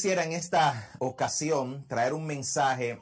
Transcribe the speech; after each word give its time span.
quisiera 0.00 0.24
en 0.24 0.32
esta 0.32 0.90
ocasión 0.98 1.86
traer 1.86 2.14
un 2.14 2.24
mensaje 2.24 2.98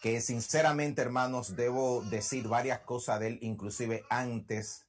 que 0.00 0.22
sinceramente, 0.22 1.02
hermanos, 1.02 1.56
debo 1.56 2.00
decir 2.00 2.48
varias 2.48 2.80
cosas 2.80 3.20
de 3.20 3.26
él, 3.26 3.38
inclusive 3.42 4.02
antes 4.08 4.86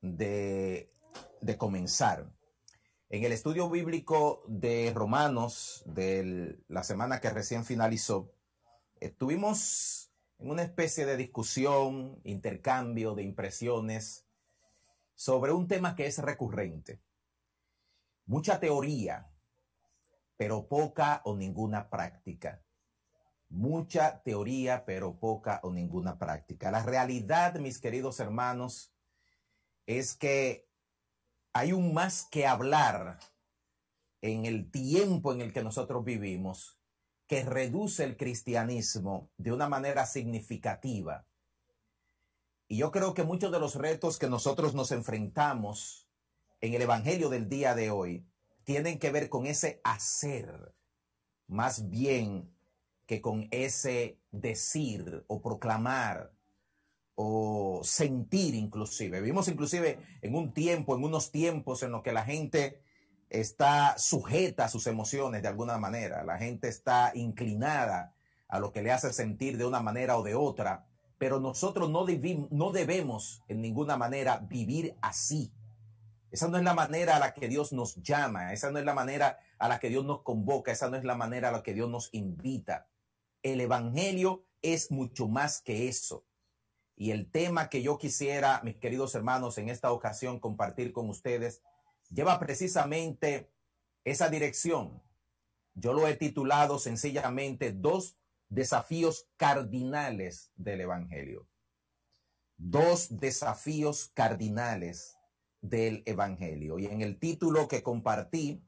de, 0.00 0.90
de 1.42 1.58
comenzar. 1.58 2.32
En 3.10 3.22
el 3.22 3.32
estudio 3.32 3.68
bíblico 3.68 4.44
de 4.48 4.94
Romanos 4.94 5.82
de 5.84 6.58
la 6.68 6.84
semana 6.84 7.20
que 7.20 7.28
recién 7.28 7.66
finalizó, 7.66 8.32
estuvimos 8.98 10.10
en 10.38 10.52
una 10.52 10.62
especie 10.62 11.04
de 11.04 11.18
discusión, 11.18 12.18
intercambio 12.24 13.14
de 13.14 13.24
impresiones 13.24 14.24
sobre 15.14 15.52
un 15.52 15.68
tema 15.68 15.94
que 15.94 16.06
es 16.06 16.16
recurrente. 16.16 17.02
Mucha 18.24 18.58
teoría, 18.58 19.28
pero 20.36 20.68
poca 20.68 21.22
o 21.24 21.36
ninguna 21.36 21.88
práctica. 21.88 22.62
Mucha 23.48 24.22
teoría, 24.22 24.84
pero 24.84 25.18
poca 25.18 25.60
o 25.62 25.72
ninguna 25.72 26.18
práctica. 26.18 26.70
La 26.70 26.82
realidad, 26.82 27.54
mis 27.56 27.78
queridos 27.78 28.20
hermanos, 28.20 28.92
es 29.86 30.16
que 30.16 30.68
hay 31.52 31.72
un 31.72 31.94
más 31.94 32.26
que 32.30 32.46
hablar 32.46 33.18
en 34.20 34.44
el 34.44 34.70
tiempo 34.70 35.32
en 35.32 35.40
el 35.40 35.52
que 35.52 35.62
nosotros 35.62 36.04
vivimos 36.04 36.78
que 37.26 37.44
reduce 37.44 38.04
el 38.04 38.16
cristianismo 38.16 39.30
de 39.36 39.52
una 39.52 39.68
manera 39.68 40.06
significativa. 40.06 41.26
Y 42.68 42.78
yo 42.78 42.90
creo 42.90 43.14
que 43.14 43.24
muchos 43.24 43.52
de 43.52 43.60
los 43.60 43.74
retos 43.74 44.18
que 44.18 44.28
nosotros 44.28 44.74
nos 44.74 44.92
enfrentamos 44.92 46.08
en 46.60 46.74
el 46.74 46.82
Evangelio 46.82 47.28
del 47.28 47.48
día 47.48 47.74
de 47.74 47.90
hoy 47.90 48.26
tienen 48.66 48.98
que 48.98 49.12
ver 49.12 49.28
con 49.28 49.46
ese 49.46 49.80
hacer, 49.84 50.74
más 51.46 51.88
bien 51.88 52.52
que 53.06 53.20
con 53.20 53.46
ese 53.52 54.18
decir 54.32 55.24
o 55.28 55.40
proclamar 55.40 56.32
o 57.14 57.80
sentir 57.84 58.56
inclusive. 58.56 59.20
Vivimos 59.20 59.46
inclusive 59.46 60.00
en 60.20 60.34
un 60.34 60.52
tiempo, 60.52 60.96
en 60.96 61.04
unos 61.04 61.30
tiempos 61.30 61.84
en 61.84 61.92
los 61.92 62.02
que 62.02 62.10
la 62.12 62.24
gente 62.24 62.82
está 63.30 63.96
sujeta 63.98 64.64
a 64.64 64.68
sus 64.68 64.88
emociones 64.88 65.42
de 65.42 65.48
alguna 65.48 65.78
manera. 65.78 66.24
La 66.24 66.36
gente 66.36 66.66
está 66.66 67.12
inclinada 67.14 68.16
a 68.48 68.58
lo 68.58 68.72
que 68.72 68.82
le 68.82 68.90
hace 68.90 69.12
sentir 69.12 69.58
de 69.58 69.64
una 69.64 69.80
manera 69.80 70.18
o 70.18 70.24
de 70.24 70.34
otra. 70.34 70.88
Pero 71.18 71.38
nosotros 71.38 71.88
no, 71.88 72.04
no 72.50 72.72
debemos 72.72 73.44
en 73.46 73.60
ninguna 73.60 73.96
manera 73.96 74.38
vivir 74.38 74.96
así. 75.02 75.52
Esa 76.36 76.48
no 76.48 76.58
es 76.58 76.64
la 76.64 76.74
manera 76.74 77.16
a 77.16 77.18
la 77.18 77.32
que 77.32 77.48
Dios 77.48 77.72
nos 77.72 77.94
llama, 78.02 78.52
esa 78.52 78.70
no 78.70 78.78
es 78.78 78.84
la 78.84 78.92
manera 78.92 79.38
a 79.58 79.68
la 79.68 79.80
que 79.80 79.88
Dios 79.88 80.04
nos 80.04 80.20
convoca, 80.20 80.70
esa 80.70 80.90
no 80.90 80.98
es 80.98 81.04
la 81.04 81.14
manera 81.14 81.48
a 81.48 81.52
la 81.52 81.62
que 81.62 81.72
Dios 81.72 81.88
nos 81.88 82.10
invita. 82.12 82.90
El 83.42 83.58
Evangelio 83.62 84.44
es 84.60 84.90
mucho 84.90 85.28
más 85.28 85.62
que 85.62 85.88
eso. 85.88 86.26
Y 86.94 87.12
el 87.12 87.30
tema 87.30 87.70
que 87.70 87.80
yo 87.80 87.96
quisiera, 87.96 88.60
mis 88.64 88.76
queridos 88.76 89.14
hermanos, 89.14 89.56
en 89.56 89.70
esta 89.70 89.90
ocasión 89.92 90.38
compartir 90.38 90.92
con 90.92 91.08
ustedes, 91.08 91.62
lleva 92.10 92.38
precisamente 92.38 93.50
esa 94.04 94.28
dirección. 94.28 95.02
Yo 95.72 95.94
lo 95.94 96.06
he 96.06 96.16
titulado 96.16 96.78
sencillamente 96.78 97.72
dos 97.72 98.18
desafíos 98.50 99.26
cardinales 99.38 100.50
del 100.54 100.82
Evangelio. 100.82 101.48
Dos 102.58 103.06
desafíos 103.18 104.10
cardinales 104.12 105.16
del 105.60 106.02
Evangelio. 106.06 106.78
Y 106.78 106.86
en 106.86 107.00
el 107.00 107.18
título 107.18 107.68
que 107.68 107.82
compartí 107.82 108.62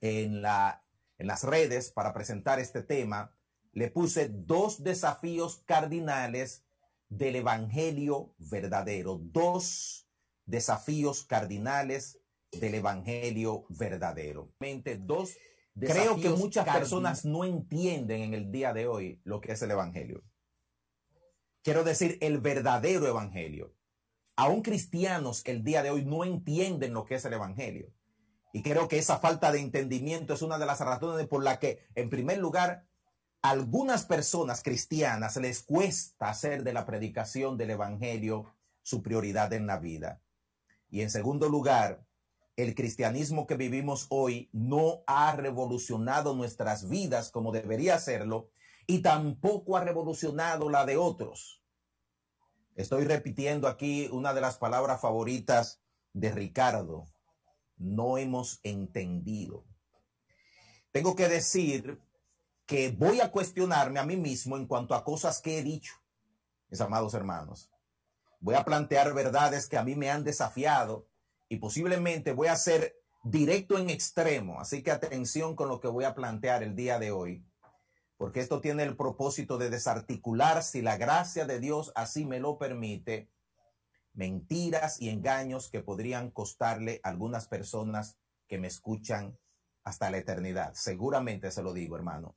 en, 0.00 0.42
la, 0.42 0.84
en 1.18 1.26
las 1.26 1.44
redes 1.44 1.90
para 1.90 2.12
presentar 2.12 2.58
este 2.58 2.82
tema, 2.82 3.34
le 3.72 3.90
puse 3.90 4.28
dos 4.28 4.82
desafíos 4.82 5.62
cardinales 5.66 6.64
del 7.08 7.36
Evangelio 7.36 8.34
verdadero. 8.38 9.18
Dos 9.22 10.08
desafíos 10.46 11.24
cardinales 11.24 12.18
del 12.50 12.74
Evangelio 12.74 13.66
verdadero. 13.68 14.52
Dos 15.00 15.36
Creo 15.78 16.16
que 16.16 16.30
muchas 16.30 16.66
personas 16.66 17.24
no 17.24 17.44
entienden 17.44 18.22
en 18.22 18.34
el 18.34 18.50
día 18.50 18.72
de 18.72 18.86
hoy 18.86 19.20
lo 19.24 19.40
que 19.40 19.52
es 19.52 19.62
el 19.62 19.70
Evangelio. 19.70 20.22
Quiero 21.62 21.84
decir, 21.84 22.18
el 22.20 22.38
verdadero 22.38 23.06
Evangelio 23.06 23.74
aún 24.40 24.62
cristianos 24.62 25.42
el 25.44 25.62
día 25.62 25.82
de 25.82 25.90
hoy 25.90 26.02
no 26.06 26.24
entienden 26.24 26.94
lo 26.94 27.04
que 27.04 27.16
es 27.16 27.24
el 27.26 27.34
Evangelio. 27.34 27.92
Y 28.54 28.62
creo 28.62 28.88
que 28.88 28.96
esa 28.96 29.18
falta 29.18 29.52
de 29.52 29.60
entendimiento 29.60 30.32
es 30.32 30.40
una 30.40 30.56
de 30.56 30.64
las 30.64 30.80
razones 30.80 31.26
por 31.26 31.44
la 31.44 31.58
que, 31.58 31.86
en 31.94 32.08
primer 32.08 32.38
lugar, 32.38 32.86
algunas 33.42 34.06
personas 34.06 34.62
cristianas 34.62 35.36
les 35.36 35.62
cuesta 35.62 36.30
hacer 36.30 36.64
de 36.64 36.72
la 36.72 36.86
predicación 36.86 37.58
del 37.58 37.72
Evangelio 37.72 38.46
su 38.82 39.02
prioridad 39.02 39.52
en 39.52 39.66
la 39.66 39.78
vida. 39.78 40.22
Y 40.88 41.02
en 41.02 41.10
segundo 41.10 41.50
lugar, 41.50 42.06
el 42.56 42.74
cristianismo 42.74 43.46
que 43.46 43.56
vivimos 43.56 44.06
hoy 44.08 44.48
no 44.54 45.02
ha 45.06 45.36
revolucionado 45.36 46.34
nuestras 46.34 46.88
vidas 46.88 47.30
como 47.30 47.52
debería 47.52 47.96
hacerlo 47.96 48.48
y 48.86 49.02
tampoco 49.02 49.76
ha 49.76 49.84
revolucionado 49.84 50.70
la 50.70 50.86
de 50.86 50.96
otros. 50.96 51.59
Estoy 52.76 53.04
repitiendo 53.04 53.68
aquí 53.68 54.08
una 54.12 54.32
de 54.32 54.40
las 54.40 54.56
palabras 54.56 55.00
favoritas 55.00 55.80
de 56.12 56.30
Ricardo. 56.30 57.06
No 57.76 58.18
hemos 58.18 58.60
entendido. 58.62 59.64
Tengo 60.92 61.16
que 61.16 61.28
decir 61.28 62.00
que 62.66 62.90
voy 62.90 63.20
a 63.20 63.30
cuestionarme 63.30 63.98
a 63.98 64.06
mí 64.06 64.16
mismo 64.16 64.56
en 64.56 64.66
cuanto 64.66 64.94
a 64.94 65.04
cosas 65.04 65.40
que 65.40 65.58
he 65.58 65.62
dicho, 65.62 65.94
mis 66.68 66.80
amados 66.80 67.14
hermanos. 67.14 67.70
Voy 68.38 68.54
a 68.54 68.64
plantear 68.64 69.12
verdades 69.12 69.68
que 69.68 69.76
a 69.76 69.84
mí 69.84 69.94
me 69.96 70.10
han 70.10 70.24
desafiado 70.24 71.06
y 71.48 71.56
posiblemente 71.56 72.32
voy 72.32 72.48
a 72.48 72.56
ser 72.56 72.96
directo 73.24 73.76
en 73.76 73.90
extremo. 73.90 74.60
Así 74.60 74.82
que 74.82 74.90
atención 74.90 75.56
con 75.56 75.68
lo 75.68 75.80
que 75.80 75.88
voy 75.88 76.04
a 76.04 76.14
plantear 76.14 76.62
el 76.62 76.74
día 76.74 76.98
de 76.98 77.10
hoy 77.10 77.44
porque 78.20 78.40
esto 78.40 78.60
tiene 78.60 78.82
el 78.82 78.98
propósito 78.98 79.56
de 79.56 79.70
desarticular, 79.70 80.62
si 80.62 80.82
la 80.82 80.98
gracia 80.98 81.46
de 81.46 81.58
Dios 81.58 81.90
así 81.94 82.26
me 82.26 82.38
lo 82.38 82.58
permite, 82.58 83.30
mentiras 84.12 85.00
y 85.00 85.08
engaños 85.08 85.70
que 85.70 85.80
podrían 85.80 86.30
costarle 86.30 87.00
a 87.02 87.08
algunas 87.08 87.48
personas 87.48 88.18
que 88.46 88.58
me 88.58 88.66
escuchan 88.66 89.38
hasta 89.84 90.10
la 90.10 90.18
eternidad. 90.18 90.74
Seguramente 90.74 91.50
se 91.50 91.62
lo 91.62 91.72
digo, 91.72 91.96
hermano, 91.96 92.36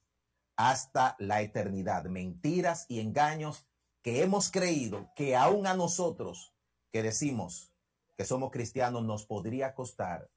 hasta 0.55 1.17
la 1.19 1.41
eternidad. 1.41 2.05
Mentiras 2.05 2.85
y 2.87 3.01
engaños 3.01 3.67
que 4.01 4.23
hemos 4.23 4.51
creído 4.51 5.11
que 5.17 5.35
aún 5.35 5.67
a 5.67 5.73
nosotros 5.73 6.53
que 6.91 7.03
decimos 7.03 7.73
que 8.15 8.23
somos 8.23 8.51
cristianos 8.51 9.03
nos 9.03 9.25
podría 9.25 9.75
costar 9.75 10.29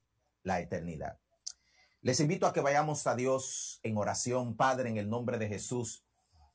la 0.43 0.59
eternidad. 0.59 1.21
Les 2.01 2.19
invito 2.19 2.45
a 2.45 2.53
que 2.53 2.61
vayamos 2.61 3.07
a 3.07 3.15
Dios 3.15 3.79
en 3.81 3.97
oración, 3.97 4.55
Padre, 4.55 4.89
en 4.89 4.97
el 4.97 5.09
nombre 5.09 5.39
de 5.39 5.47
Jesús. 5.47 6.05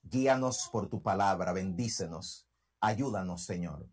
Guíanos 0.03 0.69
por 0.71 0.89
tu 0.89 1.03
palabra, 1.03 1.53
bendícenos, 1.53 2.49
ayúdanos, 2.81 3.45
Señor. 3.45 3.89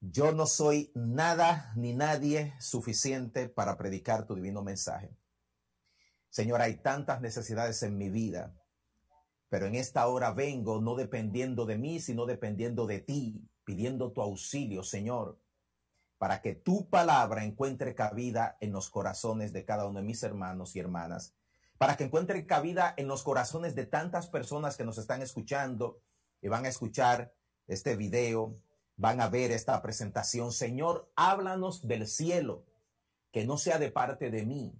Yo 0.00 0.32
no 0.32 0.46
soy 0.46 0.90
nada 0.94 1.72
ni 1.76 1.94
nadie 1.94 2.54
suficiente 2.60 3.48
para 3.48 3.76
predicar 3.78 4.26
tu 4.26 4.34
divino 4.34 4.62
mensaje. 4.62 5.16
Señor, 6.28 6.60
hay 6.60 6.76
tantas 6.82 7.20
necesidades 7.20 7.82
en 7.82 7.96
mi 7.96 8.10
vida, 8.10 8.54
pero 9.48 9.66
en 9.66 9.76
esta 9.76 10.06
hora 10.08 10.32
vengo 10.32 10.80
no 10.80 10.96
dependiendo 10.96 11.66
de 11.66 11.78
mí, 11.78 12.00
sino 12.00 12.26
dependiendo 12.26 12.86
de 12.86 13.00
ti, 13.00 13.48
pidiendo 13.64 14.12
tu 14.12 14.20
auxilio, 14.22 14.82
Señor 14.82 15.40
para 16.18 16.40
que 16.40 16.54
tu 16.54 16.88
palabra 16.88 17.44
encuentre 17.44 17.94
cabida 17.94 18.56
en 18.60 18.72
los 18.72 18.90
corazones 18.90 19.52
de 19.52 19.64
cada 19.64 19.86
uno 19.86 20.00
de 20.00 20.06
mis 20.06 20.22
hermanos 20.22 20.74
y 20.74 20.80
hermanas, 20.80 21.34
para 21.78 21.96
que 21.96 22.04
encuentre 22.04 22.46
cabida 22.46 22.94
en 22.96 23.06
los 23.06 23.22
corazones 23.22 23.74
de 23.74 23.84
tantas 23.84 24.28
personas 24.28 24.76
que 24.76 24.84
nos 24.84 24.96
están 24.96 25.20
escuchando 25.20 26.00
y 26.40 26.48
van 26.48 26.64
a 26.64 26.68
escuchar 26.68 27.34
este 27.66 27.96
video, 27.96 28.56
van 28.96 29.20
a 29.20 29.28
ver 29.28 29.50
esta 29.50 29.80
presentación. 29.82 30.52
Señor, 30.52 31.10
háblanos 31.16 31.86
del 31.86 32.06
cielo, 32.06 32.64
que 33.30 33.44
no 33.44 33.58
sea 33.58 33.78
de 33.78 33.90
parte 33.90 34.30
de 34.30 34.46
mí, 34.46 34.72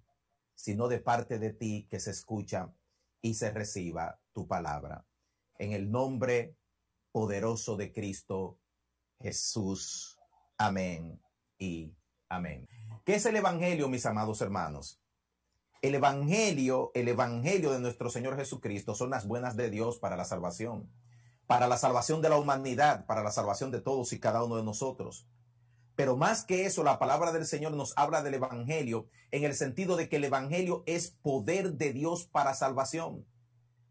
sino 0.54 0.88
de 0.88 1.00
parte 1.00 1.38
de 1.38 1.52
ti 1.52 1.86
que 1.90 2.00
se 2.00 2.12
escucha 2.12 2.72
y 3.20 3.34
se 3.34 3.50
reciba 3.50 4.20
tu 4.32 4.46
palabra. 4.46 5.04
En 5.58 5.72
el 5.72 5.90
nombre 5.90 6.56
poderoso 7.12 7.76
de 7.76 7.92
Cristo 7.92 8.58
Jesús. 9.20 10.18
Amén 10.56 11.25
y 11.58 11.94
amén. 12.28 12.66
¿Qué 13.04 13.14
es 13.14 13.26
el 13.26 13.36
Evangelio, 13.36 13.88
mis 13.88 14.06
amados 14.06 14.40
hermanos? 14.40 15.00
El 15.82 15.94
Evangelio, 15.94 16.90
el 16.94 17.08
Evangelio 17.08 17.70
de 17.72 17.78
nuestro 17.78 18.10
Señor 18.10 18.36
Jesucristo 18.36 18.94
son 18.94 19.10
las 19.10 19.26
buenas 19.26 19.56
de 19.56 19.70
Dios 19.70 19.98
para 19.98 20.16
la 20.16 20.24
salvación, 20.24 20.90
para 21.46 21.68
la 21.68 21.76
salvación 21.76 22.22
de 22.22 22.28
la 22.28 22.38
humanidad, 22.38 23.06
para 23.06 23.22
la 23.22 23.30
salvación 23.30 23.70
de 23.70 23.80
todos 23.80 24.12
y 24.12 24.18
cada 24.18 24.42
uno 24.42 24.56
de 24.56 24.64
nosotros. 24.64 25.28
Pero 25.94 26.16
más 26.16 26.44
que 26.44 26.66
eso, 26.66 26.82
la 26.82 26.98
palabra 26.98 27.32
del 27.32 27.46
Señor 27.46 27.72
nos 27.72 27.96
habla 27.96 28.22
del 28.22 28.34
Evangelio 28.34 29.06
en 29.30 29.44
el 29.44 29.54
sentido 29.54 29.96
de 29.96 30.08
que 30.08 30.16
el 30.16 30.24
Evangelio 30.24 30.82
es 30.86 31.10
poder 31.10 31.74
de 31.74 31.92
Dios 31.92 32.26
para 32.26 32.54
salvación. 32.54 33.24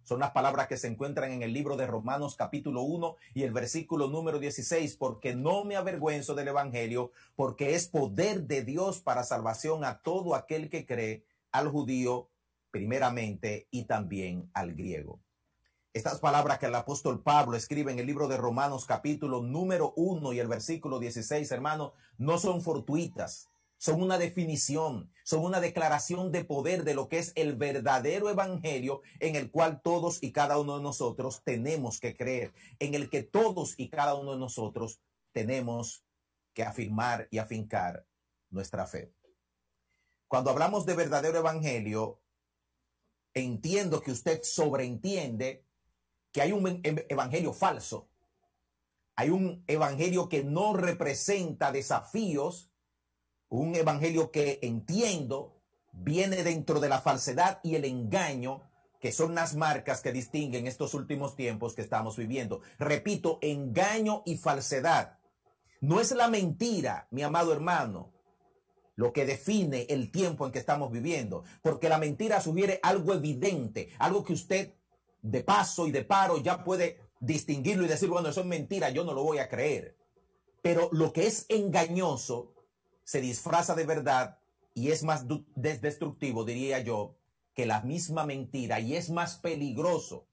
Son 0.06 0.20
las 0.20 0.32
palabras 0.32 0.68
que 0.68 0.78
se 0.78 0.88
encuentran 0.88 1.32
en 1.32 1.42
el 1.42 1.52
libro 1.52 1.78
de 1.78 1.88
Romanos 1.88 2.36
capítulo 2.36 2.84
1 2.84 3.16
y 3.34 3.42
el 3.42 3.52
versículo 3.52 4.08
número 4.08 4.38
16, 4.38 4.98
porque 4.98 5.36
no 5.36 5.64
me 5.64 5.76
avergüenzo 5.76 6.36
del 6.36 6.50
Evangelio, 6.50 7.12
porque 7.36 7.74
es 7.74 7.88
poder 7.88 8.44
de 8.44 8.64
Dios 8.64 9.02
para 9.02 9.24
salvación 9.24 9.84
a 9.84 10.04
todo 10.04 10.36
aquel 10.36 10.70
que 10.70 10.86
cree, 10.86 11.26
al 11.52 11.70
judío 11.70 12.30
primeramente 12.70 13.68
y 13.72 13.86
también 13.86 14.52
al 14.54 14.76
griego. 14.76 15.20
Estas 15.92 16.20
palabras 16.20 16.60
que 16.60 16.68
el 16.68 16.76
apóstol 16.76 17.24
Pablo 17.24 17.58
escribe 17.58 17.92
en 17.92 17.98
el 17.98 18.06
libro 18.06 18.28
de 18.28 18.38
Romanos 18.38 18.86
capítulo 18.86 19.42
número 19.42 19.92
1 19.96 20.34
y 20.34 20.40
el 20.40 20.48
versículo 20.48 21.00
16, 21.00 21.50
hermano, 21.52 21.94
no 22.20 22.38
son 22.38 22.62
fortuitas, 22.62 23.50
son 23.86 24.02
una 24.02 24.18
definición, 24.18 25.12
son 25.24 25.46
una 25.46 25.62
declaración 25.62 26.32
de 26.32 26.44
poder 26.44 26.86
de 26.86 26.96
lo 26.96 27.08
que 27.08 27.20
es 27.20 27.34
el 27.36 27.56
verdadero 27.56 28.32
evangelio 28.32 29.04
en 29.20 29.36
el 29.36 29.52
cual 29.52 29.80
todos 29.84 30.24
y 30.24 30.32
cada 30.32 30.58
uno 30.58 30.78
de 30.78 30.82
nosotros 30.82 31.44
tenemos 31.44 32.00
que 32.00 32.16
creer, 32.16 32.52
en 32.80 32.96
el 32.96 33.12
que 33.12 33.22
todos 33.22 33.76
y 33.78 33.90
cada 33.90 34.16
uno 34.16 34.32
de 34.32 34.40
nosotros 34.40 35.02
tenemos 35.34 36.04
que 36.56 36.64
afirmar 36.64 37.28
y 37.30 37.38
afincar 37.38 38.08
nuestra 38.50 38.88
fe. 38.88 39.14
Cuando 40.28 40.50
hablamos 40.50 40.88
de 40.88 40.96
verdadero 40.96 41.38
evangelio, 41.38 42.20
entiendo 43.36 44.02
que 44.02 44.14
usted 44.14 44.42
sobreentiende 44.42 45.64
que 46.32 46.42
hay 46.42 46.54
un 46.54 46.82
evangelio 46.84 47.54
falso. 47.54 48.10
Hay 49.16 49.30
un 49.30 49.64
evangelio 49.68 50.28
que 50.28 50.44
no 50.44 50.74
representa 50.74 51.72
desafíos, 51.72 52.72
un 53.50 53.76
evangelio 53.76 54.32
que 54.32 54.60
entiendo 54.62 55.56
viene 55.92 56.44
dentro 56.44 56.80
de 56.80 56.90
la 56.90 57.02
falsedad 57.02 57.60
y 57.64 57.76
el 57.76 57.86
engaño, 57.86 58.62
que 59.00 59.12
son 59.12 59.36
las 59.36 59.56
marcas 59.56 60.02
que 60.02 60.12
distinguen 60.12 60.68
estos 60.68 60.94
últimos 60.94 61.36
tiempos 61.36 61.74
que 61.74 61.82
estamos 61.82 62.18
viviendo. 62.18 62.62
Repito, 62.80 63.40
engaño 63.42 64.24
y 64.26 64.38
falsedad. 64.38 65.20
No 65.82 66.00
es 66.00 66.12
la 66.12 66.28
mentira, 66.28 67.08
mi 67.12 67.22
amado 67.22 67.54
hermano, 67.54 68.12
lo 68.96 69.14
que 69.14 69.26
define 69.26 69.86
el 69.90 70.12
tiempo 70.12 70.46
en 70.46 70.52
que 70.52 70.60
estamos 70.60 70.92
viviendo, 70.92 71.44
porque 71.62 71.90
la 71.90 71.98
mentira 71.98 72.42
sugiere 72.42 72.80
algo 72.82 73.14
evidente, 73.14 73.90
algo 74.00 74.24
que 74.24 74.34
usted 74.34 74.74
de 75.22 75.44
paso 75.44 75.88
y 75.88 75.92
de 75.92 76.04
paro 76.04 76.38
ya 76.38 76.64
puede 76.64 77.02
distinguirlo 77.20 77.86
y 77.86 77.90
decir, 77.90 78.10
bueno, 78.10 78.30
eso 78.30 78.42
es 78.42 78.48
mentira, 78.48 78.90
yo 78.90 79.04
no 79.04 79.14
lo 79.14 79.24
voy 79.24 79.40
a 79.40 79.50
creer. 79.50 79.98
Pero 80.62 80.90
lo 80.92 81.14
que 81.14 81.28
es 81.28 81.46
engañoso 81.50 82.55
se 83.06 83.22
disfraza 83.22 83.76
de 83.76 83.86
verdad 83.86 84.40
y 84.74 84.92
es 84.92 85.04
más 85.04 85.26
destructivo, 85.56 86.44
diría 86.44 86.80
yo, 86.80 87.16
que 87.54 87.66
la 87.66 87.82
misma 87.82 88.26
mentira 88.26 88.82
y 88.82 88.96
es 88.96 89.10
más 89.10 89.38
peligroso 89.38 90.28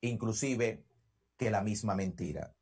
inclusive 0.00 0.84
que 1.36 1.50
la 1.50 1.62
misma 1.62 1.94
mentira. 1.94 2.54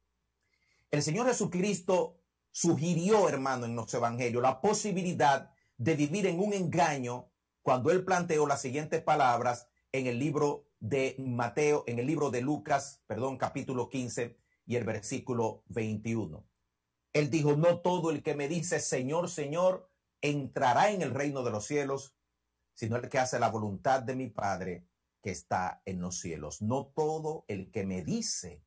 El 0.91 1.03
Señor 1.03 1.27
Jesucristo 1.27 2.19
sugirió, 2.51 3.29
hermano, 3.29 3.67
en 3.67 3.75
nuestro 3.75 3.99
Evangelio 3.99 4.41
la 4.41 4.61
posibilidad 4.61 5.53
de 5.77 5.95
vivir 5.95 6.27
en 6.27 6.41
un 6.41 6.55
engaño 6.55 7.31
cuando 7.63 7.91
Él 7.91 8.05
planteó 8.05 8.47
las 8.47 8.63
siguientes 8.63 9.03
palabras 9.03 9.69
en 9.93 10.07
el 10.07 10.19
libro 10.19 10.67
de 10.81 11.17
Mateo, 11.19 11.85
en 11.87 11.99
el 11.99 12.07
libro 12.07 12.31
de 12.31 12.41
Lucas, 12.41 13.03
perdón, 13.07 13.37
capítulo 13.37 13.89
15 13.89 14.39
y 14.67 14.77
el 14.77 14.85
versículo 14.85 15.63
21. 15.67 16.45
Él 17.13 17.31
dijo, 17.31 17.57
no 17.57 17.81
todo 17.81 18.11
el 18.11 18.23
que 18.23 18.35
me 18.35 18.49
dice 18.49 18.81
Señor, 18.81 19.31
Señor, 19.31 19.91
entrará 20.21 20.91
en 20.91 21.03
el 21.03 21.15
reino 21.15 21.43
de 21.43 21.51
los 21.51 21.67
cielos, 21.67 22.15
sino 22.75 22.97
el 22.97 23.09
que 23.09 23.19
hace 23.19 23.39
la 23.39 23.51
voluntad 23.51 24.03
de 24.03 24.15
mi 24.15 24.29
Padre 24.29 24.87
que 25.23 25.31
está 25.31 25.83
en 25.85 26.01
los 26.01 26.21
cielos. 26.21 26.63
No 26.63 26.87
todo 26.95 27.45
el 27.49 27.71
que 27.71 27.85
me 27.85 28.03
dice 28.03 28.65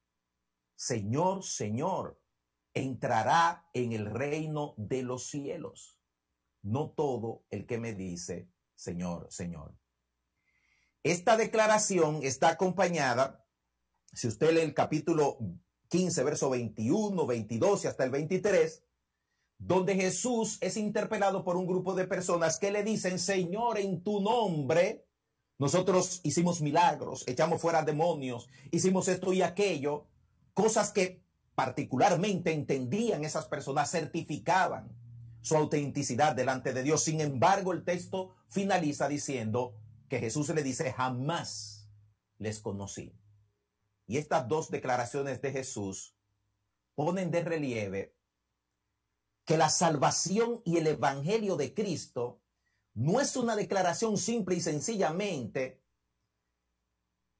Señor, 0.75 1.43
Señor, 1.43 2.19
entrará 2.73 3.69
en 3.73 3.91
el 3.91 4.07
reino 4.07 4.73
de 4.77 5.03
los 5.03 5.27
cielos. 5.27 5.99
No 6.63 6.89
todo 6.89 7.45
el 7.49 7.65
que 7.65 7.77
me 7.77 7.93
dice 7.93 8.49
Señor, 8.75 9.27
Señor. 9.29 9.75
Esta 11.03 11.37
declaración 11.37 12.21
está 12.23 12.49
acompañada, 12.49 13.45
si 14.13 14.27
usted 14.27 14.53
lee 14.53 14.61
el 14.61 14.73
capítulo 14.73 15.37
15, 15.91 16.23
verso 16.23 16.49
21, 16.49 17.27
22 17.27 17.83
y 17.83 17.87
hasta 17.87 18.05
el 18.05 18.11
23, 18.11 18.81
donde 19.57 19.95
Jesús 19.95 20.57
es 20.61 20.77
interpelado 20.77 21.43
por 21.43 21.57
un 21.57 21.67
grupo 21.67 21.93
de 21.93 22.07
personas 22.07 22.57
que 22.57 22.71
le 22.71 22.83
dicen, 22.83 23.19
Señor, 23.19 23.77
en 23.77 24.01
tu 24.01 24.21
nombre, 24.21 25.05
nosotros 25.59 26.21
hicimos 26.23 26.61
milagros, 26.61 27.25
echamos 27.27 27.61
fuera 27.61 27.83
demonios, 27.83 28.47
hicimos 28.71 29.09
esto 29.09 29.33
y 29.33 29.41
aquello, 29.41 30.07
cosas 30.53 30.91
que 30.91 31.21
particularmente 31.55 32.53
entendían 32.53 33.25
esas 33.25 33.45
personas, 33.45 33.91
certificaban 33.91 34.95
su 35.41 35.57
autenticidad 35.57 36.35
delante 36.35 36.73
de 36.73 36.83
Dios. 36.83 37.03
Sin 37.03 37.19
embargo, 37.19 37.73
el 37.73 37.83
texto 37.83 38.33
finaliza 38.47 39.09
diciendo, 39.09 39.75
que 40.11 40.19
Jesús 40.19 40.49
le 40.49 40.61
dice, 40.61 40.91
jamás 40.91 41.89
les 42.37 42.59
conocí. 42.59 43.13
Y 44.07 44.17
estas 44.17 44.47
dos 44.47 44.69
declaraciones 44.69 45.41
de 45.41 45.51
Jesús 45.51 46.15
ponen 46.95 47.31
de 47.31 47.43
relieve 47.43 48.15
que 49.45 49.57
la 49.57 49.69
salvación 49.69 50.61
y 50.65 50.77
el 50.77 50.87
evangelio 50.87 51.55
de 51.55 51.73
Cristo 51.73 52.41
no 52.93 53.19
es 53.19 53.35
una 53.35 53.55
declaración 53.55 54.17
simple 54.17 54.55
y 54.55 54.61
sencillamente 54.61 55.81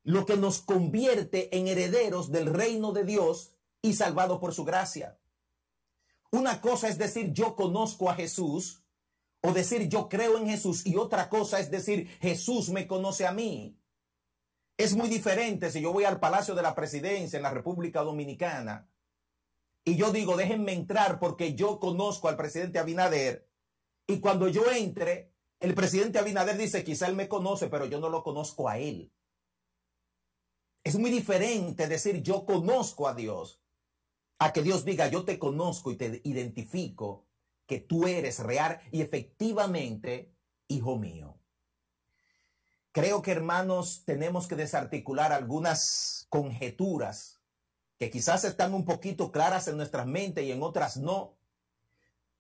lo 0.04 0.26
que 0.26 0.38
nos 0.38 0.62
convierte 0.62 1.56
en 1.56 1.68
herederos 1.68 2.32
del 2.32 2.48
reino 2.48 2.92
de 2.92 3.04
Dios 3.04 3.54
y 3.82 3.94
salvado 3.94 4.40
por 4.40 4.54
su 4.54 4.64
gracia. 4.64 5.20
Una 6.32 6.62
cosa 6.62 6.88
es 6.88 6.98
decir, 6.98 7.34
yo 7.34 7.56
conozco 7.56 8.10
a 8.10 8.16
Jesús 8.16 8.84
o 9.42 9.54
decir 9.54 9.90
yo 9.90 10.08
creo 10.08 10.38
en 10.38 10.48
Jesús 10.48 10.86
y 10.86 10.96
otra 10.96 11.30
cosa 11.30 11.60
es 11.60 11.70
decir 11.70 12.08
Jesús 12.20 12.70
me 12.70 12.88
conoce 12.88 13.26
a 13.26 13.34
mí. 13.34 13.78
Es 14.78 14.96
muy 14.96 15.10
diferente 15.10 15.70
si 15.72 15.82
yo 15.82 15.94
voy 15.94 16.06
al 16.06 16.20
Palacio 16.20 16.56
de 16.56 16.62
la 16.62 16.76
Presidencia 16.76 17.38
en 17.38 17.44
la 17.44 17.52
República 17.52 18.02
Dominicana 18.02 18.90
y 19.84 19.96
yo 19.96 20.12
digo 20.12 20.38
déjenme 20.38 20.74
entrar 20.74 21.20
porque 21.20 21.56
yo 21.56 21.80
conozco 21.80 22.30
al 22.30 22.38
presidente 22.38 22.80
Abinader 22.80 23.50
y 24.08 24.20
cuando 24.20 24.48
yo 24.48 24.72
entre 24.72 25.34
el 25.60 25.74
presidente 25.74 26.20
Abinader 26.20 26.58
dice 26.58 26.84
quizá 26.84 27.08
él 27.08 27.16
me 27.16 27.28
conoce 27.28 27.68
pero 27.68 27.86
yo 27.86 28.00
no 28.00 28.10
lo 28.10 28.24
conozco 28.24 28.70
a 28.70 28.78
él. 28.78 29.12
Es 30.84 30.98
muy 30.98 31.12
diferente 31.12 31.88
decir 31.88 32.22
yo 32.24 32.46
conozco 32.46 33.08
a 33.08 33.14
Dios 33.14 33.62
a 34.40 34.54
que 34.54 34.64
Dios 34.64 34.86
diga 34.86 35.08
yo 35.08 35.26
te 35.26 35.38
conozco 35.38 35.92
y 35.92 35.96
te 35.96 36.22
identifico 36.24 37.28
que 37.68 37.80
tú 37.80 38.08
eres 38.08 38.40
real 38.40 38.80
y 38.92 39.02
efectivamente 39.02 40.34
hijo 40.68 40.98
mío. 40.98 41.41
Creo 42.92 43.22
que 43.22 43.32
hermanos 43.32 44.04
tenemos 44.06 44.48
que 44.48 44.56
desarticular 44.56 45.32
algunas 45.32 46.26
conjeturas 46.30 47.40
que 47.98 48.10
quizás 48.10 48.44
están 48.44 48.74
un 48.74 48.84
poquito 48.84 49.32
claras 49.32 49.68
en 49.68 49.78
nuestras 49.78 50.08
mentes 50.08 50.44
y 50.44 50.52
en 50.52 50.64
otras 50.64 50.98
no. 50.98 51.38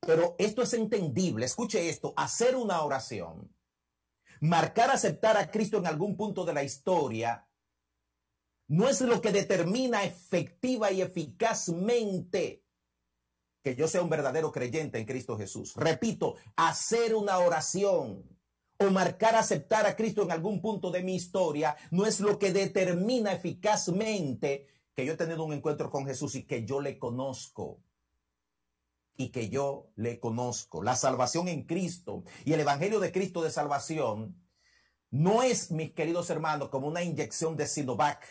Pero 0.01 0.35
esto 0.39 0.63
es 0.63 0.73
entendible. 0.73 1.45
Escuche 1.45 1.89
esto, 1.89 2.13
hacer 2.17 2.55
una 2.55 2.81
oración, 2.81 3.55
marcar 4.41 4.89
aceptar 4.89 5.37
a 5.37 5.51
Cristo 5.51 5.77
en 5.77 5.87
algún 5.87 6.17
punto 6.17 6.43
de 6.43 6.53
la 6.53 6.63
historia, 6.63 7.47
no 8.67 8.89
es 8.89 9.01
lo 9.01 9.21
que 9.21 9.31
determina 9.31 10.03
efectiva 10.03 10.91
y 10.91 11.01
eficazmente 11.01 12.63
que 13.61 13.75
yo 13.75 13.87
sea 13.87 14.01
un 14.01 14.09
verdadero 14.09 14.51
creyente 14.51 14.97
en 14.97 15.05
Cristo 15.05 15.37
Jesús. 15.37 15.75
Repito, 15.75 16.35
hacer 16.55 17.13
una 17.13 17.37
oración 17.37 18.40
o 18.81 18.91
marcar 18.91 19.35
aceptar 19.35 19.85
a 19.85 19.95
Cristo 19.95 20.23
en 20.23 20.31
algún 20.31 20.61
punto 20.61 20.91
de 20.91 21.03
mi 21.03 21.15
historia 21.15 21.75
no 21.91 22.05
es 22.05 22.19
lo 22.19 22.39
que 22.39 22.51
determina 22.51 23.31
eficazmente 23.31 24.67
que 24.93 25.05
yo 25.05 25.13
he 25.13 25.17
tenido 25.17 25.43
un 25.43 25.53
encuentro 25.53 25.89
con 25.89 26.05
Jesús 26.05 26.35
y 26.35 26.43
que 26.43 26.65
yo 26.65 26.81
le 26.81 26.97
conozco. 26.97 27.81
Y 29.15 29.29
que 29.29 29.49
yo 29.49 29.91
le 29.95 30.19
conozco. 30.19 30.81
La 30.81 30.95
salvación 30.95 31.47
en 31.47 31.65
Cristo 31.65 32.23
y 32.43 32.53
el 32.53 32.61
Evangelio 32.61 32.99
de 32.99 33.11
Cristo 33.11 33.43
de 33.43 33.51
salvación 33.51 34.41
no 35.11 35.43
es, 35.43 35.69
mis 35.71 35.91
queridos 35.93 36.29
hermanos, 36.29 36.69
como 36.69 36.87
una 36.87 37.03
inyección 37.03 37.57
de 37.57 37.67
Sinovac 37.67 38.25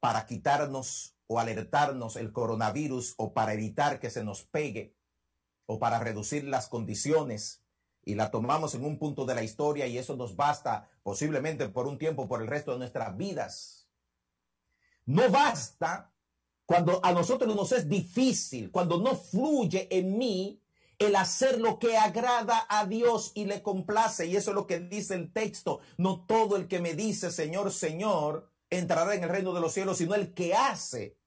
para 0.00 0.24
quitarnos 0.24 1.16
o 1.26 1.40
alertarnos 1.40 2.16
el 2.16 2.32
coronavirus 2.32 3.14
o 3.18 3.34
para 3.34 3.52
evitar 3.52 3.98
que 3.98 4.10
se 4.10 4.24
nos 4.24 4.44
pegue 4.44 4.96
o 5.66 5.78
para 5.78 5.98
reducir 5.98 6.44
las 6.44 6.68
condiciones 6.68 7.65
y 8.06 8.14
la 8.14 8.30
tomamos 8.30 8.74
en 8.76 8.84
un 8.84 8.98
punto 8.98 9.26
de 9.26 9.34
la 9.34 9.42
historia 9.42 9.88
y 9.88 9.98
eso 9.98 10.16
nos 10.16 10.36
basta 10.36 10.88
posiblemente 11.02 11.68
por 11.68 11.88
un 11.88 11.98
tiempo, 11.98 12.28
por 12.28 12.40
el 12.40 12.46
resto 12.46 12.70
de 12.70 12.78
nuestras 12.78 13.16
vidas. 13.16 13.88
No 15.04 15.28
basta 15.28 16.14
cuando 16.64 17.04
a 17.04 17.12
nosotros 17.12 17.54
nos 17.54 17.72
es 17.72 17.88
difícil, 17.88 18.70
cuando 18.70 19.00
no 19.00 19.16
fluye 19.16 19.88
en 19.90 20.16
mí 20.16 20.62
el 21.00 21.16
hacer 21.16 21.60
lo 21.60 21.80
que 21.80 21.98
agrada 21.98 22.64
a 22.68 22.86
Dios 22.86 23.32
y 23.34 23.44
le 23.44 23.60
complace. 23.60 24.26
Y 24.26 24.36
eso 24.36 24.52
es 24.52 24.54
lo 24.54 24.68
que 24.68 24.78
dice 24.78 25.14
el 25.14 25.32
texto. 25.32 25.80
No 25.98 26.24
todo 26.26 26.54
el 26.56 26.68
que 26.68 26.78
me 26.78 26.94
dice 26.94 27.32
Señor, 27.32 27.72
Señor, 27.72 28.52
entrará 28.70 29.16
en 29.16 29.24
el 29.24 29.30
reino 29.30 29.52
de 29.52 29.60
los 29.60 29.72
cielos, 29.72 29.98
sino 29.98 30.14
el 30.14 30.32
que 30.32 30.54
hace 30.54 31.18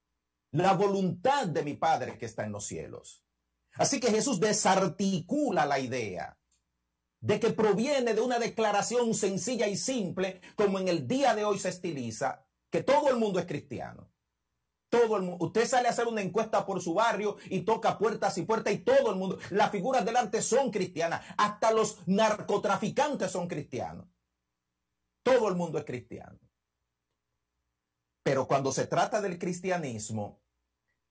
la 0.51 0.73
voluntad 0.73 1.45
de 1.47 1.63
mi 1.63 1.73
Padre 1.73 2.17
que 2.17 2.25
está 2.25 2.45
en 2.45 2.53
los 2.53 2.65
cielos. 2.65 3.25
Así 3.73 3.99
que 3.99 4.11
Jesús 4.11 4.39
desarticula 4.39 5.65
la 5.65 5.79
idea 5.79 6.38
de 7.21 7.39
que 7.39 7.51
proviene 7.51 8.13
de 8.13 8.21
una 8.21 8.39
declaración 8.39 9.13
sencilla 9.13 9.67
y 9.67 9.75
simple, 9.75 10.41
como 10.55 10.79
en 10.79 10.87
el 10.87 11.07
día 11.07 11.35
de 11.35 11.45
hoy 11.45 11.59
se 11.59 11.69
estiliza, 11.69 12.45
que 12.71 12.83
todo 12.83 13.09
el 13.09 13.17
mundo 13.17 13.39
es 13.39 13.45
cristiano. 13.45 14.09
Todo 14.89 15.17
el 15.17 15.23
mundo. 15.23 15.45
Usted 15.45 15.67
sale 15.67 15.87
a 15.87 15.91
hacer 15.91 16.07
una 16.07 16.21
encuesta 16.21 16.65
por 16.65 16.81
su 16.81 16.95
barrio 16.95 17.37
y 17.45 17.61
toca 17.61 17.97
puertas 17.99 18.37
y 18.39 18.41
puertas 18.41 18.73
y 18.73 18.79
todo 18.79 19.11
el 19.11 19.17
mundo. 19.17 19.37
Las 19.51 19.69
figuras 19.69 20.03
del 20.03 20.17
arte 20.17 20.41
son 20.41 20.71
cristianas. 20.71 21.23
Hasta 21.37 21.71
los 21.71 21.99
narcotraficantes 22.07 23.31
son 23.31 23.47
cristianos. 23.47 24.07
Todo 25.21 25.47
el 25.47 25.55
mundo 25.55 25.77
es 25.77 25.85
cristiano. 25.85 26.39
Pero 28.23 28.47
cuando 28.47 28.71
se 28.71 28.87
trata 28.87 29.21
del 29.21 29.37
cristianismo, 29.37 30.41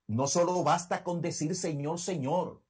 no 0.09 0.27
solo 0.27 0.65
basta 0.65 1.05
con 1.05 1.21
decir 1.21 1.55
Señor, 1.55 2.01
Señor. 2.01 2.65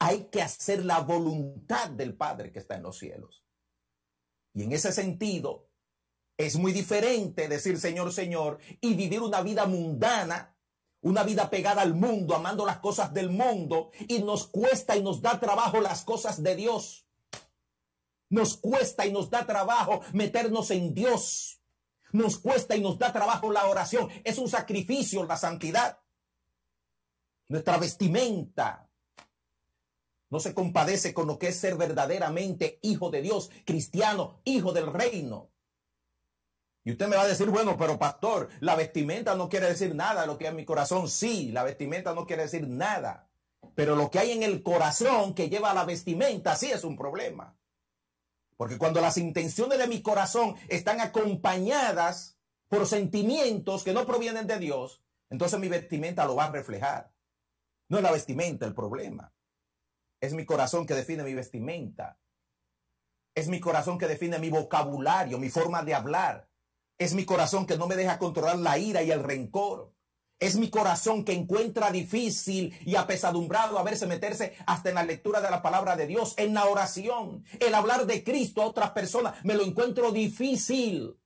Hay 0.00 0.24
que 0.24 0.42
hacer 0.42 0.84
la 0.84 1.00
voluntad 1.00 1.90
del 1.90 2.16
Padre 2.16 2.50
que 2.50 2.58
está 2.58 2.74
en 2.74 2.82
los 2.82 2.98
cielos. 2.98 3.44
Y 4.54 4.64
en 4.64 4.72
ese 4.72 4.90
sentido, 4.90 5.70
es 6.36 6.56
muy 6.56 6.72
diferente 6.72 7.48
decir 7.48 7.78
Señor, 7.78 8.12
Señor 8.12 8.58
y 8.80 8.94
vivir 8.94 9.20
una 9.20 9.42
vida 9.42 9.66
mundana, 9.66 10.56
una 11.02 11.22
vida 11.22 11.50
pegada 11.50 11.82
al 11.82 11.94
mundo, 11.94 12.34
amando 12.34 12.64
las 12.64 12.78
cosas 12.78 13.12
del 13.12 13.28
mundo 13.28 13.90
y 14.08 14.22
nos 14.22 14.46
cuesta 14.46 14.96
y 14.96 15.02
nos 15.02 15.20
da 15.20 15.38
trabajo 15.38 15.80
las 15.80 16.02
cosas 16.02 16.42
de 16.42 16.56
Dios. 16.56 17.06
Nos 18.30 18.56
cuesta 18.56 19.06
y 19.06 19.12
nos 19.12 19.28
da 19.28 19.46
trabajo 19.46 20.00
meternos 20.14 20.70
en 20.70 20.94
Dios. 20.94 21.60
Nos 22.12 22.38
cuesta 22.38 22.74
y 22.74 22.80
nos 22.80 22.98
da 22.98 23.12
trabajo 23.12 23.52
la 23.52 23.66
oración. 23.66 24.08
Es 24.24 24.38
un 24.38 24.48
sacrificio 24.48 25.24
la 25.24 25.36
santidad. 25.36 25.98
Nuestra 27.48 27.76
vestimenta 27.76 28.89
no 30.30 30.40
se 30.40 30.54
compadece 30.54 31.12
con 31.12 31.26
lo 31.26 31.38
que 31.38 31.48
es 31.48 31.56
ser 31.56 31.76
verdaderamente 31.76 32.78
hijo 32.82 33.10
de 33.10 33.20
Dios, 33.20 33.50
cristiano, 33.66 34.40
hijo 34.44 34.72
del 34.72 34.92
reino. 34.92 35.50
Y 36.84 36.92
usted 36.92 37.08
me 37.08 37.16
va 37.16 37.22
a 37.22 37.28
decir, 37.28 37.50
bueno, 37.50 37.76
pero 37.76 37.98
pastor, 37.98 38.48
la 38.60 38.74
vestimenta 38.74 39.34
no 39.34 39.48
quiere 39.48 39.66
decir 39.66 39.94
nada 39.94 40.24
lo 40.24 40.38
que 40.38 40.44
hay 40.46 40.50
en 40.50 40.56
mi 40.56 40.64
corazón. 40.64 41.08
Sí, 41.08 41.52
la 41.52 41.62
vestimenta 41.62 42.14
no 42.14 42.26
quiere 42.26 42.44
decir 42.44 42.66
nada. 42.66 43.28
Pero 43.74 43.96
lo 43.96 44.10
que 44.10 44.18
hay 44.18 44.30
en 44.30 44.42
el 44.42 44.62
corazón 44.62 45.34
que 45.34 45.50
lleva 45.50 45.72
a 45.72 45.74
la 45.74 45.84
vestimenta 45.84 46.56
sí 46.56 46.70
es 46.70 46.84
un 46.84 46.96
problema. 46.96 47.56
Porque 48.56 48.78
cuando 48.78 49.00
las 49.00 49.18
intenciones 49.18 49.78
de 49.78 49.88
mi 49.88 50.00
corazón 50.00 50.54
están 50.68 51.00
acompañadas 51.00 52.38
por 52.68 52.86
sentimientos 52.86 53.84
que 53.84 53.92
no 53.92 54.06
provienen 54.06 54.46
de 54.46 54.58
Dios, 54.58 55.02
entonces 55.28 55.58
mi 55.58 55.68
vestimenta 55.68 56.24
lo 56.24 56.36
va 56.36 56.46
a 56.46 56.50
reflejar. 56.50 57.12
No 57.88 57.98
es 57.98 58.02
la 58.02 58.12
vestimenta 58.12 58.66
el 58.66 58.74
problema. 58.74 59.32
Es 60.20 60.34
mi 60.34 60.44
corazón 60.44 60.86
que 60.86 60.94
define 60.94 61.22
mi 61.22 61.34
vestimenta. 61.34 62.18
Es 63.34 63.48
mi 63.48 63.60
corazón 63.60 63.98
que 63.98 64.06
define 64.06 64.38
mi 64.38 64.50
vocabulario, 64.50 65.38
mi 65.38 65.48
forma 65.48 65.82
de 65.82 65.94
hablar. 65.94 66.48
Es 66.98 67.14
mi 67.14 67.24
corazón 67.24 67.66
que 67.66 67.78
no 67.78 67.86
me 67.86 67.96
deja 67.96 68.18
controlar 68.18 68.58
la 68.58 68.76
ira 68.76 69.02
y 69.02 69.10
el 69.10 69.22
rencor. 69.22 69.94
Es 70.38 70.56
mi 70.56 70.70
corazón 70.70 71.24
que 71.24 71.32
encuentra 71.32 71.90
difícil 71.90 72.74
y 72.84 72.96
apesadumbrado 72.96 73.78
a 73.78 73.82
verse 73.82 74.06
meterse 74.06 74.56
hasta 74.66 74.88
en 74.88 74.94
la 74.94 75.04
lectura 75.04 75.40
de 75.40 75.50
la 75.50 75.62
palabra 75.62 75.96
de 75.96 76.06
Dios, 76.06 76.34
en 76.38 76.54
la 76.54 76.64
oración, 76.64 77.44
el 77.58 77.74
hablar 77.74 78.06
de 78.06 78.24
Cristo 78.24 78.62
a 78.62 78.66
otras 78.66 78.90
personas. 78.90 79.42
Me 79.44 79.54
lo 79.54 79.62
encuentro 79.62 80.12
difícil. 80.12 81.18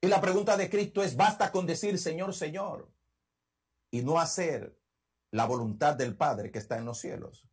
Y 0.00 0.08
la 0.08 0.20
pregunta 0.20 0.56
de 0.56 0.70
Cristo 0.70 1.02
es, 1.02 1.16
basta 1.16 1.52
con 1.52 1.66
decir 1.66 1.98
Señor, 1.98 2.34
Señor, 2.34 2.90
y 3.90 4.02
no 4.02 4.18
hacer 4.18 4.78
la 5.30 5.46
voluntad 5.46 5.94
del 5.94 6.16
Padre 6.16 6.50
que 6.50 6.58
está 6.58 6.78
en 6.78 6.84
los 6.84 6.98
cielos. 6.98 7.48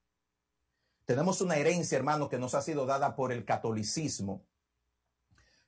Tenemos 1.05 1.41
una 1.41 1.57
herencia, 1.57 1.97
hermano, 1.97 2.29
que 2.29 2.39
nos 2.39 2.55
ha 2.55 2.61
sido 2.61 2.85
dada 2.85 3.15
por 3.15 3.31
el 3.31 3.43
catolicismo 3.45 4.45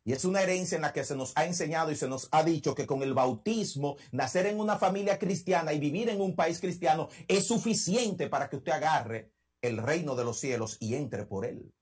y 0.08 0.14
es 0.14 0.24
una 0.24 0.42
herencia 0.42 0.76
en 0.76 0.84
la 0.84 0.94
que 0.94 1.04
se 1.04 1.16
nos 1.16 1.34
ha 1.36 1.46
enseñado 1.46 1.92
y 1.92 1.96
se 1.96 2.08
nos 2.08 2.30
ha 2.32 2.44
dicho 2.44 2.76
que 2.76 2.86
con 2.86 3.02
el 3.02 3.16
bautismo, 3.16 3.98
nacer 4.12 4.46
en 4.46 4.60
una 4.60 4.78
familia 4.78 5.18
cristiana 5.18 5.74
y 5.74 5.80
vivir 5.80 6.10
en 6.10 6.22
un 6.22 6.36
país 6.36 6.60
cristiano 6.60 7.10
es 7.28 7.48
suficiente 7.48 8.30
para 8.30 8.48
que 8.48 8.58
usted 8.58 8.72
agarre 8.72 9.34
el 9.62 9.78
reino 9.78 10.16
de 10.16 10.24
los 10.24 10.40
cielos 10.40 10.78
y 10.80 10.94
entre 10.94 11.26
por 11.26 11.44
él. 11.44 11.74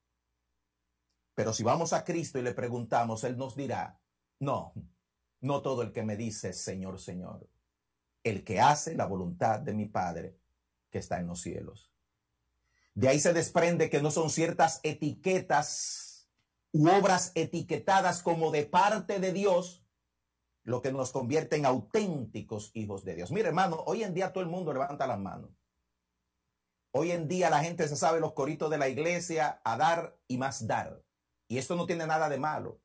Pero 1.36 1.52
si 1.52 1.64
vamos 1.64 1.92
a 1.92 2.06
Cristo 2.06 2.40
y 2.40 2.44
le 2.44 2.54
preguntamos, 2.54 3.26
Él 3.26 3.36
nos 3.36 3.58
dirá, 3.58 4.00
no, 4.40 4.74
no 5.42 5.62
todo 5.62 5.82
el 5.82 5.92
que 5.92 6.04
me 6.04 6.16
dice 6.16 6.54
Señor, 6.54 7.02
Señor, 7.02 7.50
el 8.24 8.44
que 8.44 8.60
hace 8.60 8.96
la 8.96 9.06
voluntad 9.06 9.60
de 9.60 9.74
mi 9.74 9.86
Padre 9.86 10.38
que 10.90 11.00
está 11.00 11.20
en 11.20 11.28
los 11.28 11.42
cielos. 11.42 11.92
De 12.94 13.10
ahí 13.10 13.20
se 13.20 13.34
desprende 13.34 13.90
que 13.90 14.02
no 14.02 14.12
son 14.12 14.30
ciertas 14.30 14.80
etiquetas 14.84 16.30
u 16.72 16.88
obras 16.90 17.32
etiquetadas 17.36 18.22
como 18.22 18.52
de 18.52 18.66
parte 18.66 19.20
de 19.20 19.32
Dios, 19.32 19.86
lo 20.64 20.82
que 20.82 20.92
nos 20.92 21.12
convierte 21.12 21.56
en 21.56 21.66
auténticos 21.66 22.72
hijos 22.74 23.04
de 23.04 23.16
Dios. 23.16 23.32
Mire, 23.32 23.50
hermano, 23.50 23.84
hoy 23.86 24.04
en 24.04 24.14
día 24.14 24.32
todo 24.32 24.44
el 24.44 24.50
mundo 24.50 24.74
levanta 24.74 25.08
las 25.08 25.20
manos. 25.20 25.52
Hoy 26.92 27.12
en 27.12 27.28
día 27.28 27.50
la 27.50 27.64
gente 27.64 27.88
se 27.88 27.96
sabe 27.96 28.20
los 28.20 28.34
coritos 28.34 28.70
de 28.70 28.78
la 28.78 28.88
iglesia 28.88 29.62
a 29.64 29.78
dar 29.78 30.18
y 30.28 30.38
más 30.38 30.68
dar. 30.68 31.04
Y 31.48 31.58
esto 31.58 31.76
no 31.76 31.86
tiene 31.86 32.08
nada 32.08 32.30
de 32.30 32.38
malo. 32.38 32.80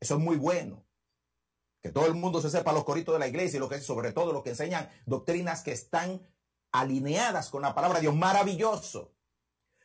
Eso 0.00 0.16
es 0.16 0.20
muy 0.20 0.36
bueno. 0.36 0.84
Que 1.80 1.90
todo 1.90 2.06
el 2.06 2.14
mundo 2.14 2.40
se 2.40 2.50
sepa 2.50 2.72
los 2.72 2.84
coritos 2.84 3.14
de 3.14 3.18
la 3.18 3.28
iglesia 3.28 3.56
y 3.56 3.60
lo 3.60 3.68
que 3.68 3.80
sobre 3.80 4.12
todo 4.12 4.32
lo 4.32 4.42
que 4.42 4.50
enseñan 4.50 4.88
doctrinas 5.06 5.62
que 5.62 5.72
están 5.72 6.20
alineadas 6.72 7.50
con 7.50 7.62
la 7.62 7.74
palabra 7.74 7.98
de 7.98 8.02
Dios. 8.02 8.16
Maravilloso. 8.16 9.14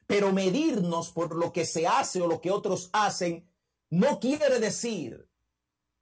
Pero 0.08 0.34
medirnos 0.34 1.12
por 1.12 1.36
lo 1.36 1.54
que 1.54 1.66
se 1.66 1.88
hace 1.88 2.22
o 2.22 2.28
lo 2.28 2.42
que 2.42 2.52
otros 2.52 2.90
hacen 2.94 3.50
no 3.90 4.20
quiere 4.20 4.60
decir 4.60 5.30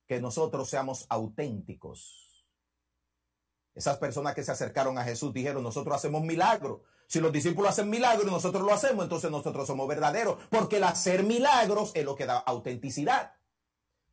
que 0.08 0.22
nosotros 0.22 0.70
seamos 0.70 1.06
auténticos. 1.10 2.46
Esas 3.74 3.98
personas 3.98 4.36
que 4.36 4.44
se 4.44 4.52
acercaron 4.52 4.98
a 4.98 5.04
Jesús 5.04 5.34
dijeron, 5.34 5.64
nosotros 5.64 5.96
hacemos 5.96 6.24
milagros. 6.24 6.82
Si 7.08 7.20
los 7.20 7.32
discípulos 7.32 7.72
hacen 7.72 7.90
milagros 7.90 8.28
y 8.28 8.32
nosotros 8.32 8.64
lo 8.64 8.74
hacemos, 8.74 9.04
entonces 9.04 9.32
nosotros 9.32 9.68
somos 9.68 9.88
verdaderos, 9.88 10.38
porque 10.50 10.78
el 10.78 10.84
hacer 10.86 11.24
milagros 11.24 11.92
es 11.94 12.06
lo 12.06 12.16
que 12.16 12.26
da 12.26 12.38
autenticidad. 12.38 13.34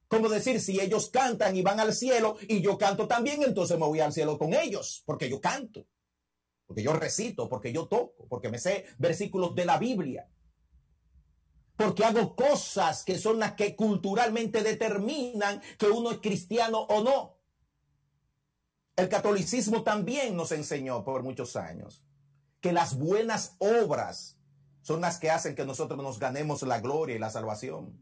Como 0.09 0.29
decir, 0.29 0.61
si 0.61 0.81
ellos 0.81 1.11
cantan 1.11 1.55
y 1.55 1.62
van 1.62 1.81
al 1.81 1.95
cielo 1.95 2.37
y 2.49 2.61
yo 2.61 2.79
canto 2.79 3.07
también, 3.07 3.43
entonces 3.43 3.79
me 3.79 3.87
voy 3.87 4.00
al 4.00 4.12
cielo 4.12 4.38
con 4.38 4.55
ellos, 4.55 5.03
porque 5.07 5.29
yo 5.29 5.41
canto 5.41 5.87
porque 6.69 6.83
yo 6.83 6.93
recito, 6.93 7.49
porque 7.49 7.73
yo 7.73 7.88
toco, 7.88 8.27
porque 8.29 8.50
me 8.50 8.59
sé 8.59 8.85
versículos 8.99 9.55
de 9.55 9.65
la 9.65 9.79
Biblia, 9.79 10.29
porque 11.77 12.05
hago 12.05 12.37
cosas 12.37 13.05
que 13.05 13.19
son 13.19 13.38
las 13.38 13.55
que 13.55 13.75
culturalmente 13.75 14.62
determinan 14.62 15.62
que 15.79 15.87
uno 15.87 16.11
es 16.11 16.19
cristiano 16.19 16.81
o 16.81 17.03
no. 17.03 17.38
El 18.97 19.09
catolicismo 19.09 19.83
también 19.83 20.37
nos 20.37 20.53
enseñó 20.53 21.05
por 21.05 21.23
muchos 21.23 21.57
años 21.57 22.05
que 22.61 22.73
las 22.73 22.99
buenas 22.99 23.57
obras 23.61 24.37
son 24.83 25.00
las 25.00 25.19
que 25.19 25.31
hacen 25.31 25.55
que 25.55 25.65
nosotros 25.65 26.03
nos 26.03 26.19
ganemos 26.19 26.61
la 26.62 26.81
gloria 26.81 27.17
y 27.17 27.19
la 27.19 27.31
salvación. 27.31 27.99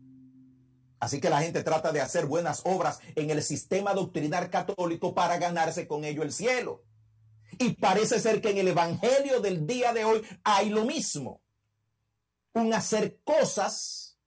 Así 0.98 1.20
que 1.20 1.30
la 1.30 1.42
gente 1.42 1.62
trata 1.62 1.92
de 1.92 2.00
hacer 2.00 2.26
buenas 2.26 2.62
obras 2.64 3.00
en 3.14 3.30
el 3.30 3.42
sistema 3.42 3.92
doctrinal 3.92 4.50
católico 4.50 5.14
para 5.14 5.38
ganarse 5.38 5.86
con 5.86 6.04
ello 6.04 6.22
el 6.22 6.32
cielo. 6.32 6.84
Y 7.58 7.74
parece 7.74 8.18
ser 8.20 8.40
que 8.40 8.50
en 8.50 8.58
el 8.58 8.68
Evangelio 8.68 9.40
del 9.40 9.66
día 9.66 9.92
de 9.92 10.04
hoy 10.04 10.22
hay 10.44 10.70
lo 10.70 10.84
mismo. 10.84 11.42
Un 12.54 12.72
hacer 12.72 13.20
cosas 13.24 14.18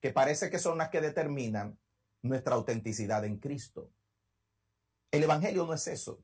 que 0.00 0.10
parece 0.10 0.50
que 0.50 0.58
son 0.58 0.78
las 0.78 0.90
que 0.90 1.00
determinan 1.00 1.78
nuestra 2.22 2.54
autenticidad 2.54 3.24
en 3.24 3.38
Cristo. 3.38 3.90
El 5.10 5.24
Evangelio 5.24 5.66
no 5.66 5.74
es 5.74 5.86
eso. 5.86 6.20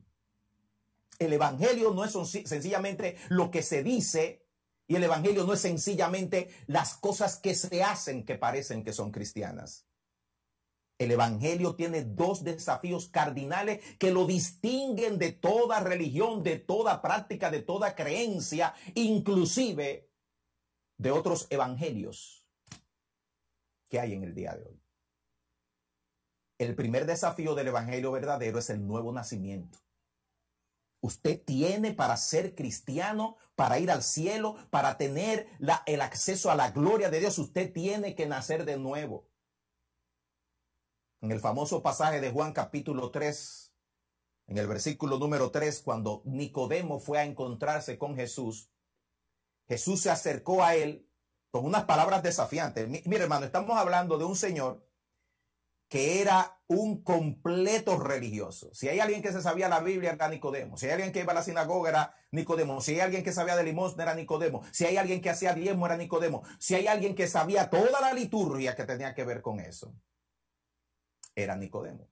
El 1.19 1.33
Evangelio 1.33 1.93
no 1.93 2.05
es 2.05 2.13
sencillamente 2.45 3.17
lo 3.29 3.49
que 3.49 3.63
se 3.63 3.81
dice 3.81 4.45
y 4.87 4.95
el 4.95 5.03
Evangelio 5.03 5.43
no 5.43 5.53
es 5.53 5.61
sencillamente 5.61 6.49
las 6.67 6.95
cosas 6.95 7.37
que 7.37 7.55
se 7.55 7.83
hacen 7.83 8.23
que 8.23 8.35
parecen 8.35 8.83
que 8.83 8.93
son 8.93 9.11
cristianas. 9.11 9.86
El 10.97 11.11
Evangelio 11.11 11.75
tiene 11.75 12.03
dos 12.03 12.43
desafíos 12.43 13.07
cardinales 13.07 13.83
que 13.97 14.11
lo 14.11 14.25
distinguen 14.25 15.19
de 15.19 15.31
toda 15.31 15.79
religión, 15.79 16.41
de 16.41 16.57
toda 16.57 17.01
práctica, 17.01 17.51
de 17.51 17.61
toda 17.61 17.93
creencia, 17.95 18.73
inclusive 18.95 20.09
de 20.97 21.11
otros 21.11 21.45
evangelios 21.51 22.47
que 23.89 23.99
hay 23.99 24.13
en 24.13 24.23
el 24.23 24.33
día 24.33 24.55
de 24.55 24.65
hoy. 24.65 24.81
el 26.57 26.75
primer 26.75 27.05
desafío 27.05 27.53
del 27.53 27.67
Evangelio 27.67 28.11
verdadero 28.11 28.57
es 28.57 28.71
el 28.71 28.85
nuevo 28.85 29.11
nacimiento. 29.11 29.77
Usted 31.01 31.39
tiene 31.45 31.93
para 31.93 32.17
ser 32.17 32.55
cristiano, 32.55 33.37
para 33.55 33.77
ir 33.77 33.91
al 33.91 34.01
cielo, 34.01 34.55
para 34.71 34.97
tener 34.97 35.47
el 35.85 36.01
acceso 36.01 36.49
a 36.49 36.55
la 36.55 36.71
gloria 36.71 37.11
de 37.11 37.19
Dios, 37.19 37.37
usted 37.37 37.71
tiene 37.71 38.15
que 38.15 38.25
nacer 38.25 38.65
de 38.65 38.77
nuevo. 38.77 39.27
En 41.21 41.31
el 41.31 41.39
famoso 41.39 41.81
pasaje 41.81 42.21
de 42.21 42.31
Juan 42.31 42.53
capítulo 42.53 43.09
3, 43.09 43.73
en 44.47 44.57
el 44.57 44.67
versículo 44.67 45.17
número 45.17 45.49
3, 45.49 45.81
cuando 45.81 46.21
Nicodemo 46.25 46.99
fue 46.99 47.17
a 47.17 47.23
encontrarse 47.23 47.97
con 47.97 48.15
Jesús, 48.15 48.69
Jesús 49.67 50.01
se 50.01 50.11
acercó 50.11 50.63
a 50.63 50.75
él 50.75 51.09
con 51.49 51.65
unas 51.65 51.85
palabras 51.85 52.21
desafiantes. 52.21 52.87
Mire, 52.87 53.23
hermano, 53.23 53.47
estamos 53.47 53.77
hablando 53.77 54.19
de 54.19 54.25
un 54.25 54.35
señor 54.35 54.87
que 55.89 56.21
era 56.21 56.61
un 56.67 57.01
completo 57.01 57.97
religioso. 57.97 58.69
Si 58.73 58.87
hay 58.87 58.99
alguien 58.99 59.21
que 59.21 59.31
se 59.31 59.41
sabía 59.41 59.69
la 59.69 59.79
Biblia, 59.79 60.11
era 60.11 60.27
Nicodemo. 60.27 60.77
Si 60.77 60.85
hay 60.85 60.91
alguien 60.93 61.13
que 61.13 61.21
iba 61.21 61.31
a 61.31 61.35
la 61.35 61.43
sinagoga, 61.43 61.89
era 61.89 62.15
Nicodemo. 62.31 62.81
Si 62.81 62.93
hay 62.93 62.99
alguien 62.99 63.23
que 63.23 63.31
sabía 63.31 63.55
de 63.55 63.63
limosna, 63.63 64.03
era 64.03 64.13
Nicodemo. 64.13 64.63
Si 64.71 64.85
hay 64.85 64.97
alguien 64.97 65.21
que 65.21 65.29
hacía 65.29 65.53
diezmo, 65.53 65.85
era 65.85 65.97
Nicodemo. 65.97 66.43
Si 66.59 66.75
hay 66.75 66.87
alguien 66.87 67.15
que 67.15 67.27
sabía 67.27 67.69
toda 67.69 68.01
la 68.01 68.13
liturgia 68.13 68.75
que 68.75 68.83
tenía 68.83 69.15
que 69.15 69.23
ver 69.23 69.41
con 69.41 69.61
eso, 69.61 69.95
era 71.37 71.55
Nicodemo. 71.55 72.09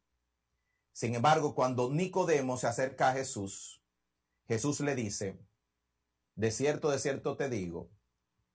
Sin 0.93 1.15
embargo, 1.15 1.55
cuando 1.55 1.89
Nicodemo 1.89 2.57
se 2.57 2.67
acerca 2.67 3.09
a 3.09 3.13
Jesús, 3.13 3.83
Jesús 4.47 4.79
le 4.79 4.95
dice, 4.95 5.37
de 6.35 6.51
cierto, 6.51 6.91
de 6.91 6.99
cierto 6.99 7.35
te 7.35 7.49
digo, 7.49 7.89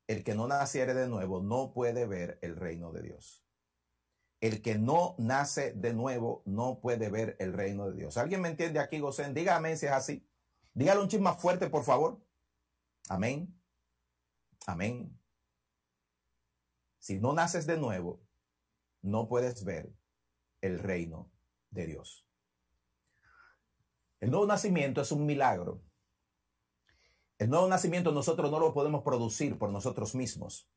el 0.06 0.22
que 0.24 0.34
no 0.34 0.46
naciere 0.46 0.94
de 0.94 1.08
nuevo 1.08 1.42
no 1.42 1.72
puede 1.74 2.06
ver 2.06 2.38
el 2.40 2.56
reino 2.56 2.92
de 2.92 3.02
Dios. 3.02 3.44
El 4.40 4.62
que 4.62 4.78
no 4.78 5.16
nace 5.18 5.72
de 5.74 5.92
nuevo 5.92 6.42
no 6.46 6.80
puede 6.80 7.10
ver 7.10 7.36
el 7.40 7.52
reino 7.52 7.90
de 7.90 7.96
Dios. 7.96 8.16
¿Alguien 8.16 8.40
me 8.40 8.48
entiende 8.48 8.78
aquí, 8.78 9.00
Gosén? 9.00 9.34
Dígame 9.34 9.76
si 9.76 9.86
es 9.86 9.92
así. 9.92 10.26
Dígale 10.72 11.00
un 11.00 11.08
chisme 11.08 11.24
más 11.24 11.42
fuerte, 11.42 11.68
por 11.68 11.84
favor. 11.84 12.24
Amén. 13.08 13.60
Amén. 14.66 15.20
Si 16.98 17.18
no 17.18 17.32
naces 17.32 17.66
de 17.66 17.76
nuevo, 17.76 18.22
no 19.02 19.28
puedes 19.28 19.64
ver 19.64 20.00
el 20.60 20.78
reino 20.78 21.30
de 21.70 21.86
Dios. 21.86 22.26
El 24.20 24.30
nuevo 24.30 24.46
nacimiento 24.46 25.00
es 25.00 25.12
un 25.12 25.24
milagro. 25.24 25.82
El 27.38 27.48
nuevo 27.48 27.66
nacimiento 27.68 28.12
nosotros 28.12 28.50
no 28.50 28.60
lo 28.60 28.74
podemos 28.74 29.02
producir 29.02 29.58
por 29.58 29.70
nosotros 29.70 30.14
mismos. 30.14 30.68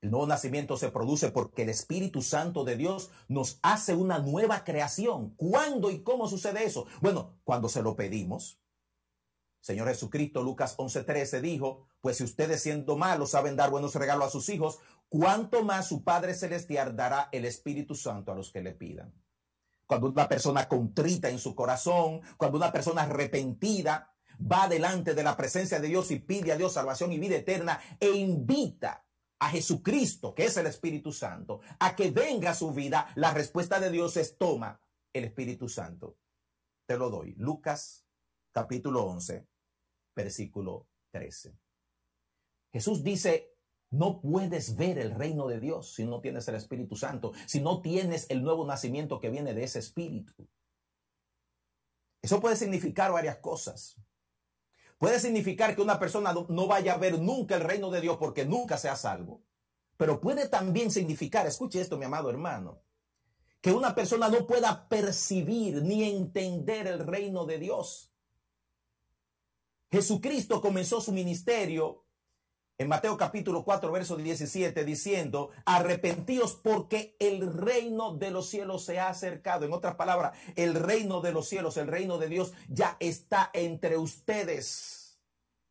El 0.00 0.12
nuevo 0.12 0.26
nacimiento 0.26 0.76
se 0.76 0.90
produce 0.90 1.30
porque 1.30 1.62
el 1.62 1.68
Espíritu 1.68 2.22
Santo 2.22 2.64
de 2.64 2.76
Dios 2.76 3.10
nos 3.28 3.58
hace 3.62 3.94
una 3.94 4.18
nueva 4.18 4.64
creación. 4.64 5.34
¿Cuándo 5.36 5.90
y 5.90 6.02
cómo 6.02 6.28
sucede 6.28 6.64
eso? 6.64 6.86
Bueno, 7.02 7.38
cuando 7.44 7.68
se 7.68 7.82
lo 7.82 7.96
pedimos. 7.96 8.59
Señor 9.60 9.88
Jesucristo, 9.88 10.42
Lucas 10.42 10.76
11:13 10.78 11.40
dijo, 11.40 11.86
pues 12.00 12.16
si 12.16 12.24
ustedes 12.24 12.62
siendo 12.62 12.96
malos 12.96 13.30
saben 13.30 13.56
dar 13.56 13.70
buenos 13.70 13.94
regalos 13.94 14.28
a 14.28 14.30
sus 14.30 14.48
hijos, 14.48 14.78
¿cuánto 15.08 15.62
más 15.62 15.88
su 15.88 16.02
Padre 16.02 16.34
Celestial 16.34 16.96
dará 16.96 17.28
el 17.32 17.44
Espíritu 17.44 17.94
Santo 17.94 18.32
a 18.32 18.34
los 18.34 18.50
que 18.50 18.62
le 18.62 18.72
pidan? 18.72 19.12
Cuando 19.86 20.08
una 20.08 20.28
persona 20.28 20.68
contrita 20.68 21.28
en 21.28 21.38
su 21.38 21.54
corazón, 21.54 22.20
cuando 22.36 22.56
una 22.56 22.72
persona 22.72 23.02
arrepentida 23.02 24.14
va 24.40 24.68
delante 24.68 25.14
de 25.14 25.22
la 25.22 25.36
presencia 25.36 25.80
de 25.80 25.88
Dios 25.88 26.10
y 26.10 26.20
pide 26.20 26.52
a 26.52 26.56
Dios 26.56 26.72
salvación 26.72 27.12
y 27.12 27.18
vida 27.18 27.36
eterna 27.36 27.80
e 27.98 28.10
invita 28.10 29.04
a 29.40 29.50
Jesucristo, 29.50 30.34
que 30.34 30.44
es 30.44 30.56
el 30.56 30.66
Espíritu 30.66 31.12
Santo, 31.12 31.60
a 31.78 31.96
que 31.96 32.10
venga 32.10 32.50
a 32.50 32.54
su 32.54 32.72
vida, 32.72 33.08
la 33.16 33.32
respuesta 33.32 33.80
de 33.80 33.90
Dios 33.90 34.16
es 34.16 34.38
toma 34.38 34.80
el 35.12 35.24
Espíritu 35.24 35.68
Santo. 35.68 36.18
Te 36.86 36.96
lo 36.96 37.10
doy. 37.10 37.34
Lucas 37.36 38.06
capítulo 38.52 39.04
11, 39.04 39.46
versículo 40.14 40.88
13. 41.12 41.56
Jesús 42.72 43.02
dice, 43.02 43.54
no 43.90 44.20
puedes 44.20 44.76
ver 44.76 44.98
el 44.98 45.14
reino 45.14 45.48
de 45.48 45.58
Dios 45.58 45.94
si 45.94 46.04
no 46.04 46.20
tienes 46.20 46.46
el 46.48 46.54
Espíritu 46.54 46.96
Santo, 46.96 47.32
si 47.46 47.60
no 47.60 47.82
tienes 47.82 48.26
el 48.30 48.42
nuevo 48.42 48.64
nacimiento 48.64 49.18
que 49.18 49.30
viene 49.30 49.54
de 49.54 49.64
ese 49.64 49.80
Espíritu. 49.80 50.48
Eso 52.22 52.40
puede 52.40 52.56
significar 52.56 53.12
varias 53.12 53.38
cosas. 53.38 54.00
Puede 54.98 55.18
significar 55.18 55.74
que 55.74 55.82
una 55.82 55.98
persona 55.98 56.34
no 56.48 56.66
vaya 56.66 56.94
a 56.94 56.98
ver 56.98 57.18
nunca 57.18 57.56
el 57.56 57.62
reino 57.62 57.90
de 57.90 58.02
Dios 58.02 58.18
porque 58.18 58.44
nunca 58.44 58.76
sea 58.76 58.96
salvo. 58.96 59.42
Pero 59.96 60.20
puede 60.20 60.48
también 60.48 60.90
significar, 60.90 61.46
escuche 61.46 61.80
esto 61.80 61.96
mi 61.96 62.04
amado 62.04 62.30
hermano, 62.30 62.82
que 63.60 63.72
una 63.72 63.94
persona 63.94 64.28
no 64.28 64.46
pueda 64.46 64.88
percibir 64.88 65.82
ni 65.82 66.04
entender 66.04 66.86
el 66.86 67.06
reino 67.06 67.44
de 67.44 67.58
Dios. 67.58 68.09
Jesucristo 69.90 70.60
comenzó 70.60 71.00
su 71.00 71.12
ministerio 71.12 72.04
en 72.78 72.88
Mateo 72.88 73.18
capítulo 73.18 73.62
4, 73.62 73.92
verso 73.92 74.16
17, 74.16 74.86
diciendo, 74.86 75.50
arrepentíos 75.66 76.54
porque 76.54 77.14
el 77.18 77.52
reino 77.52 78.14
de 78.14 78.30
los 78.30 78.48
cielos 78.48 78.86
se 78.86 78.98
ha 78.98 79.10
acercado. 79.10 79.66
En 79.66 79.74
otras 79.74 79.96
palabras, 79.96 80.32
el 80.56 80.74
reino 80.74 81.20
de 81.20 81.32
los 81.32 81.46
cielos, 81.46 81.76
el 81.76 81.88
reino 81.88 82.16
de 82.16 82.28
Dios 82.28 82.54
ya 82.68 82.96
está 82.98 83.50
entre 83.52 83.98
ustedes. 83.98 85.20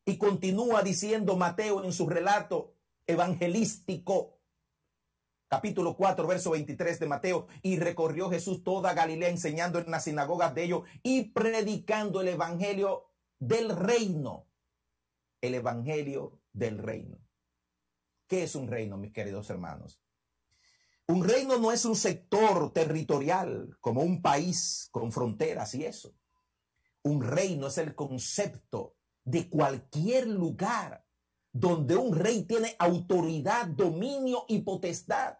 Y 0.06 0.18
continúa 0.18 0.84
diciendo 0.84 1.36
Mateo 1.36 1.84
en 1.84 1.94
su 1.94 2.08
relato 2.08 2.76
evangelístico, 3.08 4.38
capítulo 5.48 5.96
4, 5.96 6.28
verso 6.28 6.52
23 6.52 7.00
de 7.00 7.08
Mateo, 7.08 7.48
y 7.64 7.80
recorrió 7.80 8.30
Jesús 8.30 8.64
toda 8.64 8.94
Galilea 8.94 9.30
enseñando 9.30 9.80
en 9.80 9.90
las 9.90 10.04
sinagogas 10.04 10.54
de 10.54 10.66
ellos 10.66 10.84
y 11.02 11.30
predicando 11.30 12.22
el 12.22 12.28
evangelio 12.28 13.09
del 13.40 13.76
reino. 13.76 14.48
El 15.42 15.56
evangelio 15.56 16.42
del 16.52 16.78
reino. 16.78 17.18
¿Qué 18.28 18.44
es 18.44 18.56
un 18.56 18.68
reino, 18.68 18.98
mis 18.98 19.14
queridos 19.14 19.50
hermanos? 19.50 20.02
Un 21.08 21.24
reino 21.28 21.58
no 21.58 21.72
es 21.72 21.86
un 21.86 21.96
sector 21.96 22.72
territorial 22.72 23.76
como 23.82 24.02
un 24.02 24.22
país 24.22 24.90
con 24.92 25.12
fronteras 25.12 25.74
y 25.74 25.86
eso. 25.86 26.14
Un 27.02 27.24
reino 27.24 27.68
es 27.68 27.80
el 27.80 27.96
concepto 27.96 28.96
de 29.24 29.50
cualquier 29.50 30.28
lugar 30.28 31.06
donde 31.52 31.96
un 31.96 32.16
rey 32.16 32.44
tiene 32.44 32.76
autoridad, 32.78 33.66
dominio 33.68 34.46
y 34.48 34.60
potestad. 34.60 35.38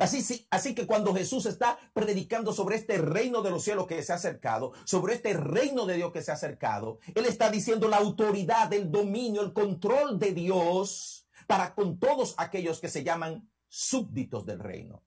Así, 0.00 0.46
así 0.50 0.74
que 0.74 0.86
cuando 0.86 1.14
Jesús 1.14 1.46
está 1.46 1.78
predicando 1.94 2.52
sobre 2.52 2.76
este 2.76 2.98
reino 2.98 3.42
de 3.42 3.50
los 3.50 3.64
cielos 3.64 3.86
que 3.86 4.02
se 4.02 4.12
ha 4.12 4.16
acercado, 4.16 4.72
sobre 4.84 5.14
este 5.14 5.32
reino 5.32 5.86
de 5.86 5.96
Dios 5.96 6.12
que 6.12 6.22
se 6.22 6.30
ha 6.30 6.34
acercado, 6.34 6.98
Él 7.14 7.24
está 7.24 7.50
diciendo 7.50 7.88
la 7.88 7.96
autoridad, 7.96 8.72
el 8.72 8.90
dominio, 8.90 9.40
el 9.40 9.52
control 9.52 10.18
de 10.18 10.32
Dios 10.32 11.26
para 11.46 11.74
con 11.74 11.98
todos 11.98 12.34
aquellos 12.36 12.80
que 12.80 12.88
se 12.90 13.02
llaman 13.02 13.50
súbditos 13.68 14.44
del 14.44 14.58
reino. 14.58 15.04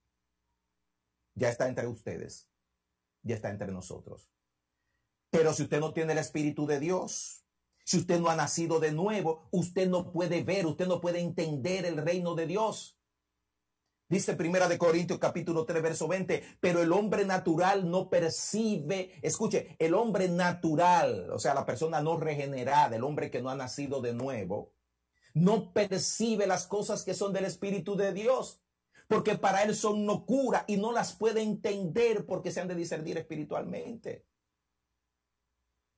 Ya 1.36 1.50
está 1.50 1.68
entre 1.68 1.88
ustedes, 1.88 2.50
ya 3.22 3.36
está 3.36 3.50
entre 3.50 3.72
nosotros. 3.72 4.30
Pero 5.30 5.54
si 5.54 5.64
usted 5.64 5.80
no 5.80 5.94
tiene 5.94 6.14
el 6.14 6.20
Espíritu 6.20 6.66
de 6.66 6.80
Dios, 6.80 7.46
si 7.86 7.98
usted 7.98 8.20
no 8.20 8.30
ha 8.30 8.36
nacido 8.36 8.80
de 8.80 8.92
nuevo, 8.92 9.48
usted 9.52 9.88
no 9.88 10.12
puede 10.12 10.44
ver, 10.44 10.66
usted 10.66 10.88
no 10.88 11.02
puede 11.02 11.20
entender 11.20 11.86
el 11.86 11.98
reino 11.98 12.36
de 12.36 12.48
Dios. 12.48 12.98
Dice 14.12 14.36
Primera 14.36 14.68
de 14.68 14.78
Corintios 14.78 15.20
capítulo 15.20 15.64
3 15.64 15.82
verso 15.82 16.06
20, 16.06 16.44
pero 16.60 16.82
el 16.82 16.92
hombre 16.92 17.24
natural 17.24 17.90
no 17.90 18.10
percibe, 18.10 19.14
escuche, 19.22 19.78
el 19.80 19.94
hombre 19.94 20.28
natural, 20.28 21.32
o 21.32 21.40
sea, 21.40 21.54
la 21.54 21.66
persona 21.66 22.02
no 22.02 22.18
regenerada, 22.18 22.98
el 22.98 23.06
hombre 23.06 23.32
que 23.32 23.42
no 23.42 23.50
ha 23.50 23.56
nacido 23.56 24.02
de 24.02 24.12
nuevo, 24.14 24.74
no 25.34 25.72
percibe 25.72 26.46
las 26.46 26.68
cosas 26.68 27.06
que 27.06 27.14
son 27.14 27.32
del 27.32 27.46
Espíritu 27.46 27.96
de 27.96 28.12
Dios, 28.12 28.62
porque 29.08 29.38
para 29.38 29.64
él 29.64 29.74
son 29.78 30.06
locura 30.06 30.66
y 30.68 30.76
no 30.76 30.92
las 30.92 31.16
puede 31.16 31.42
entender 31.42 32.26
porque 32.26 32.52
se 32.52 32.60
han 32.60 32.68
de 32.68 32.76
discernir 32.76 33.18
espiritualmente. 33.18 34.26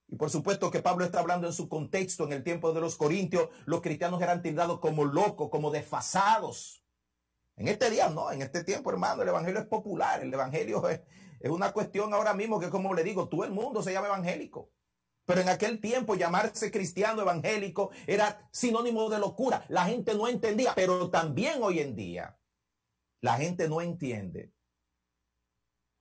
Y 0.08 0.18
por 0.18 0.30
supuesto 0.30 0.70
que 0.70 0.84
Pablo 0.84 1.04
está 1.04 1.20
hablando 1.20 1.48
en 1.48 1.54
su 1.54 1.68
contexto, 1.68 2.26
en 2.26 2.34
el 2.34 2.44
tiempo 2.44 2.74
de 2.74 2.82
los 2.82 2.96
Corintios, 2.96 3.50
los 3.66 3.82
cristianos 3.82 4.22
eran 4.22 4.44
tildados 4.44 4.80
como 4.82 5.04
locos, 5.04 5.50
como 5.50 5.72
desfasados 5.72 6.83
en 7.56 7.68
este 7.68 7.90
día, 7.90 8.10
no, 8.10 8.32
en 8.32 8.42
este 8.42 8.64
tiempo, 8.64 8.90
hermano, 8.90 9.22
el 9.22 9.30
evangelio 9.30 9.60
es 9.60 9.68
popular. 9.68 10.22
El 10.22 10.34
evangelio 10.34 10.88
es, 10.90 11.02
una 11.44 11.72
cuestión 11.72 12.14
ahora 12.14 12.34
mismo 12.34 12.60
que, 12.60 12.70
como 12.70 12.94
le 12.94 13.04
digo, 13.04 13.30
todo 13.30 13.44
el 13.44 13.52
mundo 13.52 13.84
se 13.84 13.94
llama 13.94 14.08
evangélico. 14.08 14.72
Pero 15.26 15.42
en 15.42 15.50
aquel 15.50 15.80
tiempo 15.80 16.16
llamarse 16.16 16.72
cristiano 16.72 17.22
evangélico 17.22 17.92
era 18.08 18.50
sinónimo 18.52 19.10
de 19.10 19.20
locura. 19.20 19.66
La 19.70 19.86
gente 19.86 20.16
no 20.16 20.28
entendía, 20.28 20.74
pero 20.76 21.10
también 21.10 21.62
hoy 21.62 21.80
en 21.80 21.96
día 21.96 22.38
la 23.22 23.38
gente 23.38 23.70
no 23.70 23.80
entiende 23.80 24.52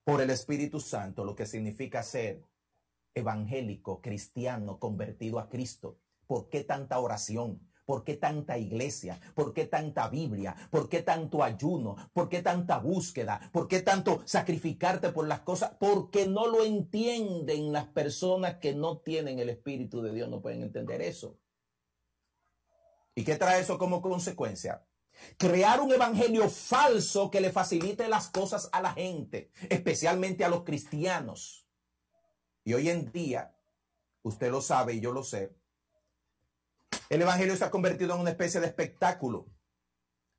por 0.05 0.21
el 0.21 0.31
Espíritu 0.31 0.81
Santo 0.81 1.25
lo 1.25 1.37
que 1.37 1.47
significa 1.47 2.03
ser 2.03 2.43
evangélico, 3.15 4.01
cristiano, 4.01 4.81
convertido 4.81 5.39
a 5.39 5.49
Cristo. 5.49 6.01
¿Por 6.27 6.49
qué 6.49 6.65
tanta 6.65 6.99
oración? 6.99 7.72
¿Por 7.93 8.05
qué 8.05 8.17
tanta 8.17 8.57
iglesia? 8.57 9.21
¿Por 9.35 9.53
qué 9.53 9.67
tanta 9.67 10.09
Biblia? 10.09 10.57
¿Por 10.71 10.89
qué 10.89 11.03
tanto 11.03 11.45
ayuno? 11.45 11.95
¿Por 12.15 12.31
qué 12.31 12.41
tanta 12.41 12.79
búsqueda? 12.79 13.51
¿Por 13.53 13.69
qué 13.69 13.83
tanto 13.83 14.23
sacrificarte 14.25 15.11
por 15.11 15.29
las 15.29 15.41
cosas? 15.41 15.73
Porque 15.79 16.27
no 16.27 16.47
lo 16.47 16.65
entienden 16.65 17.71
las 17.71 17.85
personas 17.89 18.57
que 18.61 18.75
no 18.75 19.01
tienen 19.01 19.41
el 19.41 19.51
Espíritu 19.51 20.01
de 20.01 20.11
Dios, 20.15 20.31
no 20.31 20.41
pueden 20.41 20.63
entender 20.63 21.03
eso. 21.03 21.39
¿Y 23.15 23.25
qué 23.25 23.37
trae 23.37 23.61
eso 23.61 23.77
como 23.77 24.01
consecuencia? 24.01 24.87
Crear 25.37 25.83
un 25.83 25.93
evangelio 25.93 26.49
falso 26.49 27.31
que 27.31 27.43
le 27.43 27.53
facilite 27.53 28.09
las 28.09 28.29
cosas 28.29 28.71
a 28.73 28.81
la 28.81 28.95
gente, 28.95 29.51
especialmente 29.69 30.47
a 30.47 30.49
los 30.49 30.63
cristianos. 30.63 31.69
Y 32.65 32.73
hoy 32.73 32.89
en 32.89 33.13
día, 33.13 33.55
usted 34.23 34.51
lo 34.51 34.63
sabe 34.63 34.95
y 34.95 35.01
yo 35.01 35.13
lo 35.13 35.23
sé, 35.23 35.55
el 37.13 37.21
evangelio 37.21 37.55
se 37.57 37.65
ha 37.67 37.71
convertido 37.71 38.15
en 38.15 38.23
una 38.23 38.31
especie 38.31 38.59
de 38.59 38.67
espectáculo, 38.67 39.47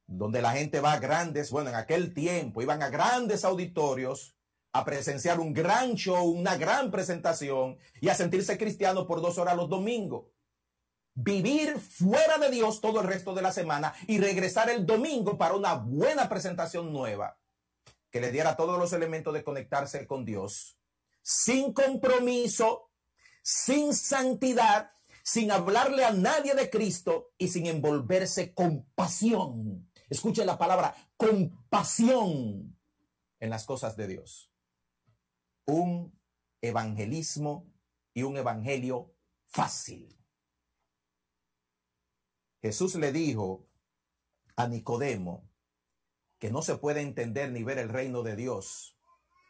donde 0.07 0.41
la 0.41 0.53
gente 0.53 0.79
va 0.79 0.93
a 0.93 0.99
grandes, 0.99 1.51
bueno, 1.51 1.69
en 1.69 1.75
aquel 1.75 2.15
tiempo 2.15 2.63
iban 2.63 2.81
a 2.81 2.89
grandes 2.89 3.45
auditorios 3.45 4.35
a 4.71 4.83
presenciar 4.83 5.39
un 5.39 5.53
gran 5.53 5.93
show, 5.93 6.25
una 6.25 6.57
gran 6.57 6.89
presentación 6.89 7.77
y 8.01 8.09
a 8.09 8.15
sentirse 8.15 8.57
cristiano 8.57 9.05
por 9.05 9.21
dos 9.21 9.37
horas 9.37 9.55
los 9.55 9.69
domingos. 9.69 10.25
Vivir 11.13 11.77
fuera 11.77 12.39
de 12.39 12.49
Dios 12.49 12.81
todo 12.81 13.01
el 13.01 13.07
resto 13.07 13.35
de 13.35 13.43
la 13.43 13.51
semana 13.51 13.93
y 14.07 14.17
regresar 14.19 14.71
el 14.71 14.83
domingo 14.83 15.37
para 15.37 15.53
una 15.53 15.75
buena 15.75 16.27
presentación 16.27 16.91
nueva 16.91 17.37
que 18.09 18.19
le 18.19 18.31
diera 18.31 18.55
todos 18.55 18.79
los 18.79 18.93
elementos 18.93 19.31
de 19.31 19.43
conectarse 19.43 20.07
con 20.07 20.25
Dios, 20.25 20.79
sin 21.21 21.71
compromiso, 21.71 22.89
sin 23.43 23.93
santidad, 23.93 24.89
sin 25.23 25.51
hablarle 25.51 26.03
a 26.03 26.11
nadie 26.11 26.53
de 26.53 26.69
Cristo 26.69 27.33
y 27.37 27.47
sin 27.47 27.65
envolverse 27.65 28.53
con 28.53 28.85
pasión. 28.93 29.89
Escuche 30.09 30.45
la 30.45 30.57
palabra 30.57 30.93
compasión 31.17 32.77
en 33.39 33.49
las 33.49 33.65
cosas 33.65 33.95
de 33.95 34.07
Dios. 34.07 34.51
Un 35.65 36.19
evangelismo 36.61 37.73
y 38.13 38.23
un 38.23 38.37
evangelio 38.37 39.15
fácil. 39.47 40.19
Jesús 42.61 42.95
le 42.95 43.11
dijo 43.11 43.67
a 44.55 44.67
Nicodemo 44.67 45.49
que 46.37 46.51
no 46.51 46.61
se 46.61 46.77
puede 46.77 47.01
entender 47.01 47.51
ni 47.51 47.63
ver 47.63 47.77
el 47.77 47.89
reino 47.89 48.23
de 48.23 48.35
Dios. 48.35 48.97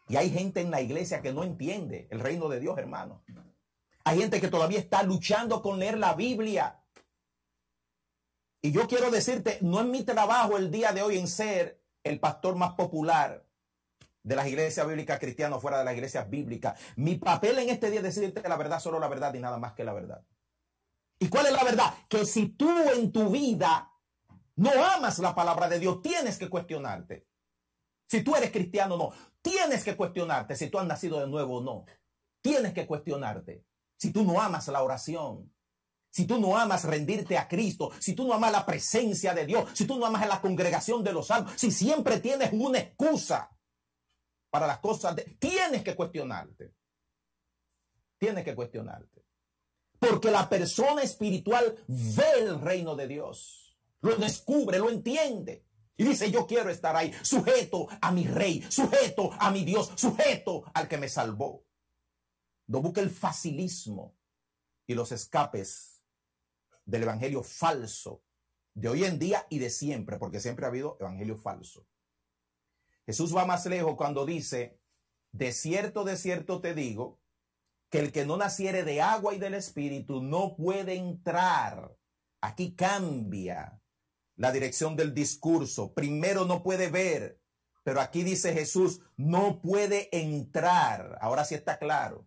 Y 0.07 0.17
hay 0.17 0.29
gente 0.29 0.61
en 0.61 0.69
la 0.69 0.81
iglesia 0.81 1.21
que 1.21 1.33
no 1.33 1.43
entiende 1.43 2.07
el 2.11 2.19
reino 2.19 2.47
de 2.49 2.59
Dios, 2.59 2.77
hermano. 2.77 3.23
Hay 4.03 4.19
gente 4.19 4.41
que 4.41 4.49
todavía 4.49 4.79
está 4.79 5.03
luchando 5.03 5.61
con 5.61 5.79
leer 5.79 5.97
la 5.97 6.13
Biblia. 6.13 6.79
Y 8.61 8.71
yo 8.71 8.87
quiero 8.87 9.11
decirte, 9.11 9.57
no 9.61 9.81
es 9.81 9.87
mi 9.87 10.03
trabajo 10.03 10.57
el 10.57 10.71
día 10.71 10.93
de 10.93 11.01
hoy 11.01 11.17
en 11.17 11.27
ser 11.27 11.81
el 12.03 12.19
pastor 12.19 12.55
más 12.55 12.73
popular 12.73 13.45
de 14.23 14.35
las 14.35 14.47
iglesias 14.47 14.87
bíblicas 14.87 15.19
cristianas 15.19 15.61
fuera 15.61 15.79
de 15.79 15.85
las 15.85 15.93
iglesias 15.93 16.29
bíblicas. 16.29 16.79
Mi 16.95 17.15
papel 17.15 17.59
en 17.59 17.69
este 17.69 17.89
día 17.89 17.99
es 17.99 18.15
decirte 18.15 18.47
la 18.47 18.55
verdad, 18.55 18.79
solo 18.79 18.99
la 18.99 19.07
verdad 19.07 19.33
y 19.33 19.39
nada 19.39 19.57
más 19.57 19.73
que 19.73 19.83
la 19.83 19.93
verdad. 19.93 20.23
¿Y 21.19 21.29
cuál 21.29 21.45
es 21.47 21.53
la 21.53 21.63
verdad? 21.63 21.93
Que 22.09 22.25
si 22.25 22.49
tú 22.49 22.69
en 22.95 23.11
tu 23.11 23.29
vida 23.29 23.91
no 24.55 24.71
amas 24.85 25.19
la 25.19 25.35
palabra 25.35 25.67
de 25.67 25.79
Dios, 25.79 26.01
tienes 26.01 26.37
que 26.37 26.49
cuestionarte. 26.49 27.27
Si 28.07 28.23
tú 28.23 28.35
eres 28.35 28.51
cristiano 28.51 28.95
o 28.95 28.97
no, 28.97 29.15
tienes 29.41 29.83
que 29.83 29.95
cuestionarte 29.95 30.55
si 30.55 30.69
tú 30.69 30.79
has 30.79 30.85
nacido 30.85 31.19
de 31.19 31.27
nuevo 31.27 31.57
o 31.57 31.61
no. 31.61 31.85
Tienes 32.41 32.73
que 32.73 32.85
cuestionarte. 32.85 33.65
Si 34.03 34.11
tú 34.11 34.25
no 34.25 34.41
amas 34.41 34.67
la 34.67 34.83
oración, 34.83 35.49
si 36.09 36.27
tú 36.27 36.37
no 36.37 36.57
amas 36.57 36.83
rendirte 36.83 37.37
a 37.37 37.47
Cristo, 37.47 37.89
si 38.01 38.13
tú 38.13 38.27
no 38.27 38.33
amas 38.33 38.51
la 38.51 38.65
presencia 38.65 39.33
de 39.33 39.45
Dios, 39.45 39.69
si 39.73 39.85
tú 39.85 39.97
no 39.97 40.05
amas 40.05 40.27
la 40.27 40.41
congregación 40.41 41.05
de 41.05 41.13
los 41.13 41.27
salvos, 41.27 41.53
si 41.55 41.71
siempre 41.71 42.19
tienes 42.19 42.51
una 42.51 42.79
excusa 42.79 43.57
para 44.49 44.67
las 44.67 44.79
cosas, 44.79 45.15
de, 45.15 45.23
tienes 45.39 45.83
que 45.83 45.95
cuestionarte. 45.95 46.73
Tienes 48.17 48.43
que 48.43 48.53
cuestionarte. 48.53 49.25
Porque 49.97 50.29
la 50.29 50.49
persona 50.49 51.01
espiritual 51.01 51.73
ve 51.87 52.39
el 52.39 52.59
reino 52.59 52.97
de 52.97 53.07
Dios, 53.07 53.77
lo 54.01 54.17
descubre, 54.17 54.79
lo 54.79 54.89
entiende. 54.89 55.65
Y 55.95 56.03
dice, 56.03 56.29
yo 56.29 56.45
quiero 56.45 56.69
estar 56.69 56.97
ahí, 56.97 57.13
sujeto 57.21 57.87
a 58.01 58.11
mi 58.11 58.27
rey, 58.27 58.65
sujeto 58.69 59.31
a 59.39 59.49
mi 59.49 59.63
Dios, 59.63 59.93
sujeto 59.95 60.65
al 60.73 60.89
que 60.89 60.97
me 60.97 61.07
salvó. 61.07 61.63
No 62.73 62.81
busque 62.81 63.01
el 63.01 63.11
facilismo 63.11 64.17
y 64.87 64.95
los 64.95 65.11
escapes 65.11 66.03
del 66.85 67.03
evangelio 67.03 67.43
falso 67.43 68.23
de 68.73 68.89
hoy 68.89 69.03
en 69.03 69.19
día 69.19 69.45
y 69.51 69.59
de 69.59 69.69
siempre, 69.69 70.17
porque 70.17 70.39
siempre 70.39 70.65
ha 70.65 70.69
habido 70.69 70.97
evangelio 70.99 71.37
falso. 71.37 71.85
Jesús 73.05 73.35
va 73.35 73.45
más 73.45 73.67
lejos 73.67 73.95
cuando 73.95 74.25
dice, 74.25 74.79
de 75.31 75.51
cierto, 75.51 76.03
de 76.03 76.17
cierto 76.17 76.61
te 76.61 76.73
digo, 76.73 77.21
que 77.91 77.99
el 77.99 78.11
que 78.11 78.25
no 78.25 78.37
naciere 78.37 78.83
de 78.83 79.01
agua 79.03 79.35
y 79.35 79.37
del 79.37 79.53
espíritu 79.53 80.23
no 80.23 80.55
puede 80.55 80.95
entrar. 80.95 81.95
Aquí 82.41 82.73
cambia 82.73 83.79
la 84.35 84.51
dirección 84.51 84.95
del 84.95 85.13
discurso. 85.13 85.93
Primero 85.93 86.45
no 86.45 86.63
puede 86.63 86.89
ver, 86.89 87.39
pero 87.83 88.01
aquí 88.01 88.23
dice 88.23 88.51
Jesús, 88.51 89.01
no 89.15 89.61
puede 89.61 90.09
entrar. 90.11 91.19
Ahora 91.21 91.45
sí 91.45 91.53
está 91.53 91.77
claro 91.77 92.25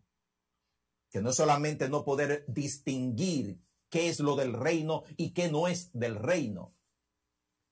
que 1.10 1.20
no 1.20 1.32
solamente 1.32 1.88
no 1.88 2.04
poder 2.04 2.44
distinguir 2.48 3.58
qué 3.88 4.08
es 4.08 4.20
lo 4.20 4.36
del 4.36 4.52
reino 4.52 5.04
y 5.16 5.32
qué 5.32 5.50
no 5.50 5.68
es 5.68 5.90
del 5.92 6.16
reino, 6.16 6.74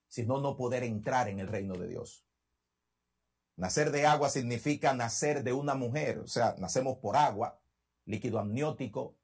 sino 0.09 0.41
no 0.41 0.57
poder 0.57 0.85
entrar 0.85 1.29
en 1.29 1.41
el 1.41 1.49
reino 1.49 1.75
de 1.75 1.89
Dios. 1.89 2.25
Nacer 3.57 3.91
de 3.91 4.07
agua 4.07 4.31
significa 4.31 4.95
nacer 4.95 5.45
de 5.45 5.53
una 5.53 5.75
mujer, 5.75 6.19
o 6.19 6.27
sea, 6.27 6.57
nacemos 6.59 6.99
por 6.99 7.17
agua, 7.17 7.61
líquido 8.05 8.39
amniótico, 8.39 9.17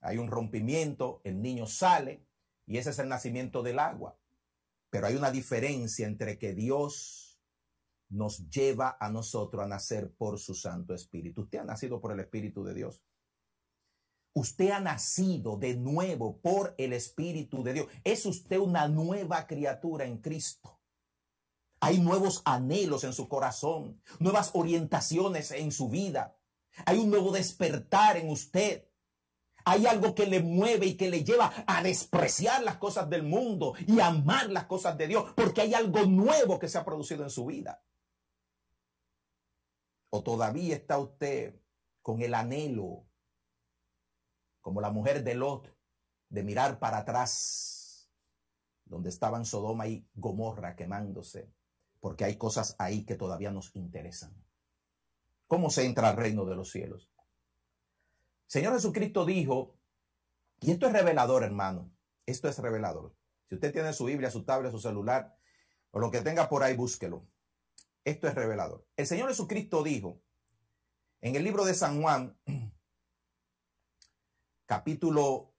hay 0.00 0.18
un 0.18 0.28
rompimiento, 0.28 1.20
el 1.24 1.40
niño 1.40 1.66
sale 1.66 2.24
y 2.66 2.78
ese 2.78 2.90
es 2.90 2.98
el 2.98 3.08
nacimiento 3.08 3.62
del 3.62 3.78
agua. 3.78 4.18
Pero 4.90 5.06
hay 5.06 5.16
una 5.16 5.30
diferencia 5.30 6.06
entre 6.06 6.38
que 6.38 6.54
Dios 6.54 7.40
nos 8.08 8.48
lleva 8.48 8.96
a 9.00 9.10
nosotros 9.10 9.64
a 9.64 9.68
nacer 9.68 10.12
por 10.12 10.38
su 10.38 10.54
Santo 10.54 10.94
Espíritu. 10.94 11.42
Usted 11.42 11.58
ha 11.58 11.64
nacido 11.64 12.00
por 12.00 12.12
el 12.12 12.20
Espíritu 12.20 12.64
de 12.64 12.74
Dios. 12.74 13.02
Usted 14.36 14.70
ha 14.70 14.80
nacido 14.80 15.56
de 15.56 15.76
nuevo 15.76 16.36
por 16.42 16.74
el 16.76 16.92
Espíritu 16.92 17.62
de 17.62 17.72
Dios. 17.72 17.86
Es 18.04 18.26
usted 18.26 18.58
una 18.58 18.86
nueva 18.86 19.46
criatura 19.46 20.04
en 20.04 20.18
Cristo. 20.18 20.78
Hay 21.80 22.00
nuevos 22.00 22.42
anhelos 22.44 23.04
en 23.04 23.14
su 23.14 23.30
corazón, 23.30 24.02
nuevas 24.18 24.50
orientaciones 24.52 25.52
en 25.52 25.72
su 25.72 25.88
vida. 25.88 26.36
Hay 26.84 26.98
un 26.98 27.08
nuevo 27.08 27.32
despertar 27.32 28.18
en 28.18 28.28
usted. 28.28 28.86
Hay 29.64 29.86
algo 29.86 30.14
que 30.14 30.26
le 30.26 30.40
mueve 30.40 30.84
y 30.84 30.98
que 30.98 31.08
le 31.08 31.24
lleva 31.24 31.50
a 31.66 31.82
despreciar 31.82 32.62
las 32.62 32.76
cosas 32.76 33.08
del 33.08 33.22
mundo 33.22 33.72
y 33.86 34.00
amar 34.00 34.50
las 34.50 34.66
cosas 34.66 34.98
de 34.98 35.08
Dios, 35.08 35.32
porque 35.34 35.62
hay 35.62 35.72
algo 35.72 36.04
nuevo 36.04 36.58
que 36.58 36.68
se 36.68 36.76
ha 36.76 36.84
producido 36.84 37.24
en 37.24 37.30
su 37.30 37.46
vida. 37.46 37.82
O 40.10 40.22
todavía 40.22 40.76
está 40.76 40.98
usted 40.98 41.58
con 42.02 42.20
el 42.20 42.34
anhelo, 42.34 43.05
como 44.66 44.80
la 44.80 44.90
mujer 44.90 45.22
de 45.22 45.36
Lot, 45.36 45.72
de 46.28 46.42
mirar 46.42 46.80
para 46.80 46.98
atrás, 46.98 48.10
donde 48.84 49.10
estaban 49.10 49.44
Sodoma 49.44 49.86
y 49.86 50.08
Gomorra 50.14 50.74
quemándose, 50.74 51.52
porque 52.00 52.24
hay 52.24 52.36
cosas 52.36 52.74
ahí 52.80 53.04
que 53.04 53.14
todavía 53.14 53.52
nos 53.52 53.70
interesan. 53.76 54.34
¿Cómo 55.46 55.70
se 55.70 55.86
entra 55.86 56.08
al 56.08 56.16
reino 56.16 56.46
de 56.46 56.56
los 56.56 56.72
cielos? 56.72 57.12
Señor 58.48 58.74
Jesucristo 58.74 59.24
dijo, 59.24 59.78
y 60.58 60.72
esto 60.72 60.88
es 60.88 60.92
revelador, 60.92 61.44
hermano, 61.44 61.92
esto 62.26 62.48
es 62.48 62.58
revelador. 62.58 63.14
Si 63.44 63.54
usted 63.54 63.72
tiene 63.72 63.92
su 63.92 64.06
Biblia, 64.06 64.32
su 64.32 64.42
tablet, 64.42 64.72
su 64.72 64.80
celular, 64.80 65.38
o 65.92 66.00
lo 66.00 66.10
que 66.10 66.22
tenga 66.22 66.48
por 66.48 66.64
ahí, 66.64 66.74
búsquelo. 66.74 67.24
Esto 68.04 68.26
es 68.26 68.34
revelador. 68.34 68.84
El 68.96 69.06
Señor 69.06 69.28
Jesucristo 69.28 69.84
dijo 69.84 70.20
en 71.20 71.36
el 71.36 71.44
libro 71.44 71.64
de 71.64 71.74
San 71.74 72.02
Juan, 72.02 72.36
capítulo, 74.66 75.54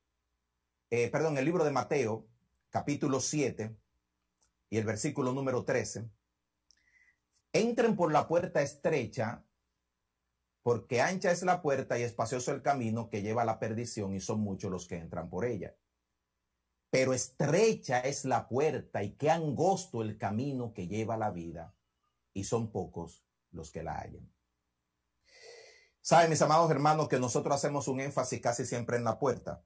eh, 0.89 1.09
perdón, 1.09 1.37
el 1.37 1.45
libro 1.45 1.63
de 1.63 1.71
Mateo, 1.71 2.27
capítulo 2.69 3.19
7 3.21 3.75
y 4.69 4.77
el 4.77 4.83
versículo 4.83 5.31
número 5.31 5.63
13, 5.63 6.09
entren 7.53 7.95
por 7.95 8.11
la 8.11 8.27
puerta 8.27 8.61
estrecha 8.61 9.43
porque 10.61 10.99
ancha 10.99 11.31
es 11.31 11.43
la 11.43 11.61
puerta 11.61 11.97
y 11.97 12.03
espacioso 12.03 12.51
el 12.51 12.61
camino 12.61 13.09
que 13.09 13.21
lleva 13.21 13.43
a 13.43 13.45
la 13.45 13.57
perdición 13.57 14.13
y 14.13 14.19
son 14.19 14.41
muchos 14.41 14.69
los 14.69 14.85
que 14.85 14.97
entran 14.97 15.29
por 15.29 15.45
ella. 15.45 15.77
Pero 16.89 17.13
estrecha 17.13 18.01
es 18.01 18.25
la 18.25 18.49
puerta 18.49 19.01
y 19.01 19.15
qué 19.15 19.29
angosto 19.29 20.01
el 20.01 20.17
camino 20.17 20.73
que 20.73 20.87
lleva 20.87 21.13
a 21.13 21.17
la 21.17 21.31
vida 21.31 21.73
y 22.33 22.43
son 22.43 22.71
pocos 22.71 23.23
los 23.51 23.71
que 23.71 23.83
la 23.83 23.97
hallan. 23.97 24.29
Saben, 26.07 26.29
mis 26.29 26.41
amados 26.41 26.71
hermanos, 26.71 27.09
que 27.09 27.19
nosotros 27.19 27.53
hacemos 27.53 27.89
un 27.89 27.99
énfasis 27.99 28.39
casi 28.39 28.65
siempre 28.65 28.95
en 28.95 29.03
la 29.03 29.19
puerta. 29.19 29.65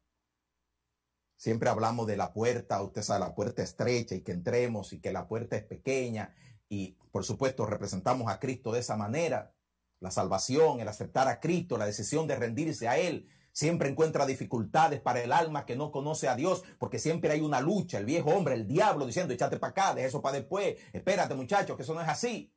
Siempre 1.38 1.70
hablamos 1.70 2.08
de 2.08 2.18
la 2.18 2.34
puerta, 2.34 2.82
usted 2.82 3.04
sabe, 3.04 3.20
la 3.20 3.36
puerta 3.36 3.62
estrecha 3.62 4.16
y 4.16 4.22
que 4.22 4.32
entremos 4.32 4.92
y 4.92 5.00
que 5.00 5.14
la 5.14 5.28
puerta 5.28 5.56
es 5.56 5.64
pequeña. 5.64 6.34
Y 6.68 6.98
por 7.12 7.26
supuesto 7.26 7.68
representamos 7.68 8.28
a 8.28 8.40
Cristo 8.40 8.72
de 8.72 8.80
esa 8.80 8.98
manera. 8.98 9.54
La 10.00 10.10
salvación, 10.10 10.80
el 10.80 10.88
aceptar 10.88 11.28
a 11.28 11.40
Cristo, 11.40 11.78
la 11.78 11.86
decisión 11.86 12.26
de 12.26 12.38
rendirse 12.38 12.88
a 12.88 12.98
Él, 12.98 13.30
siempre 13.52 13.88
encuentra 13.88 14.26
dificultades 14.26 15.00
para 15.00 15.22
el 15.22 15.34
alma 15.34 15.68
que 15.68 15.76
no 15.76 15.92
conoce 15.92 16.28
a 16.28 16.36
Dios, 16.36 16.64
porque 16.80 16.98
siempre 16.98 17.34
hay 17.34 17.42
una 17.42 17.62
lucha, 17.62 18.00
el 18.00 18.06
viejo 18.06 18.32
hombre, 18.32 18.56
el 18.56 18.68
diablo 18.68 19.06
diciendo, 19.06 19.32
échate 19.32 19.60
para 19.60 19.70
acá, 19.70 19.94
de 19.94 20.06
eso 20.06 20.24
para 20.24 20.38
después, 20.38 20.76
espérate 20.92 21.36
muchacho, 21.36 21.78
que 21.78 21.84
eso 21.84 21.94
no 21.94 22.02
es 22.02 22.10
así. 22.10 22.52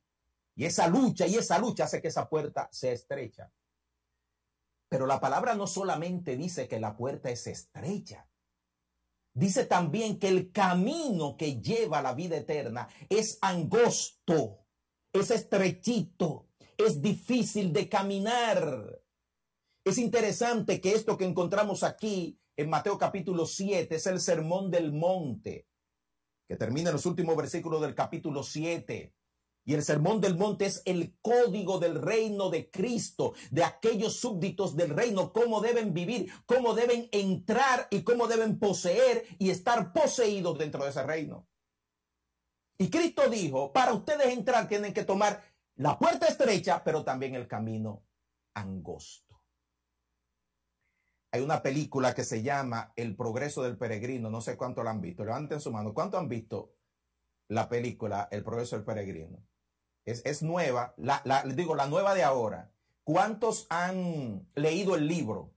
Y 0.55 0.64
esa 0.64 0.88
lucha 0.88 1.27
y 1.27 1.35
esa 1.35 1.59
lucha 1.59 1.85
hace 1.85 2.01
que 2.01 2.09
esa 2.09 2.31
puerta 2.31 2.66
se 2.73 2.90
estrecha. 2.90 3.53
Pero 4.95 5.09
la 5.09 5.19
palabra 5.19 5.57
no 5.57 5.67
solamente 5.67 6.37
dice 6.37 6.69
que 6.69 6.79
la 6.79 6.97
puerta 6.97 7.29
es 7.29 7.49
estrecha, 7.49 8.29
Dice 9.37 9.65
también 9.65 10.21
que 10.21 10.29
el 10.29 10.53
camino 10.53 11.37
que 11.37 11.61
lleva 11.61 11.99
a 11.99 12.03
la 12.03 12.15
vida 12.15 12.37
eterna 12.37 12.89
es 13.09 13.39
angosto, 13.41 14.65
es 15.13 15.33
estrechito, 15.33 16.47
es 16.79 17.03
difícil 17.03 17.73
de 17.73 17.89
caminar. 17.89 19.03
Es 19.85 19.99
interesante 19.99 20.81
que 20.81 20.93
esto 20.93 21.19
que 21.19 21.25
encontramos 21.25 21.83
aquí 21.83 22.39
en 22.57 22.71
Mateo 22.71 22.97
capítulo 22.97 23.47
7 23.47 23.97
es 23.97 24.07
el 24.07 24.21
sermón 24.21 24.71
del 24.71 24.93
monte, 24.93 25.67
que 26.47 26.55
termina 26.55 26.91
en 26.91 26.95
los 26.95 27.07
últimos 27.07 27.37
versículos 27.37 27.83
del 27.83 27.97
capítulo 27.97 28.45
7. 28.45 29.13
Y 29.64 29.74
el 29.74 29.83
sermón 29.83 30.20
del 30.20 30.37
monte 30.37 30.66
es 30.66 30.83
el 30.85 31.16
código 31.22 31.79
del 31.79 32.00
reino 32.00 32.50
de 32.50 32.70
Cristo, 32.70 33.33
de 33.50 33.64
aquellos 33.64 34.16
súbditos 34.16 34.77
del 34.77 34.90
reino, 34.90 35.33
cómo 35.33 35.61
deben 35.61 35.94
vivir, 35.94 36.31
cómo 36.44 36.74
deben 36.74 37.09
entrar 37.12 37.88
y 37.90 38.03
cómo 38.03 38.27
deben 38.27 38.59
poseer 38.59 39.24
y 39.38 39.50
estar 39.50 39.92
poseídos 39.92 40.59
dentro 40.59 40.85
de 40.85 40.90
ese 40.90 41.03
reino. 41.03 41.48
Y 42.77 42.90
Cristo 42.90 43.29
dijo, 43.31 43.72
para 43.72 43.94
ustedes 43.94 44.27
entrar 44.27 44.68
tienen 44.68 44.92
que 44.92 45.05
tomar 45.05 45.42
la 45.77 45.98
puerta 45.98 46.27
estrecha, 46.27 46.85
pero 46.85 47.03
también 47.03 47.35
el 47.35 47.48
camino 47.48 48.05
angosto. 48.53 49.42
Hay 51.33 51.40
una 51.40 51.62
película 51.62 52.14
que 52.14 52.24
se 52.24 52.42
llama 52.42 52.92
El 52.96 53.16
progreso 53.16 53.62
del 53.62 53.79
peregrino, 53.79 54.31
no 54.31 54.40
sé 54.40 54.57
cuánto 54.57 54.85
la 54.85 54.90
han 54.90 55.00
visto, 55.00 55.24
levanten 55.24 55.61
su 55.61 55.72
mano, 55.72 55.94
¿cuánto 55.94 56.18
han 56.18 56.29
visto 56.29 56.74
la 57.48 57.68
película 57.68 58.29
El 58.31 58.44
progreso 58.44 58.77
del 58.77 58.85
peregrino? 58.85 59.44
Es, 60.05 60.43
nueva, 60.43 60.95
la, 60.97 61.23
les 61.45 61.57
digo, 61.57 61.75
la 61.75 61.87
nueva 61.87 62.14
de 62.14 62.23
ahora. 62.23 62.73
¿Cuántos 63.05 63.67
han 63.71 64.49
leído 64.55 64.95
el 64.95 65.07
libro 65.07 65.55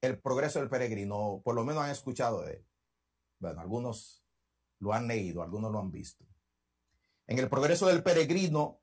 El 0.00 0.18
progreso 0.18 0.58
del 0.58 0.68
peregrino? 0.68 1.40
por 1.44 1.54
lo 1.54 1.64
menos 1.64 1.84
han 1.84 1.90
escuchado 1.90 2.42
de 2.42 2.54
él. 2.54 2.66
Bueno, 3.38 3.60
algunos 3.60 4.24
lo 4.78 4.92
han 4.92 5.06
leído, 5.06 5.42
algunos 5.42 5.70
lo 5.72 5.78
han 5.78 5.90
visto. 5.90 6.24
En 7.26 7.38
el 7.38 7.48
progreso 7.48 7.86
del 7.86 8.02
peregrino, 8.02 8.80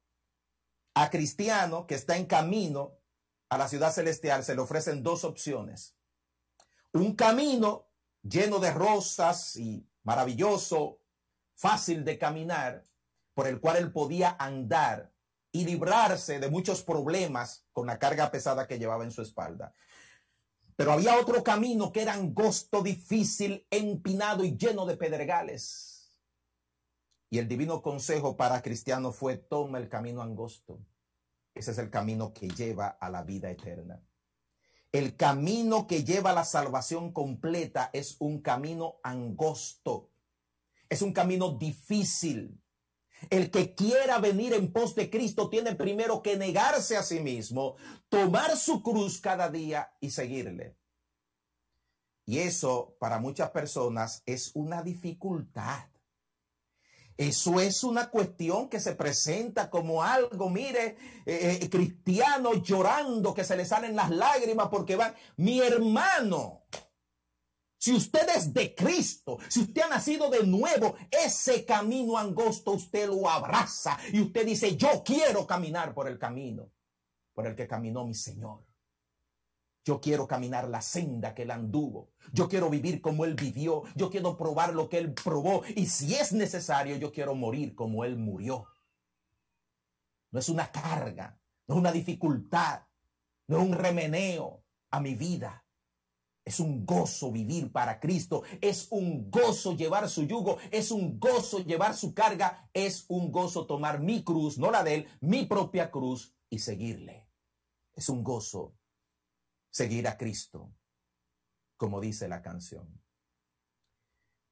a 0.93 1.10
cristiano 1.10 1.86
que 1.86 1.96
está 1.96 2.17
en 2.17 2.26
camino 2.26 2.98
a 3.50 3.58
la 3.58 3.67
ciudad 3.67 3.93
celestial 3.93 4.43
se 4.43 4.56
le 4.56 4.62
ofrecen 4.62 5.04
dos 5.04 5.24
opciones. 5.24 5.96
Un 6.93 7.15
camino 7.15 7.88
lleno 8.24 8.60
de 8.60 8.72
rosas 8.72 9.56
y 9.56 9.88
maravilloso, 10.04 11.00
fácil 11.56 12.04
de 12.04 12.17
caminar, 12.17 12.84
por 13.38 13.47
el 13.47 13.60
cual 13.60 13.78
él 13.78 13.91
podía 13.91 14.36
andar 14.39 15.13
y 15.52 15.63
librarse 15.63 16.39
de 16.39 16.50
muchos 16.50 16.82
problemas 16.82 17.67
con 17.71 17.86
la 17.86 18.00
carga 18.00 18.32
pesada 18.32 18.65
que 18.65 18.80
llevaba 18.80 19.04
en 19.04 19.12
su 19.12 19.21
espalda. 19.21 19.76
Pero 20.76 20.91
había 20.91 21.19
otro 21.19 21.43
camino 21.43 21.91
que 21.91 22.02
era 22.02 22.13
angosto, 22.13 22.82
difícil, 22.82 23.67
empinado 23.69 24.43
y 24.43 24.58
lleno 24.58 24.88
de 24.88 24.97
pedregales. 24.97 26.17
Y 27.30 27.38
el 27.38 27.47
divino 27.47 27.84
consejo 27.84 28.36
para 28.38 28.63
cristiano 28.63 29.12
fue, 29.12 29.38
toma 29.38 29.78
el 29.78 29.88
camino 29.88 30.23
angosto. 30.23 30.80
Ese 31.54 31.73
es 31.73 31.78
el 31.78 31.91
camino 31.91 32.34
que 32.34 32.50
lleva 32.50 32.88
a 32.88 33.08
la 33.12 33.21
vida 33.21 33.52
eterna. 33.52 34.02
El 34.91 35.15
camino 35.15 35.86
que 35.86 36.04
lleva 36.04 36.32
a 36.32 36.34
la 36.34 36.43
salvación 36.43 37.13
completa 37.13 37.91
es 37.93 38.15
un 38.17 38.41
camino 38.41 38.95
angosto. 39.04 40.10
Es 40.89 41.04
un 41.04 41.13
camino 41.13 41.52
difícil. 41.52 42.60
El 43.30 43.51
que 43.51 43.73
quiera 43.73 44.19
venir 44.19 44.53
en 44.53 44.71
pos 44.71 44.95
de 44.95 45.10
Cristo 45.10 45.49
tiene 45.49 45.75
primero 45.75 46.21
que 46.21 46.38
negarse 46.38 46.97
a 46.97 47.03
sí 47.03 47.19
mismo, 47.19 47.75
tomar 48.10 48.56
su 48.58 48.82
cruz 48.82 49.19
cada 49.19 49.49
día 49.49 49.91
y 49.99 50.12
seguirle. 50.12 50.77
Y 52.25 52.39
eso 52.39 52.95
para 52.99 53.19
muchas 53.19 53.51
personas 53.51 54.21
es 54.25 54.51
una 54.53 54.84
dificultad. 54.84 55.89
Eso 57.17 57.60
es 57.60 57.84
una 57.84 58.12
cuestión 58.12 58.69
que 58.69 58.80
se 58.80 58.93
presenta 58.93 59.71
como 59.71 60.03
algo, 60.03 60.51
mire, 60.51 60.97
eh, 61.25 61.60
eh, 61.62 61.69
cristiano 61.69 62.53
llorando 62.53 63.34
que 63.34 63.43
se 63.43 63.58
le 63.58 63.65
salen 63.65 63.95
las 63.95 64.12
lágrimas 64.12 64.67
porque 64.69 64.95
van, 64.95 65.15
mi 65.36 65.60
hermano, 65.60 66.62
si 67.88 67.93
usted 67.93 68.28
es 68.36 68.54
de 68.54 68.76
Cristo, 68.76 69.38
si 69.47 69.62
usted 69.62 69.84
ha 69.84 69.88
nacido 69.88 70.30
de 70.30 70.45
nuevo, 70.45 70.97
ese 71.10 71.63
camino 71.63 72.17
angosto 72.17 72.71
usted 72.71 73.08
lo 73.08 73.30
abraza 73.30 73.97
y 74.12 74.19
usted 74.19 74.45
dice, 74.45 74.76
yo 74.76 75.06
quiero 75.06 75.47
caminar 75.47 75.93
por 75.93 76.10
el 76.10 76.19
camino 76.19 76.69
por 77.34 77.47
el 77.47 77.56
que 77.56 77.65
caminó 77.65 78.06
mi 78.06 78.13
Señor. 78.13 78.65
Yo 79.86 80.02
quiero 80.02 80.28
caminar 80.28 80.67
la 80.67 80.82
senda 80.82 81.34
que 81.34 81.43
él 81.43 81.52
anduvo. 81.52 82.12
Yo 82.34 82.50
quiero 82.50 82.69
vivir 82.69 83.00
como 83.00 83.23
él 83.23 83.36
vivió. 83.36 83.84
Yo 83.95 84.10
quiero 84.10 84.36
probar 84.36 84.73
lo 84.73 84.89
que 84.89 84.97
él 84.97 85.13
probó. 85.13 85.63
Y 85.73 85.86
si 85.86 86.13
es 86.13 86.34
necesario, 86.34 86.97
yo 86.97 87.13
quiero 87.13 87.36
morir 87.36 87.73
como 87.73 88.04
él 88.04 88.17
murió. 88.17 88.67
No 90.32 90.41
es 90.41 90.50
una 90.50 90.69
carga, 90.73 91.39
no 91.67 91.76
es 91.76 91.80
una 91.80 91.93
dificultad, 91.93 92.82
no 93.47 93.60
es 93.60 93.63
un 93.63 93.71
remeneo 93.71 94.65
a 94.91 95.00
mi 95.00 95.15
vida. 95.15 95.63
Es 96.48 96.62
un 96.62 96.86
gozo 96.86 97.30
vivir 97.30 97.74
para 97.74 98.00
Cristo. 98.00 98.42
Es 98.62 98.88
un 98.90 99.30
gozo 99.30 99.76
llevar 99.76 100.08
su 100.08 100.24
yugo. 100.24 100.60
Es 100.72 100.92
un 100.92 101.20
gozo 101.20 101.60
llevar 101.60 101.94
su 101.94 102.14
carga. 102.14 102.70
Es 102.72 103.04
un 103.10 103.34
gozo 103.34 103.66
tomar 103.66 104.00
mi 104.00 104.24
cruz, 104.24 104.58
no 104.58 104.72
la 104.72 104.82
de 104.82 104.96
él, 104.96 105.08
mi 105.20 105.46
propia 105.46 105.92
cruz 105.92 106.38
y 106.50 106.60
seguirle. 106.60 107.28
Es 107.96 108.08
un 108.08 108.24
gozo 108.24 108.78
seguir 109.72 110.08
a 110.08 110.16
Cristo, 110.16 110.74
como 111.76 112.00
dice 112.00 112.30
la 112.30 112.42
canción. 112.42 113.04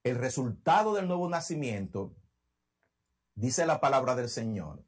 El 0.04 0.16
resultado 0.16 0.92
del 0.92 1.08
nuevo 1.08 1.30
nacimiento, 1.30 2.14
dice 3.34 3.64
la 3.64 3.80
palabra 3.80 4.14
del 4.14 4.28
Señor, 4.28 4.84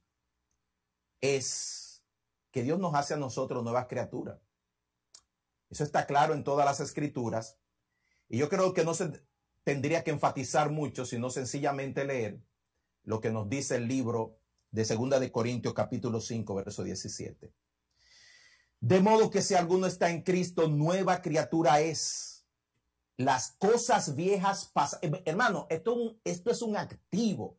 es 1.23 2.05
que 2.51 2.63
Dios 2.63 2.79
nos 2.79 2.95
hace 2.95 3.15
a 3.15 3.17
nosotros 3.17 3.65
nuevas 3.65 3.87
criaturas. 3.87 4.48
Eso 5.71 5.85
está 5.85 6.07
claro 6.07 6.35
en 6.35 6.45
todas 6.45 6.65
las 6.65 6.81
escrituras. 6.81 7.59
Y 8.29 8.39
yo 8.39 8.49
creo 8.49 8.75
que 8.75 8.85
no 8.85 8.95
se 8.95 9.23
tendría 9.65 10.03
que 10.05 10.11
enfatizar 10.11 10.71
mucho, 10.71 11.05
sino 11.05 11.31
sencillamente 11.31 12.05
leer 12.05 12.41
lo 13.05 13.21
que 13.21 13.31
nos 13.31 13.49
dice 13.49 13.77
el 13.77 13.89
libro 13.89 14.39
de 14.71 14.85
Segunda 14.85 15.19
de 15.19 15.33
Corintios 15.33 15.75
capítulo 15.75 16.21
5, 16.21 16.55
verso 16.55 16.83
17. 16.83 17.53
De 18.81 19.01
modo 19.01 19.31
que 19.31 19.43
si 19.43 19.55
alguno 19.55 19.87
está 19.87 20.11
en 20.11 20.23
Cristo, 20.23 20.69
nueva 20.69 21.21
criatura 21.21 21.81
es. 21.81 22.47
Las 23.17 23.53
cosas 23.59 24.15
viejas 24.15 24.71
pasan. 24.73 25.01
Hermano, 25.25 25.67
esto, 25.71 26.19
esto 26.23 26.51
es 26.51 26.63
un 26.63 26.77
activo. 26.77 27.59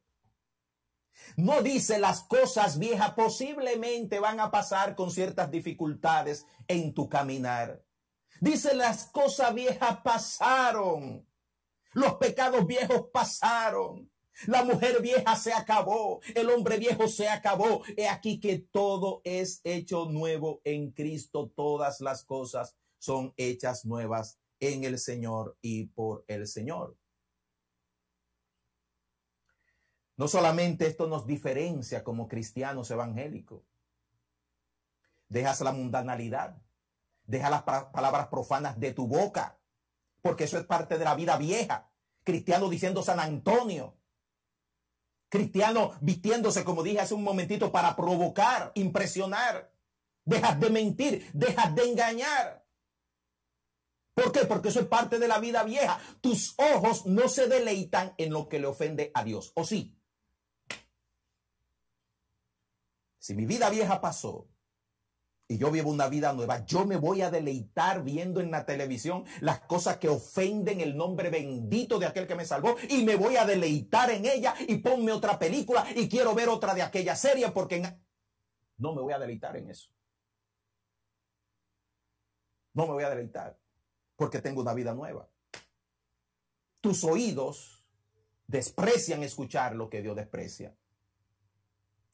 No 1.35 1.61
dice 1.61 1.99
las 1.99 2.23
cosas 2.23 2.79
viejas 2.79 3.11
posiblemente 3.11 4.19
van 4.19 4.39
a 4.39 4.51
pasar 4.51 4.95
con 4.95 5.11
ciertas 5.11 5.51
dificultades 5.51 6.45
en 6.67 6.93
tu 6.93 7.09
caminar. 7.09 7.83
Dice, 8.41 8.73
las 8.75 9.07
cosas 9.07 9.53
viejas 9.53 9.99
pasaron. 10.03 11.27
Los 11.93 12.15
pecados 12.15 12.65
viejos 12.65 13.07
pasaron. 13.11 14.11
La 14.47 14.63
mujer 14.63 15.01
vieja 15.01 15.35
se 15.35 15.51
acabó. 15.51 16.21
El 16.33 16.49
hombre 16.49 16.77
viejo 16.77 17.07
se 17.07 17.27
acabó. 17.27 17.83
He 17.97 18.07
aquí 18.07 18.39
que 18.39 18.59
todo 18.59 19.21
es 19.25 19.59
hecho 19.63 20.05
nuevo 20.05 20.61
en 20.63 20.91
Cristo. 20.91 21.51
Todas 21.55 21.99
las 21.99 22.23
cosas 22.23 22.77
son 22.97 23.33
hechas 23.35 23.85
nuevas 23.85 24.39
en 24.59 24.83
el 24.85 24.97
Señor 24.97 25.57
y 25.61 25.87
por 25.87 26.23
el 26.27 26.47
Señor. 26.47 26.97
No 30.15 30.27
solamente 30.27 30.85
esto 30.85 31.07
nos 31.07 31.25
diferencia 31.25 32.03
como 32.03 32.27
cristianos 32.27 32.91
evangélicos. 32.91 33.63
Dejas 35.27 35.61
la 35.61 35.71
mundanalidad 35.71 36.61
Deja 37.29 37.51
las 37.51 37.61
palabras 37.61 38.27
profanas 38.29 38.79
de 38.79 38.91
tu 38.91 39.05
boca, 39.05 39.59
porque 40.23 40.45
eso 40.45 40.57
es 40.57 40.65
parte 40.65 40.97
de 40.97 41.05
la 41.05 41.13
vida 41.13 41.37
vieja. 41.37 41.91
Cristiano 42.23 42.67
diciendo 42.69 43.03
San 43.03 43.19
Antonio. 43.19 43.99
Cristiano 45.29 45.93
vistiéndose, 46.01 46.63
como 46.63 46.81
dije 46.81 47.01
hace 47.01 47.13
un 47.13 47.23
momentito, 47.23 47.71
para 47.71 47.95
provocar, 47.95 48.71
impresionar. 48.73 49.71
Dejas 50.25 50.59
de 50.59 50.71
mentir, 50.71 51.29
dejas 51.33 51.75
de 51.75 51.91
engañar. 51.91 52.65
¿Por 54.15 54.31
qué? 54.31 54.45
Porque 54.45 54.69
eso 54.69 54.79
es 54.79 54.87
parte 54.87 55.19
de 55.19 55.27
la 55.27 55.37
vida 55.37 55.61
vieja. 55.63 55.99
Tus 56.21 56.55
ojos 56.57 57.05
no 57.05 57.29
se 57.29 57.47
deleitan 57.47 58.15
en 58.17 58.33
lo 58.33 58.49
que 58.49 58.57
le 58.57 58.65
ofende 58.65 59.11
a 59.13 59.23
Dios. 59.23 59.51
¿O 59.53 59.65
sí? 59.65 59.95
Si 63.19 63.35
mi 63.35 63.45
vida 63.45 63.69
vieja 63.69 64.01
pasó 64.01 64.47
y 65.51 65.57
yo 65.57 65.71
vivo 65.71 65.89
una 65.89 66.07
vida 66.07 66.31
nueva, 66.31 66.63
yo 66.63 66.85
me 66.85 66.95
voy 66.95 67.23
a 67.23 67.31
deleitar 67.31 68.03
viendo 68.03 68.39
en 68.39 68.51
la 68.51 68.67
televisión 68.67 69.25
las 69.41 69.61
cosas 69.61 69.97
que 69.97 70.07
ofenden 70.07 70.79
el 70.79 70.95
nombre 70.95 71.31
bendito 71.31 71.97
de 71.97 72.05
aquel 72.05 72.27
que 72.27 72.35
me 72.35 72.45
salvó 72.45 72.75
y 72.87 73.03
me 73.03 73.15
voy 73.15 73.35
a 73.35 73.45
deleitar 73.45 74.11
en 74.11 74.27
ella 74.27 74.53
y 74.67 74.77
ponme 74.77 75.11
otra 75.11 75.39
película 75.39 75.87
y 75.95 76.07
quiero 76.07 76.35
ver 76.35 76.49
otra 76.49 76.75
de 76.75 76.83
aquella 76.83 77.15
serie 77.15 77.49
porque 77.49 77.81
no 78.77 78.93
me 78.93 79.01
voy 79.01 79.11
a 79.11 79.17
deleitar 79.17 79.57
en 79.57 79.71
eso. 79.71 79.89
No 82.75 82.85
me 82.85 82.93
voy 82.93 83.03
a 83.03 83.09
deleitar 83.09 83.59
porque 84.15 84.43
tengo 84.43 84.61
una 84.61 84.75
vida 84.75 84.93
nueva. 84.93 85.27
Tus 86.79 87.03
oídos 87.03 87.83
desprecian 88.45 89.23
escuchar 89.23 89.75
lo 89.75 89.89
que 89.89 90.03
Dios 90.03 90.15
desprecia. 90.15 90.77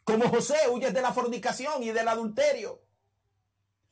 Como 0.05 0.29
José, 0.29 0.55
huyes 0.71 0.93
de 0.93 1.01
la 1.01 1.11
fornicación 1.11 1.83
y 1.83 1.91
del 1.91 2.07
adulterio. 2.07 2.84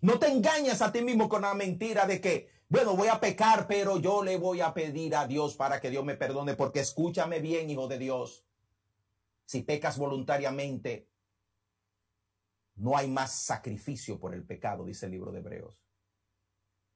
No 0.04 0.20
te 0.20 0.28
engañas 0.28 0.82
a 0.82 0.92
ti 0.92 1.02
mismo 1.02 1.30
con 1.30 1.44
la 1.44 1.54
mentira 1.54 2.06
de 2.06 2.20
que, 2.20 2.50
bueno, 2.68 2.98
voy 2.98 3.08
a 3.08 3.22
pecar, 3.22 3.68
pero 3.68 4.00
yo 4.00 4.22
le 4.22 4.36
voy 4.36 4.60
a 4.60 4.74
pedir 4.74 5.16
a 5.16 5.26
Dios 5.26 5.56
para 5.56 5.80
que 5.80 5.90
Dios 5.90 6.04
me 6.04 6.18
perdone, 6.18 6.56
porque 6.56 6.82
escúchame 6.82 7.40
bien, 7.40 7.70
hijo 7.70 7.88
de 7.88 7.98
Dios. 7.98 8.46
Si 9.46 9.62
pecas 9.62 9.98
voluntariamente, 9.98 11.08
no 12.76 12.98
hay 12.98 13.08
más 13.08 13.32
sacrificio 13.32 14.20
por 14.20 14.34
el 14.34 14.44
pecado, 14.44 14.84
dice 14.84 15.06
el 15.06 15.14
libro 15.14 15.32
de 15.32 15.40
Hebreos. 15.40 15.88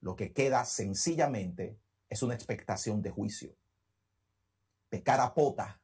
Lo 0.02 0.18
que 0.18 0.34
queda 0.34 0.66
sencillamente 0.66 1.80
es 2.10 2.24
una 2.24 2.36
expectación 2.36 3.02
de 3.02 3.12
juicio. 3.12 3.56
Pecar 4.90 5.22
a 5.22 5.34
pota, 5.34 5.82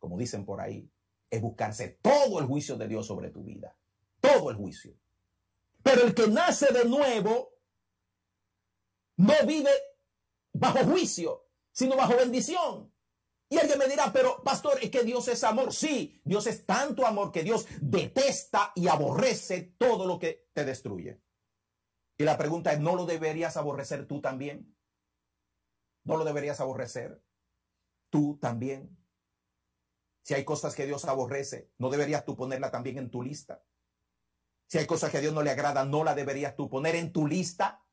como 0.00 0.18
dicen 0.18 0.44
por 0.44 0.60
ahí, 0.60 0.90
es 1.30 1.40
buscarse 1.40 2.00
todo 2.02 2.40
el 2.40 2.46
juicio 2.46 2.76
de 2.76 2.88
Dios 2.88 3.06
sobre 3.06 3.30
tu 3.30 3.44
vida. 3.44 3.76
Todo 4.20 4.50
el 4.50 4.56
juicio. 4.56 4.96
Pero 5.84 6.02
el 6.02 6.14
que 6.14 6.26
nace 6.26 6.72
de 6.72 6.86
nuevo 6.86 7.60
no 9.18 9.34
vive 9.46 9.70
bajo 10.54 10.78
juicio, 10.78 11.50
sino 11.70 11.94
bajo 11.94 12.16
bendición. 12.16 12.90
Y 13.50 13.58
alguien 13.58 13.78
me 13.78 13.86
dirá, 13.86 14.10
pero 14.10 14.42
pastor, 14.42 14.78
es 14.82 14.90
que 14.90 15.04
Dios 15.04 15.28
es 15.28 15.44
amor. 15.44 15.74
Sí, 15.74 16.22
Dios 16.24 16.46
es 16.46 16.64
tanto 16.64 17.06
amor 17.06 17.30
que 17.30 17.42
Dios 17.42 17.66
detesta 17.82 18.72
y 18.74 18.88
aborrece 18.88 19.74
todo 19.78 20.06
lo 20.06 20.18
que 20.18 20.48
te 20.54 20.64
destruye. 20.64 21.20
Y 22.16 22.24
la 22.24 22.38
pregunta 22.38 22.72
es, 22.72 22.80
¿no 22.80 22.96
lo 22.96 23.04
deberías 23.04 23.58
aborrecer 23.58 24.08
tú 24.08 24.22
también? 24.22 24.74
¿No 26.04 26.16
lo 26.16 26.24
deberías 26.24 26.60
aborrecer 26.60 27.22
tú 28.08 28.38
también? 28.40 28.96
Si 30.22 30.32
hay 30.32 30.44
cosas 30.44 30.74
que 30.74 30.86
Dios 30.86 31.04
aborrece, 31.04 31.70
¿no 31.76 31.90
deberías 31.90 32.24
tú 32.24 32.36
ponerla 32.36 32.70
también 32.70 32.96
en 32.96 33.10
tu 33.10 33.22
lista? 33.22 33.62
Si 34.66 34.78
hay 34.78 34.86
cosas 34.86 35.10
que 35.10 35.18
a 35.18 35.20
Dios 35.20 35.34
no 35.34 35.42
le 35.42 35.50
agrada, 35.50 35.84
¿no 35.84 36.04
la 36.04 36.14
deberías 36.14 36.56
tú 36.56 36.68
poner 36.68 36.94
en 36.96 37.12
tu 37.12 37.26
lista? 37.26 37.84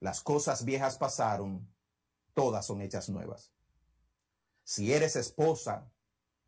Las 0.00 0.22
cosas 0.22 0.64
viejas 0.64 0.96
pasaron, 0.96 1.74
todas 2.32 2.64
son 2.66 2.80
hechas 2.80 3.08
nuevas. 3.08 3.52
Si 4.64 4.92
eres 4.92 5.16
esposa, 5.16 5.90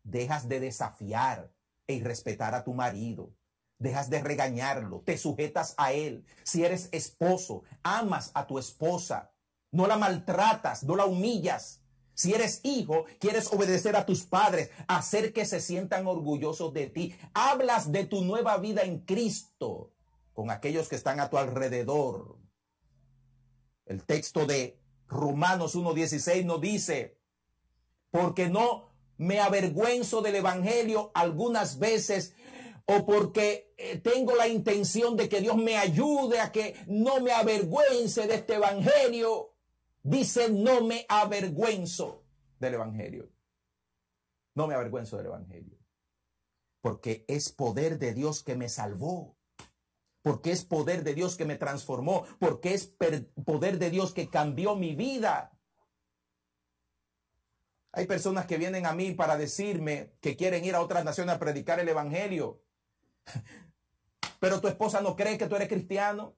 dejas 0.03 0.47
de 0.47 0.59
desafiar 0.59 1.53
e 1.87 1.95
irrespetar 1.95 2.55
a 2.55 2.63
tu 2.63 2.73
marido. 2.73 3.35
Dejas 3.77 4.09
de 4.09 4.21
regañarlo, 4.21 5.01
te 5.01 5.17
sujetas 5.17 5.73
a 5.77 5.91
él. 5.91 6.25
Si 6.43 6.63
eres 6.63 6.87
esposo, 6.91 7.63
amas 7.83 8.31
a 8.35 8.45
tu 8.45 8.59
esposa, 8.59 9.33
no 9.71 9.87
la 9.87 9.97
maltratas, 9.97 10.83
no 10.83 10.95
la 10.95 11.05
humillas. 11.05 11.80
Si 12.21 12.35
eres 12.35 12.59
hijo, 12.61 13.05
quieres 13.19 13.51
obedecer 13.51 13.95
a 13.95 14.05
tus 14.05 14.27
padres, 14.27 14.69
hacer 14.87 15.33
que 15.33 15.43
se 15.43 15.59
sientan 15.59 16.05
orgullosos 16.05 16.71
de 16.71 16.85
ti. 16.85 17.15
Hablas 17.33 17.91
de 17.91 18.05
tu 18.05 18.23
nueva 18.23 18.57
vida 18.57 18.83
en 18.83 18.99
Cristo 18.99 19.91
con 20.31 20.51
aquellos 20.51 20.87
que 20.87 20.95
están 20.95 21.19
a 21.19 21.31
tu 21.31 21.39
alrededor. 21.39 22.37
El 23.87 24.03
texto 24.05 24.45
de 24.45 24.79
Romanos 25.07 25.75
1.16 25.75 26.45
nos 26.45 26.61
dice, 26.61 27.17
porque 28.11 28.49
no 28.49 28.93
me 29.17 29.39
avergüenzo 29.39 30.21
del 30.21 30.35
Evangelio 30.35 31.09
algunas 31.15 31.79
veces 31.79 32.35
o 32.85 33.03
porque 33.03 33.73
eh, 33.79 33.97
tengo 33.97 34.35
la 34.35 34.47
intención 34.47 35.17
de 35.17 35.27
que 35.27 35.41
Dios 35.41 35.57
me 35.57 35.75
ayude 35.77 36.39
a 36.39 36.51
que 36.51 36.75
no 36.85 37.19
me 37.19 37.31
avergüence 37.31 38.27
de 38.27 38.35
este 38.35 38.55
Evangelio 38.55 39.50
Dice, 40.03 40.49
no 40.49 40.81
me 40.81 41.05
avergüenzo 41.07 42.25
del 42.59 42.75
Evangelio. 42.75 43.31
No 44.55 44.67
me 44.67 44.73
avergüenzo 44.73 45.17
del 45.17 45.27
Evangelio. 45.27 45.77
Porque 46.81 47.25
es 47.27 47.51
poder 47.51 47.99
de 47.99 48.13
Dios 48.13 48.43
que 48.43 48.55
me 48.55 48.69
salvó. 48.69 49.37
Porque 50.23 50.51
es 50.51 50.65
poder 50.65 51.03
de 51.03 51.13
Dios 51.13 51.35
que 51.35 51.45
me 51.45 51.55
transformó. 51.55 52.25
Porque 52.39 52.73
es 52.73 52.87
poder 52.87 53.79
de 53.79 53.89
Dios 53.89 54.13
que 54.13 54.29
cambió 54.29 54.75
mi 54.75 54.95
vida. 54.95 55.51
Hay 57.93 58.07
personas 58.07 58.45
que 58.45 58.57
vienen 58.57 58.85
a 58.85 58.93
mí 58.93 59.11
para 59.11 59.37
decirme 59.37 60.13
que 60.21 60.37
quieren 60.37 60.63
ir 60.63 60.75
a 60.75 60.81
otras 60.81 61.03
naciones 61.03 61.35
a 61.35 61.39
predicar 61.39 61.79
el 61.79 61.89
Evangelio. 61.89 62.63
Pero 64.39 64.59
tu 64.61 64.67
esposa 64.67 65.01
no 65.01 65.15
cree 65.15 65.37
que 65.37 65.47
tú 65.47 65.55
eres 65.55 65.67
cristiano. 65.67 66.35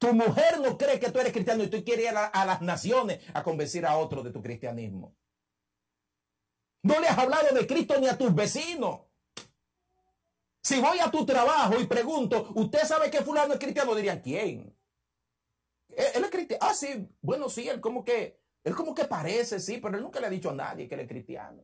Tu 0.00 0.14
mujer 0.14 0.60
no 0.60 0.78
cree 0.78 0.98
que 0.98 1.10
tú 1.10 1.18
eres 1.18 1.30
cristiano 1.30 1.62
y 1.62 1.68
tú 1.68 1.84
quieres 1.84 2.10
ir 2.10 2.16
a, 2.16 2.44
las 2.46 2.62
naciones 2.62 3.22
a 3.34 3.42
convencer 3.42 3.84
a 3.84 3.98
otros 3.98 4.24
de 4.24 4.30
tu 4.30 4.40
cristianismo. 4.40 5.14
No 6.82 6.98
le 6.98 7.06
has 7.06 7.18
hablado 7.18 7.54
de 7.54 7.66
Cristo 7.66 8.00
ni 8.00 8.08
a 8.08 8.16
tus 8.16 8.34
vecinos. 8.34 9.02
Si 10.62 10.80
voy 10.80 11.00
a 11.00 11.10
tu 11.10 11.26
trabajo 11.26 11.78
y 11.78 11.86
pregunto, 11.86 12.50
¿usted 12.54 12.80
sabe 12.84 13.10
que 13.10 13.20
fulano 13.20 13.52
es 13.52 13.60
cristiano? 13.60 13.94
Dirían, 13.94 14.22
¿quién? 14.22 14.74
Él 15.90 16.24
es 16.24 16.30
cristiano. 16.30 16.64
Ah, 16.66 16.72
sí, 16.72 17.06
bueno, 17.20 17.50
sí, 17.50 17.68
él 17.68 17.82
como 17.82 18.02
que, 18.02 18.40
él 18.64 18.74
como 18.74 18.94
que 18.94 19.04
parece, 19.04 19.60
sí, 19.60 19.80
pero 19.82 19.98
él 19.98 20.02
nunca 20.02 20.18
le 20.18 20.28
ha 20.28 20.30
dicho 20.30 20.48
a 20.48 20.54
nadie 20.54 20.88
que 20.88 20.94
él 20.94 21.02
es 21.02 21.08
cristiano. 21.08 21.62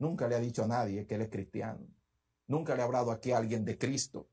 Nunca 0.00 0.28
le 0.28 0.34
ha 0.34 0.40
dicho 0.40 0.64
a 0.64 0.68
nadie 0.68 1.06
que 1.06 1.14
él 1.14 1.22
es 1.22 1.30
cristiano. 1.30 1.88
Nunca 2.46 2.74
le 2.74 2.82
ha 2.82 2.84
hablado 2.84 3.10
aquí 3.10 3.32
a 3.32 3.38
alguien 3.38 3.64
de 3.64 3.78
Cristo. 3.78 4.28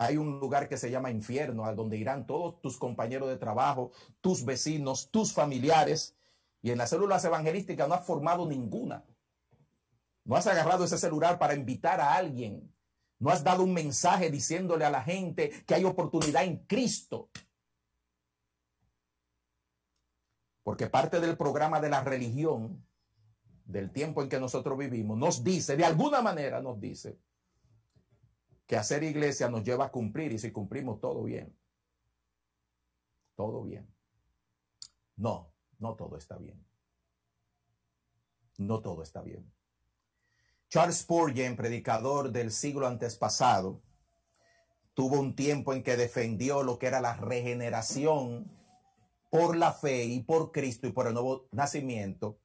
Hay 0.00 0.16
un 0.16 0.40
lugar 0.40 0.66
que 0.66 0.78
se 0.78 0.90
llama 0.90 1.10
infierno, 1.10 1.66
a 1.66 1.74
donde 1.74 1.98
irán 1.98 2.26
todos 2.26 2.58
tus 2.62 2.78
compañeros 2.78 3.28
de 3.28 3.36
trabajo, 3.36 3.90
tus 4.22 4.46
vecinos, 4.46 5.10
tus 5.10 5.34
familiares. 5.34 6.16
Y 6.62 6.70
en 6.70 6.78
las 6.78 6.88
células 6.88 7.22
evangelísticas 7.26 7.86
no 7.86 7.92
has 7.92 8.06
formado 8.06 8.48
ninguna. 8.48 9.04
No 10.24 10.36
has 10.36 10.46
agarrado 10.46 10.84
ese 10.84 10.96
celular 10.96 11.38
para 11.38 11.52
invitar 11.52 12.00
a 12.00 12.14
alguien. 12.14 12.74
No 13.18 13.28
has 13.28 13.44
dado 13.44 13.62
un 13.62 13.74
mensaje 13.74 14.30
diciéndole 14.30 14.86
a 14.86 14.90
la 14.90 15.02
gente 15.02 15.50
que 15.66 15.74
hay 15.74 15.84
oportunidad 15.84 16.44
en 16.44 16.64
Cristo. 16.64 17.28
Porque 20.62 20.86
parte 20.86 21.20
del 21.20 21.36
programa 21.36 21.78
de 21.78 21.90
la 21.90 22.02
religión, 22.02 22.86
del 23.66 23.90
tiempo 23.90 24.22
en 24.22 24.30
que 24.30 24.40
nosotros 24.40 24.78
vivimos, 24.78 25.18
nos 25.18 25.44
dice, 25.44 25.76
de 25.76 25.84
alguna 25.84 26.22
manera 26.22 26.62
nos 26.62 26.80
dice, 26.80 27.18
que 28.70 28.76
hacer 28.76 29.02
iglesia 29.02 29.48
nos 29.48 29.64
lleva 29.64 29.86
a 29.86 29.90
cumplir 29.90 30.30
y 30.30 30.38
si 30.38 30.52
cumplimos 30.52 31.00
todo 31.00 31.24
bien. 31.24 31.58
Todo 33.34 33.64
bien. 33.64 33.92
No, 35.16 35.52
no 35.80 35.96
todo 35.96 36.16
está 36.16 36.36
bien. 36.36 36.64
No 38.58 38.80
todo 38.80 39.02
está 39.02 39.22
bien. 39.22 39.52
Charles 40.68 40.98
Spurgeon, 40.98 41.56
predicador 41.56 42.30
del 42.30 42.52
siglo 42.52 42.86
antes 42.86 43.16
pasado, 43.16 43.82
tuvo 44.94 45.18
un 45.18 45.34
tiempo 45.34 45.72
en 45.72 45.82
que 45.82 45.96
defendió 45.96 46.62
lo 46.62 46.78
que 46.78 46.86
era 46.86 47.00
la 47.00 47.16
regeneración 47.16 48.56
por 49.30 49.56
la 49.56 49.72
fe 49.72 50.04
y 50.04 50.22
por 50.22 50.52
Cristo 50.52 50.86
y 50.86 50.92
por 50.92 51.08
el 51.08 51.14
nuevo 51.14 51.48
nacimiento 51.50 52.38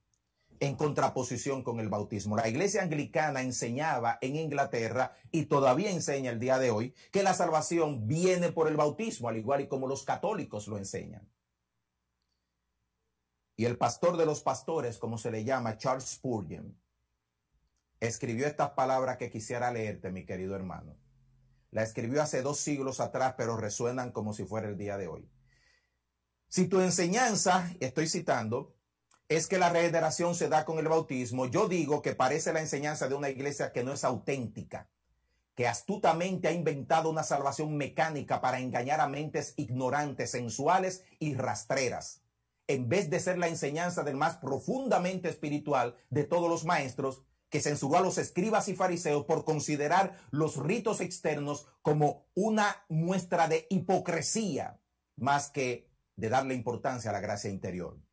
en 0.60 0.76
contraposición 0.76 1.62
con 1.62 1.80
el 1.80 1.88
bautismo. 1.88 2.36
La 2.36 2.48
iglesia 2.48 2.82
anglicana 2.82 3.42
enseñaba 3.42 4.18
en 4.20 4.36
Inglaterra 4.36 5.12
y 5.30 5.46
todavía 5.46 5.90
enseña 5.90 6.30
el 6.30 6.38
día 6.38 6.58
de 6.58 6.70
hoy 6.70 6.94
que 7.10 7.22
la 7.22 7.34
salvación 7.34 8.06
viene 8.06 8.52
por 8.52 8.68
el 8.68 8.76
bautismo, 8.76 9.28
al 9.28 9.36
igual 9.36 9.62
y 9.62 9.68
como 9.68 9.86
los 9.86 10.04
católicos 10.04 10.68
lo 10.68 10.78
enseñan. 10.78 11.28
Y 13.56 13.64
el 13.64 13.78
pastor 13.78 14.16
de 14.16 14.26
los 14.26 14.42
pastores, 14.42 14.98
como 14.98 15.16
se 15.16 15.30
le 15.30 15.44
llama, 15.44 15.78
Charles 15.78 16.10
Spurgeon, 16.10 16.78
escribió 18.00 18.46
estas 18.46 18.70
palabras 18.70 19.16
que 19.16 19.30
quisiera 19.30 19.70
leerte, 19.70 20.10
mi 20.10 20.26
querido 20.26 20.54
hermano. 20.54 20.96
La 21.70 21.82
escribió 21.82 22.22
hace 22.22 22.42
dos 22.42 22.58
siglos 22.58 23.00
atrás, 23.00 23.34
pero 23.36 23.56
resuenan 23.56 24.12
como 24.12 24.34
si 24.34 24.44
fuera 24.44 24.68
el 24.68 24.76
día 24.76 24.98
de 24.98 25.08
hoy. 25.08 25.28
Si 26.48 26.68
tu 26.68 26.80
enseñanza, 26.80 27.72
estoy 27.80 28.06
citando, 28.08 28.75
es 29.28 29.48
que 29.48 29.58
la 29.58 29.70
regeneración 29.70 30.34
se 30.34 30.48
da 30.48 30.64
con 30.64 30.78
el 30.78 30.88
bautismo, 30.88 31.46
yo 31.46 31.68
digo 31.68 32.00
que 32.00 32.14
parece 32.14 32.52
la 32.52 32.60
enseñanza 32.60 33.08
de 33.08 33.14
una 33.14 33.28
iglesia 33.28 33.72
que 33.72 33.82
no 33.82 33.92
es 33.92 34.04
auténtica, 34.04 34.88
que 35.56 35.66
astutamente 35.66 36.48
ha 36.48 36.52
inventado 36.52 37.10
una 37.10 37.24
salvación 37.24 37.76
mecánica 37.76 38.40
para 38.40 38.60
engañar 38.60 39.00
a 39.00 39.08
mentes 39.08 39.54
ignorantes, 39.56 40.30
sensuales 40.30 41.02
y 41.18 41.34
rastreras, 41.34 42.22
en 42.68 42.88
vez 42.88 43.10
de 43.10 43.20
ser 43.20 43.38
la 43.38 43.48
enseñanza 43.48 44.04
del 44.04 44.16
más 44.16 44.36
profundamente 44.36 45.28
espiritual 45.28 45.96
de 46.10 46.24
todos 46.24 46.48
los 46.48 46.64
maestros, 46.64 47.22
que 47.48 47.60
censuró 47.60 47.96
a 47.96 48.00
los 48.00 48.18
escribas 48.18 48.68
y 48.68 48.74
fariseos 48.74 49.24
por 49.24 49.44
considerar 49.44 50.18
los 50.30 50.56
ritos 50.56 51.00
externos 51.00 51.66
como 51.80 52.26
una 52.34 52.84
muestra 52.88 53.48
de 53.48 53.66
hipocresía, 53.70 54.80
más 55.16 55.50
que 55.50 55.88
de 56.16 56.28
darle 56.28 56.54
importancia 56.54 57.10
a 57.10 57.12
la 57.12 57.20
gracia 57.20 57.50
interior. 57.50 58.05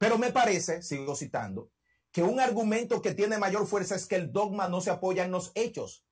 Pero 0.00 0.16
me 0.16 0.32
parece, 0.32 0.80
sigo 0.80 1.14
citando, 1.14 1.70
que 2.10 2.22
un 2.22 2.40
argumento 2.40 3.02
que 3.02 3.12
tiene 3.12 3.36
mayor 3.36 3.66
fuerza 3.66 3.94
es 3.94 4.06
que 4.06 4.16
el 4.16 4.32
dogma 4.32 4.66
no 4.66 4.80
se 4.80 4.88
apoya 4.88 5.26
en 5.26 5.30
los 5.30 5.52
hechos. 5.54 6.06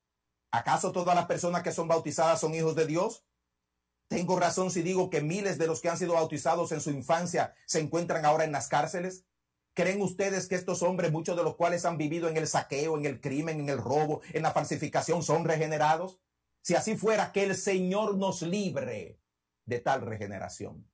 ¿Acaso 0.50 0.92
todas 0.92 1.16
las 1.16 1.24
personas 1.24 1.62
que 1.62 1.72
son 1.72 1.88
bautizadas 1.88 2.38
son 2.38 2.54
hijos 2.54 2.76
de 2.76 2.86
Dios? 2.86 3.24
¿Tengo 4.06 4.38
razón 4.38 4.70
si 4.70 4.82
digo 4.82 5.08
que 5.08 5.22
miles 5.22 5.56
de 5.56 5.66
los 5.66 5.80
que 5.80 5.88
han 5.88 5.96
sido 5.96 6.12
bautizados 6.12 6.70
en 6.72 6.82
su 6.82 6.90
infancia 6.90 7.54
se 7.64 7.80
encuentran 7.80 8.26
ahora 8.26 8.44
en 8.44 8.52
las 8.52 8.68
cárceles? 8.68 9.24
¿Creen 9.72 10.02
ustedes 10.02 10.48
que 10.48 10.56
estos 10.56 10.82
hombres, 10.82 11.10
muchos 11.10 11.34
de 11.34 11.42
los 11.42 11.56
cuales 11.56 11.86
han 11.86 11.96
vivido 11.96 12.28
en 12.28 12.36
el 12.36 12.46
saqueo, 12.46 12.98
en 12.98 13.06
el 13.06 13.22
crimen, 13.22 13.58
en 13.58 13.70
el 13.70 13.78
robo, 13.78 14.20
en 14.34 14.42
la 14.42 14.52
falsificación, 14.52 15.22
son 15.22 15.46
regenerados? 15.46 16.20
Si 16.60 16.74
así 16.74 16.94
fuera, 16.94 17.32
que 17.32 17.44
el 17.44 17.56
Señor 17.56 18.18
nos 18.18 18.42
libre 18.42 19.18
de 19.64 19.80
tal 19.80 20.02
regeneración. 20.02 20.86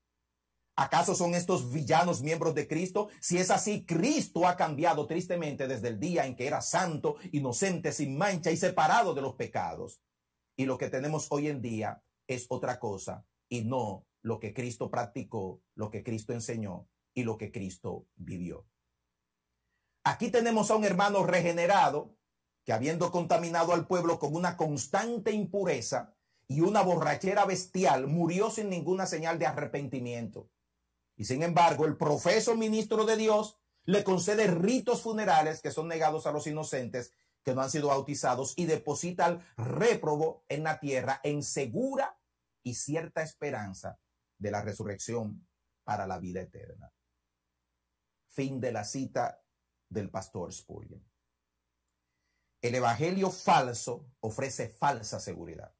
¿Acaso 0.76 1.14
son 1.14 1.34
estos 1.34 1.72
villanos 1.72 2.20
miembros 2.22 2.54
de 2.54 2.66
Cristo? 2.66 3.08
Si 3.20 3.38
es 3.38 3.50
así, 3.50 3.84
Cristo 3.84 4.48
ha 4.48 4.56
cambiado 4.56 5.06
tristemente 5.06 5.68
desde 5.68 5.88
el 5.88 6.00
día 6.00 6.26
en 6.26 6.34
que 6.34 6.48
era 6.48 6.60
santo, 6.60 7.16
inocente, 7.30 7.92
sin 7.92 8.18
mancha 8.18 8.50
y 8.50 8.56
separado 8.56 9.14
de 9.14 9.22
los 9.22 9.34
pecados. 9.34 10.00
Y 10.56 10.66
lo 10.66 10.76
que 10.76 10.90
tenemos 10.90 11.28
hoy 11.30 11.48
en 11.48 11.62
día 11.62 12.02
es 12.26 12.46
otra 12.48 12.80
cosa 12.80 13.24
y 13.48 13.64
no 13.64 14.04
lo 14.22 14.40
que 14.40 14.52
Cristo 14.52 14.90
practicó, 14.90 15.62
lo 15.76 15.90
que 15.90 16.02
Cristo 16.02 16.32
enseñó 16.32 16.88
y 17.14 17.22
lo 17.22 17.38
que 17.38 17.52
Cristo 17.52 18.06
vivió. 18.16 18.66
Aquí 20.02 20.30
tenemos 20.30 20.70
a 20.70 20.76
un 20.76 20.84
hermano 20.84 21.24
regenerado 21.24 22.16
que 22.64 22.72
habiendo 22.72 23.12
contaminado 23.12 23.74
al 23.74 23.86
pueblo 23.86 24.18
con 24.18 24.34
una 24.34 24.56
constante 24.56 25.30
impureza 25.30 26.14
y 26.48 26.60
una 26.60 26.82
borrachera 26.82 27.44
bestial, 27.44 28.06
murió 28.06 28.50
sin 28.50 28.70
ninguna 28.70 29.06
señal 29.06 29.38
de 29.38 29.46
arrepentimiento. 29.46 30.50
Y 31.16 31.24
sin 31.24 31.42
embargo, 31.42 31.86
el 31.86 31.96
profeso 31.96 32.56
ministro 32.56 33.04
de 33.04 33.16
Dios 33.16 33.58
le 33.84 34.02
concede 34.02 34.46
ritos 34.46 35.02
funerales 35.02 35.60
que 35.60 35.70
son 35.70 35.88
negados 35.88 36.26
a 36.26 36.32
los 36.32 36.46
inocentes 36.46 37.12
que 37.44 37.54
no 37.54 37.60
han 37.60 37.70
sido 37.70 37.88
bautizados 37.88 38.54
y 38.56 38.64
deposita 38.64 39.26
al 39.26 39.46
réprobo 39.56 40.44
en 40.48 40.64
la 40.64 40.80
tierra 40.80 41.20
en 41.22 41.42
segura 41.42 42.18
y 42.62 42.74
cierta 42.74 43.22
esperanza 43.22 44.00
de 44.38 44.50
la 44.50 44.62
resurrección 44.62 45.46
para 45.84 46.06
la 46.06 46.18
vida 46.18 46.40
eterna. 46.40 46.92
Fin 48.28 48.60
de 48.60 48.72
la 48.72 48.84
cita 48.84 49.44
del 49.90 50.10
pastor 50.10 50.52
Spurgeon. 50.52 51.04
El 52.62 52.74
evangelio 52.74 53.30
falso 53.30 54.06
ofrece 54.20 54.68
falsa 54.68 55.20
seguridad. 55.20 55.74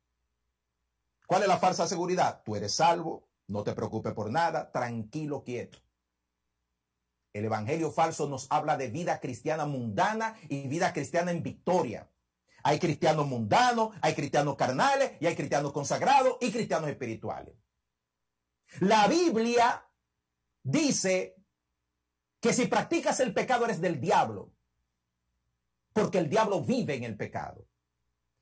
¿Cuál 1.27 1.43
es 1.43 1.49
la 1.49 1.57
falsa 1.57 1.89
seguridad? 1.89 2.43
Tú 2.45 2.55
eres 2.57 2.75
salvo, 2.75 3.31
no 3.49 3.63
te 3.63 3.75
preocupes 3.75 4.13
por 4.13 4.31
nada, 4.31 4.71
tranquilo, 4.71 5.45
quieto. 5.45 5.79
El 7.33 7.45
evangelio 7.45 7.91
falso 7.91 8.29
nos 8.29 8.47
habla 8.51 8.77
de 8.77 8.89
vida 8.89 9.19
cristiana 9.21 9.67
mundana 9.67 10.37
y 10.49 10.69
vida 10.69 10.93
cristiana 10.93 11.33
en 11.33 11.43
victoria. 11.43 12.09
Hay 12.63 12.79
cristianos 12.79 13.27
mundanos, 13.27 13.91
hay 14.01 14.15
cristianos 14.15 14.57
carnales 14.57 15.13
y 15.21 15.27
hay 15.27 15.35
cristianos 15.35 15.73
consagrados 15.73 16.37
y 16.41 16.53
cristianos 16.53 16.89
espirituales. 16.89 17.55
La 18.81 19.07
Biblia 19.09 19.85
dice 20.63 21.37
que 22.41 22.53
si 22.53 22.67
practicas 22.67 23.21
el 23.21 23.35
pecado 23.35 23.65
eres 23.65 23.81
del 23.81 24.01
diablo, 24.01 24.55
porque 25.93 26.19
el 26.19 26.29
diablo 26.29 26.63
vive 26.63 26.95
en 26.95 27.05
el 27.05 27.17
pecado. 27.17 27.67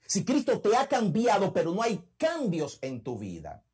Si 0.07 0.25
Cristo 0.25 0.61
te 0.61 0.77
ha 0.77 0.89
cambiado, 0.89 1.53
pero 1.53 1.73
no 1.73 1.83
hay 1.83 2.13
cambios 2.17 2.79
en 2.83 3.03
tu 3.03 3.19
vida, 3.19 3.65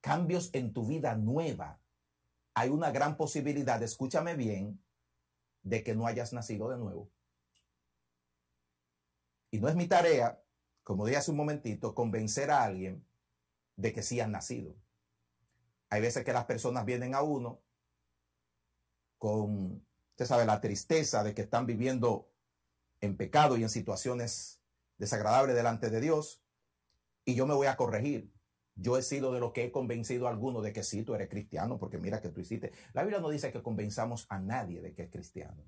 cambios 0.00 0.50
en 0.52 0.72
tu 0.72 0.86
vida 0.86 1.14
nueva, 1.16 1.80
hay 2.54 2.70
una 2.70 2.90
gran 2.90 3.16
posibilidad, 3.16 3.82
escúchame 3.82 4.34
bien, 4.34 4.82
de 5.62 5.82
que 5.82 5.94
no 5.94 6.06
hayas 6.06 6.32
nacido 6.32 6.70
de 6.70 6.78
nuevo. 6.78 7.10
Y 9.50 9.60
no 9.60 9.68
es 9.68 9.74
mi 9.74 9.86
tarea, 9.86 10.42
como 10.82 11.06
dije 11.06 11.18
hace 11.18 11.30
un 11.30 11.36
momentito, 11.36 11.94
convencer 11.94 12.50
a 12.50 12.64
alguien 12.64 13.06
de 13.76 13.92
que 13.92 14.02
sí 14.02 14.20
han 14.20 14.32
nacido. 14.32 14.74
Hay 15.90 16.00
veces 16.00 16.24
que 16.24 16.32
las 16.32 16.44
personas 16.44 16.84
vienen 16.84 17.14
a 17.14 17.22
uno 17.22 17.60
con, 19.18 19.84
usted 20.10 20.26
sabe, 20.26 20.46
la 20.46 20.60
tristeza 20.60 21.22
de 21.24 21.34
que 21.34 21.42
están 21.42 21.66
viviendo 21.66 22.30
en 23.00 23.16
pecado 23.16 23.56
y 23.56 23.62
en 23.62 23.70
situaciones 23.70 24.62
desagradables 24.98 25.56
delante 25.56 25.90
de 25.90 26.00
Dios, 26.00 26.42
y 27.24 27.34
yo 27.34 27.46
me 27.46 27.54
voy 27.54 27.66
a 27.66 27.76
corregir. 27.76 28.32
Yo 28.80 28.96
he 28.96 29.02
sido 29.02 29.32
de 29.32 29.40
lo 29.40 29.52
que 29.52 29.64
he 29.64 29.70
convencido 29.70 30.26
a 30.26 30.30
alguno 30.30 30.62
de 30.62 30.72
que 30.72 30.82
sí, 30.82 31.02
tú 31.02 31.14
eres 31.14 31.28
cristiano, 31.28 31.78
porque 31.78 31.98
mira 31.98 32.22
que 32.22 32.30
tú 32.30 32.40
hiciste. 32.40 32.72
La 32.94 33.02
Biblia 33.02 33.20
no 33.20 33.28
dice 33.28 33.52
que 33.52 33.62
convenzamos 33.62 34.26
a 34.30 34.38
nadie 34.38 34.80
de 34.80 34.94
que 34.94 35.02
es 35.02 35.10
cristiano. 35.10 35.62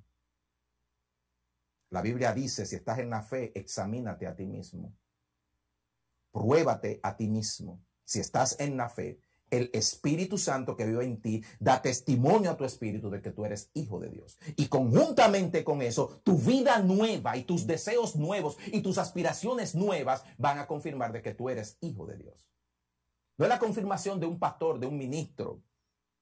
La 1.91 2.01
Biblia 2.01 2.33
dice, 2.33 2.65
si 2.65 2.77
estás 2.77 3.01
en 3.01 3.11
la 3.11 3.23
fe, 3.23 3.53
examínate 3.55 4.27
a 4.27 4.35
ti 4.35 4.47
mismo. 4.47 4.97
Pruébate 6.31 7.01
a 7.03 7.15
ti 7.15 7.29
mismo. 7.29 7.85
Si 8.03 8.19
estás 8.19 8.59
en 8.59 8.79
la 8.79 8.89
fe, 8.89 9.21
el 9.51 9.69
Espíritu 9.75 10.39
Santo 10.39 10.75
que 10.75 10.87
vive 10.87 11.05
en 11.05 11.21
ti 11.21 11.45
da 11.61 11.83
testimonio 11.83 12.51
a 12.51 12.57
tu 12.57 12.65
espíritu 12.65 13.11
de 13.11 13.21
que 13.21 13.31
tú 13.31 13.45
eres 13.45 13.71
hijo 13.75 14.01
de 14.01 14.09
Dios. 14.09 14.39
Y 14.57 14.69
conjuntamente 14.69 15.63
con 15.65 15.83
eso, 15.83 16.23
tu 16.25 16.39
vida 16.39 16.79
nueva 16.79 17.37
y 17.37 17.45
tus 17.45 17.67
deseos 17.67 18.17
nuevos 18.17 18.57
y 18.69 18.81
tus 18.81 18.97
aspiraciones 18.97 19.75
nuevas 19.75 20.25
van 20.39 20.59
a 20.59 20.67
confirmar 20.67 21.13
de 21.13 21.21
que 21.21 21.35
tú 21.35 21.51
eres 21.51 21.77
hijo 21.83 22.07
de 22.07 22.17
Dios. 22.17 22.49
No 23.39 23.45
es 23.45 23.49
la 23.49 23.59
confirmación 23.59 24.21
de 24.21 24.27
un 24.27 24.39
pastor, 24.39 24.79
de 24.79 24.87
un 24.87 24.97
ministro, 24.97 25.63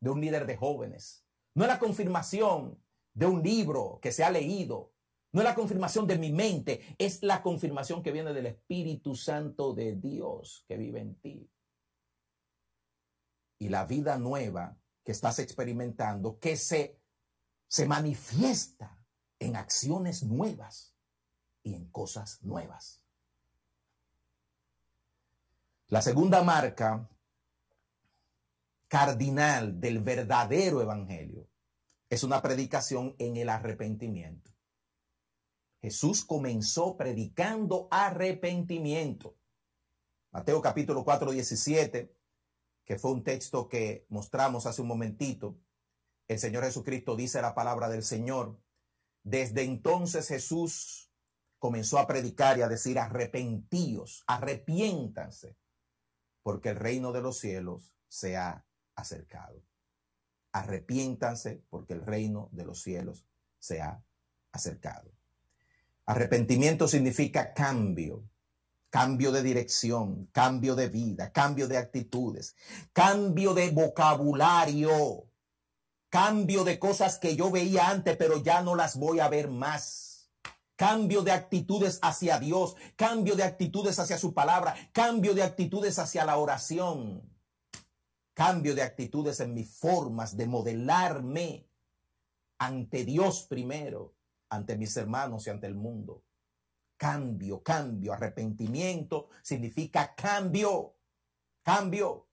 de 0.00 0.10
un 0.10 0.20
líder 0.20 0.46
de 0.46 0.56
jóvenes. 0.56 1.26
No 1.54 1.64
es 1.64 1.68
la 1.68 1.78
confirmación 1.78 2.82
de 3.12 3.26
un 3.26 3.42
libro 3.42 3.98
que 4.00 4.12
se 4.12 4.24
ha 4.24 4.30
leído. 4.30 4.92
No 5.32 5.40
es 5.40 5.44
la 5.44 5.54
confirmación 5.54 6.06
de 6.06 6.18
mi 6.18 6.32
mente. 6.32 6.94
Es 6.98 7.22
la 7.22 7.42
confirmación 7.42 8.02
que 8.02 8.12
viene 8.12 8.32
del 8.32 8.46
Espíritu 8.46 9.14
Santo 9.14 9.74
de 9.74 9.96
Dios 9.96 10.64
que 10.68 10.76
vive 10.76 11.00
en 11.00 11.14
ti. 11.20 11.50
Y 13.58 13.68
la 13.68 13.84
vida 13.84 14.18
nueva 14.18 14.78
que 15.04 15.12
estás 15.12 15.38
experimentando, 15.38 16.38
que 16.38 16.56
se, 16.56 17.00
se 17.68 17.86
manifiesta 17.86 19.04
en 19.38 19.56
acciones 19.56 20.22
nuevas 20.22 20.96
y 21.62 21.74
en 21.74 21.90
cosas 21.90 22.42
nuevas. 22.42 22.99
La 25.90 26.02
segunda 26.02 26.44
marca 26.44 27.10
cardinal 28.86 29.80
del 29.80 29.98
verdadero 29.98 30.80
evangelio 30.80 31.50
es 32.08 32.22
una 32.22 32.40
predicación 32.40 33.16
en 33.18 33.36
el 33.36 33.48
arrepentimiento. 33.48 34.52
Jesús 35.82 36.24
comenzó 36.24 36.96
predicando 36.96 37.88
arrepentimiento. 37.90 39.36
Mateo 40.30 40.62
capítulo 40.62 41.04
4, 41.04 41.32
17, 41.32 42.16
que 42.84 42.96
fue 42.96 43.10
un 43.10 43.24
texto 43.24 43.66
que 43.66 44.06
mostramos 44.10 44.66
hace 44.66 44.82
un 44.82 44.88
momentito. 44.88 45.58
El 46.28 46.38
Señor 46.38 46.62
Jesucristo 46.62 47.16
dice 47.16 47.42
la 47.42 47.56
palabra 47.56 47.88
del 47.88 48.04
Señor. 48.04 48.62
Desde 49.24 49.64
entonces 49.64 50.28
Jesús 50.28 51.10
comenzó 51.58 51.98
a 51.98 52.06
predicar 52.06 52.58
y 52.58 52.62
a 52.62 52.68
decir 52.68 52.96
arrepentíos, 52.96 54.22
arrepiéntanse 54.28 55.58
porque 56.42 56.70
el 56.70 56.76
reino 56.76 57.12
de 57.12 57.22
los 57.22 57.38
cielos 57.38 57.94
se 58.08 58.36
ha 58.36 58.64
acercado. 58.94 59.62
Arrepiéntanse 60.52 61.62
porque 61.70 61.94
el 61.94 62.04
reino 62.04 62.48
de 62.52 62.64
los 62.64 62.82
cielos 62.82 63.26
se 63.58 63.80
ha 63.80 64.02
acercado. 64.52 65.10
Arrepentimiento 66.06 66.88
significa 66.88 67.54
cambio, 67.54 68.24
cambio 68.90 69.30
de 69.30 69.42
dirección, 69.42 70.26
cambio 70.32 70.74
de 70.74 70.88
vida, 70.88 71.30
cambio 71.30 71.68
de 71.68 71.78
actitudes, 71.78 72.56
cambio 72.92 73.54
de 73.54 73.70
vocabulario, 73.70 75.30
cambio 76.08 76.64
de 76.64 76.80
cosas 76.80 77.18
que 77.18 77.36
yo 77.36 77.50
veía 77.50 77.88
antes, 77.88 78.16
pero 78.16 78.42
ya 78.42 78.62
no 78.62 78.74
las 78.74 78.96
voy 78.96 79.20
a 79.20 79.28
ver 79.28 79.48
más 79.48 80.09
cambio 80.80 81.20
de 81.20 81.30
actitudes 81.30 81.98
hacia 82.00 82.38
Dios, 82.38 82.74
cambio 82.96 83.36
de 83.36 83.42
actitudes 83.42 83.98
hacia 83.98 84.16
su 84.16 84.32
palabra, 84.32 84.74
cambio 84.92 85.34
de 85.34 85.42
actitudes 85.42 85.98
hacia 85.98 86.24
la 86.24 86.38
oración, 86.38 87.22
cambio 88.32 88.74
de 88.74 88.80
actitudes 88.80 89.40
en 89.40 89.52
mis 89.52 89.76
formas 89.76 90.38
de 90.38 90.46
modelarme 90.46 91.68
ante 92.58 93.04
Dios 93.04 93.42
primero, 93.42 94.16
ante 94.48 94.78
mis 94.78 94.96
hermanos 94.96 95.46
y 95.46 95.50
ante 95.50 95.66
el 95.66 95.74
mundo. 95.74 96.24
Cambio, 96.96 97.62
cambio, 97.62 98.14
arrepentimiento 98.14 99.28
significa 99.42 100.14
cambio, 100.14 100.96
cambio. 101.62 102.26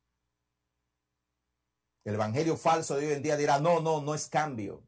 El 2.06 2.14
evangelio 2.14 2.56
falso 2.56 2.96
de 2.96 3.08
hoy 3.08 3.14
en 3.14 3.24
día 3.24 3.36
dirá, 3.36 3.60
no, 3.60 3.82
no, 3.82 4.00
no 4.00 4.16
es 4.16 4.30
cambio. 4.30 4.88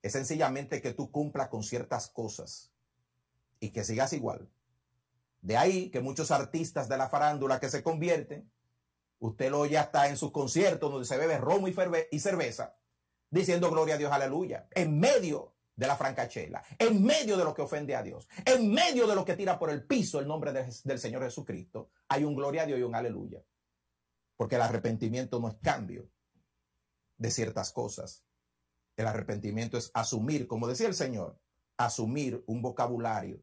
Es 0.00 0.12
sencillamente 0.12 0.80
que 0.80 0.94
tú 0.94 1.10
cumplas 1.10 1.48
con 1.48 1.62
ciertas 1.62 2.08
cosas 2.08 2.72
y 3.60 3.70
que 3.70 3.84
sigas 3.84 4.12
igual. 4.12 4.48
De 5.40 5.56
ahí 5.56 5.90
que 5.90 6.00
muchos 6.00 6.30
artistas 6.30 6.88
de 6.88 6.96
la 6.96 7.08
farándula 7.08 7.60
que 7.60 7.70
se 7.70 7.82
convierten, 7.82 8.50
usted 9.20 9.50
lo 9.50 9.66
ya 9.66 9.82
está 9.82 10.08
en 10.08 10.16
sus 10.16 10.32
conciertos 10.32 10.90
donde 10.90 11.06
se 11.06 11.16
bebe 11.16 11.38
romo 11.38 11.68
y, 11.68 12.18
cerveza, 12.18 12.76
diciendo 13.30 13.70
gloria 13.70 13.94
a 13.94 13.98
Dios, 13.98 14.12
aleluya, 14.12 14.68
en 14.70 14.98
medio 14.98 15.54
de 15.76 15.86
la 15.86 15.96
francachela, 15.96 16.64
en 16.78 17.04
medio 17.04 17.36
de 17.36 17.44
lo 17.44 17.54
que 17.54 17.62
ofende 17.62 17.94
a 17.94 18.02
Dios, 18.02 18.28
en 18.44 18.72
medio 18.72 19.06
de 19.06 19.14
lo 19.14 19.24
que 19.24 19.36
tira 19.36 19.58
por 19.58 19.70
el 19.70 19.84
piso 19.84 20.18
el 20.18 20.26
nombre 20.26 20.52
del 20.52 20.98
Señor 20.98 21.22
Jesucristo, 21.22 21.90
hay 22.08 22.24
un 22.24 22.34
gloria 22.34 22.62
a 22.62 22.66
Dios 22.66 22.80
y 22.80 22.82
un 22.82 22.94
aleluya. 22.94 23.42
Porque 24.36 24.56
el 24.56 24.62
arrepentimiento 24.62 25.40
no 25.40 25.48
es 25.48 25.56
cambio 25.56 26.08
de 27.16 27.30
ciertas 27.30 27.72
cosas. 27.72 28.24
El 28.96 29.06
arrepentimiento 29.06 29.78
es 29.78 29.90
asumir, 29.94 30.48
como 30.48 30.66
decía 30.66 30.88
el 30.88 30.94
Señor, 30.94 31.38
asumir 31.76 32.42
un 32.46 32.60
vocabulario 32.60 33.42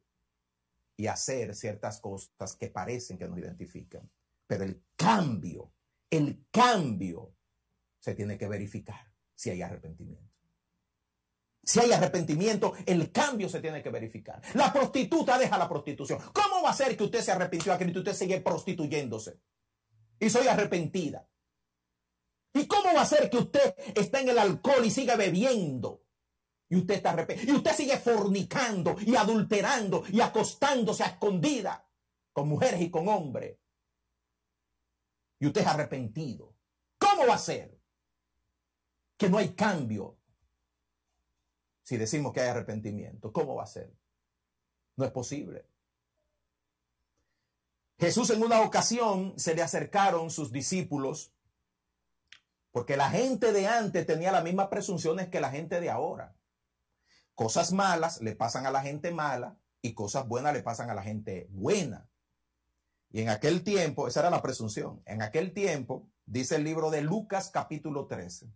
y 0.97 1.07
hacer 1.07 1.55
ciertas 1.55 1.99
cosas 1.99 2.55
que 2.55 2.69
parecen 2.69 3.17
que 3.17 3.27
nos 3.27 3.37
identifican. 3.37 4.09
Pero 4.47 4.63
el 4.63 4.83
cambio, 4.95 5.73
el 6.09 6.45
cambio 6.51 7.35
se 7.99 8.13
tiene 8.15 8.37
que 8.37 8.47
verificar 8.47 9.11
si 9.33 9.49
hay 9.49 9.61
arrepentimiento. 9.61 10.35
Si 11.63 11.79
hay 11.79 11.91
arrepentimiento, 11.91 12.73
el 12.85 13.11
cambio 13.11 13.49
se 13.49 13.59
tiene 13.59 13.81
que 13.81 13.89
verificar. 13.89 14.39
La 14.53 14.71
prostituta 14.71 15.39
deja 15.39 15.57
la 15.57 15.67
prostitución. 15.67 16.19
¿Cómo 16.31 16.61
va 16.61 16.69
a 16.69 16.73
ser 16.73 16.95
que 16.95 17.03
usted 17.03 17.21
se 17.21 17.31
arrepintió 17.31 17.73
a 17.73 17.77
Cristo 17.77 17.99
usted 17.99 18.13
sigue 18.13 18.39
prostituyéndose? 18.39 19.39
Y 20.19 20.29
soy 20.29 20.47
arrepentida. 20.47 21.27
¿Y 22.53 22.67
cómo 22.67 22.93
va 22.93 23.01
a 23.01 23.05
ser 23.05 23.29
que 23.29 23.37
usted 23.37 23.75
está 23.95 24.21
en 24.21 24.29
el 24.29 24.37
alcohol 24.37 24.85
y 24.85 24.91
sigue 24.91 25.15
bebiendo? 25.17 26.04
Y 26.69 26.77
usted 26.77 26.95
está 26.95 27.27
Y 27.43 27.51
usted 27.51 27.73
sigue 27.73 27.97
fornicando 27.97 28.95
y 28.99 29.15
adulterando 29.15 30.03
y 30.09 30.21
acostándose 30.21 31.03
a 31.03 31.07
escondida 31.07 31.87
con 32.33 32.49
mujeres 32.49 32.81
y 32.81 32.89
con 32.89 33.07
hombres. 33.07 33.57
Y 35.39 35.47
usted 35.47 35.61
es 35.61 35.67
arrepentido. 35.67 36.55
¿Cómo 36.97 37.27
va 37.27 37.35
a 37.35 37.39
ser 37.39 37.79
que 39.17 39.29
no 39.29 39.37
hay 39.37 39.53
cambio 39.53 40.17
si 41.83 41.97
decimos 41.97 42.33
que 42.33 42.41
hay 42.41 42.49
arrepentimiento? 42.49 43.31
¿Cómo 43.31 43.55
va 43.55 43.63
a 43.63 43.67
ser? 43.67 43.93
No 44.97 45.05
es 45.05 45.11
posible. 45.11 45.69
Jesús 47.97 48.29
en 48.31 48.43
una 48.43 48.61
ocasión 48.61 49.37
se 49.37 49.55
le 49.55 49.61
acercaron 49.61 50.29
sus 50.29 50.51
discípulos 50.51 51.31
porque 52.71 52.97
la 52.97 53.09
gente 53.09 53.53
de 53.53 53.67
antes 53.67 54.05
tenía 54.05 54.33
las 54.33 54.43
mismas 54.43 54.67
presunciones 54.67 55.29
que 55.29 55.39
la 55.39 55.49
gente 55.49 55.79
de 55.79 55.89
ahora. 55.89 56.34
Cosas 57.35 57.73
malas 57.73 58.21
le 58.21 58.35
pasan 58.35 58.65
a 58.65 58.71
la 58.71 58.81
gente 58.81 59.11
mala 59.11 59.57
y 59.81 59.93
cosas 59.93 60.27
buenas 60.27 60.53
le 60.53 60.63
pasan 60.63 60.89
a 60.89 60.95
la 60.95 61.03
gente 61.03 61.47
buena. 61.51 62.09
Y 63.11 63.21
en 63.21 63.29
aquel 63.29 63.63
tiempo, 63.63 64.07
esa 64.07 64.21
era 64.21 64.29
la 64.29 64.41
presunción, 64.41 65.01
en 65.05 65.21
aquel 65.21 65.53
tiempo, 65.53 66.09
dice 66.25 66.55
el 66.55 66.63
libro 66.63 66.89
de 66.89 67.01
Lucas 67.01 67.49
capítulo 67.51 68.07
13. 68.07 68.51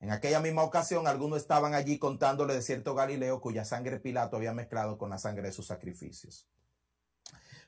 En 0.00 0.10
aquella 0.10 0.40
misma 0.40 0.62
ocasión, 0.62 1.06
algunos 1.06 1.38
estaban 1.38 1.74
allí 1.74 1.98
contándole 1.98 2.54
de 2.54 2.62
cierto 2.62 2.94
Galileo 2.94 3.40
cuya 3.40 3.64
sangre 3.64 3.98
Pilato 3.98 4.36
había 4.36 4.52
mezclado 4.52 4.98
con 4.98 5.08
la 5.08 5.18
sangre 5.18 5.44
de 5.44 5.52
sus 5.52 5.66
sacrificios. 5.66 6.46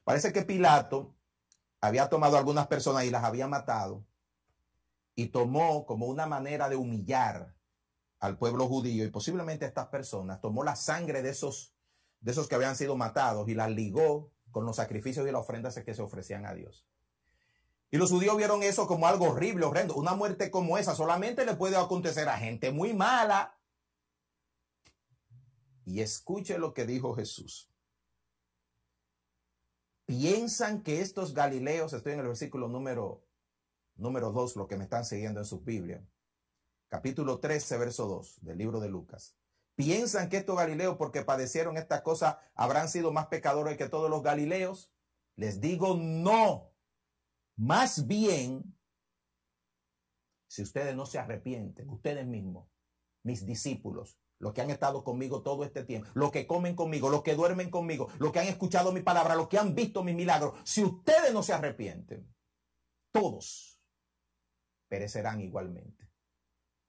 Parece 0.04 0.32
que 0.32 0.42
Pilato 0.42 1.16
había 1.80 2.08
tomado 2.08 2.36
a 2.36 2.38
algunas 2.38 2.66
personas 2.66 3.04
y 3.04 3.10
las 3.10 3.24
había 3.24 3.48
matado 3.48 4.04
y 5.14 5.28
tomó 5.28 5.86
como 5.86 6.06
una 6.06 6.26
manera 6.26 6.68
de 6.68 6.76
humillar 6.76 7.55
al 8.26 8.38
pueblo 8.38 8.66
judío 8.66 9.04
y 9.04 9.10
posiblemente 9.10 9.64
a 9.64 9.68
estas 9.68 9.88
personas, 9.88 10.40
tomó 10.40 10.64
la 10.64 10.76
sangre 10.76 11.22
de 11.22 11.30
esos, 11.30 11.74
de 12.20 12.32
esos 12.32 12.48
que 12.48 12.54
habían 12.54 12.76
sido 12.76 12.96
matados 12.96 13.48
y 13.48 13.54
la 13.54 13.68
ligó 13.68 14.32
con 14.50 14.66
los 14.66 14.76
sacrificios 14.76 15.26
y 15.26 15.32
las 15.32 15.40
ofrendas 15.40 15.78
que 15.78 15.94
se 15.94 16.02
ofrecían 16.02 16.46
a 16.46 16.54
Dios. 16.54 16.86
Y 17.90 17.98
los 17.98 18.10
judíos 18.10 18.36
vieron 18.36 18.62
eso 18.62 18.86
como 18.86 19.06
algo 19.06 19.26
horrible, 19.30 19.64
horrendo. 19.64 19.94
Una 19.94 20.14
muerte 20.14 20.50
como 20.50 20.76
esa 20.76 20.94
solamente 20.94 21.46
le 21.46 21.54
puede 21.54 21.76
acontecer 21.76 22.28
a 22.28 22.36
gente 22.36 22.72
muy 22.72 22.92
mala. 22.92 23.56
Y 25.84 26.00
escuche 26.00 26.58
lo 26.58 26.74
que 26.74 26.84
dijo 26.84 27.14
Jesús. 27.14 27.70
Piensan 30.04 30.82
que 30.82 31.00
estos 31.00 31.32
galileos, 31.32 31.92
estoy 31.92 32.14
en 32.14 32.20
el 32.20 32.26
versículo 32.26 32.68
número, 32.68 33.24
número 33.94 34.32
2, 34.32 34.56
lo 34.56 34.66
que 34.66 34.76
me 34.76 34.84
están 34.84 35.04
siguiendo 35.04 35.40
en 35.40 35.46
su 35.46 35.60
Biblia 35.60 36.04
capítulo 36.96 37.40
13, 37.40 37.76
verso 37.76 38.06
2 38.06 38.38
del 38.40 38.56
libro 38.56 38.80
de 38.80 38.88
Lucas. 38.88 39.36
¿Piensan 39.74 40.30
que 40.30 40.38
estos 40.38 40.56
galileos, 40.56 40.96
porque 40.96 41.22
padecieron 41.22 41.76
esta 41.76 42.02
cosa, 42.02 42.40
habrán 42.54 42.88
sido 42.88 43.12
más 43.12 43.26
pecadores 43.26 43.76
que 43.76 43.90
todos 43.90 44.08
los 44.08 44.22
galileos? 44.22 44.94
Les 45.34 45.60
digo 45.60 45.98
no. 45.98 46.72
Más 47.54 48.06
bien, 48.06 48.78
si 50.48 50.62
ustedes 50.62 50.96
no 50.96 51.04
se 51.04 51.18
arrepienten, 51.18 51.90
ustedes 51.90 52.26
mismos, 52.26 52.66
mis 53.22 53.44
discípulos, 53.44 54.18
los 54.38 54.54
que 54.54 54.62
han 54.62 54.70
estado 54.70 55.04
conmigo 55.04 55.42
todo 55.42 55.64
este 55.64 55.84
tiempo, 55.84 56.08
los 56.14 56.32
que 56.32 56.46
comen 56.46 56.74
conmigo, 56.74 57.10
los 57.10 57.22
que 57.22 57.34
duermen 57.34 57.70
conmigo, 57.70 58.08
los 58.18 58.32
que 58.32 58.40
han 58.40 58.48
escuchado 58.48 58.90
mi 58.90 59.02
palabra, 59.02 59.34
los 59.34 59.48
que 59.48 59.58
han 59.58 59.74
visto 59.74 60.02
mis 60.02 60.16
milagros, 60.16 60.58
si 60.64 60.82
ustedes 60.82 61.34
no 61.34 61.42
se 61.42 61.52
arrepienten, 61.52 62.34
todos 63.12 63.82
perecerán 64.88 65.42
igualmente 65.42 65.95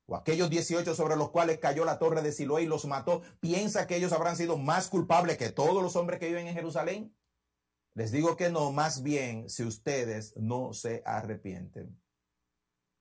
o 0.07 0.15
aquellos 0.15 0.49
18 0.49 0.95
sobre 0.95 1.15
los 1.15 1.29
cuales 1.29 1.59
cayó 1.59 1.85
la 1.85 1.99
torre 1.99 2.21
de 2.21 2.31
Siloé 2.31 2.63
y 2.63 2.65
los 2.65 2.85
mató, 2.85 3.21
piensa 3.39 3.85
que 3.87 3.97
ellos 3.97 4.13
habrán 4.13 4.37
sido 4.37 4.57
más 4.57 4.87
culpables 4.87 5.37
que 5.37 5.51
todos 5.51 5.83
los 5.83 5.95
hombres 5.95 6.19
que 6.19 6.27
viven 6.27 6.47
en 6.47 6.55
Jerusalén? 6.55 7.13
Les 7.93 8.11
digo 8.11 8.37
que 8.37 8.49
no, 8.49 8.71
más 8.71 9.03
bien 9.03 9.49
si 9.49 9.63
ustedes 9.63 10.35
no 10.37 10.73
se 10.73 11.03
arrepienten, 11.05 11.99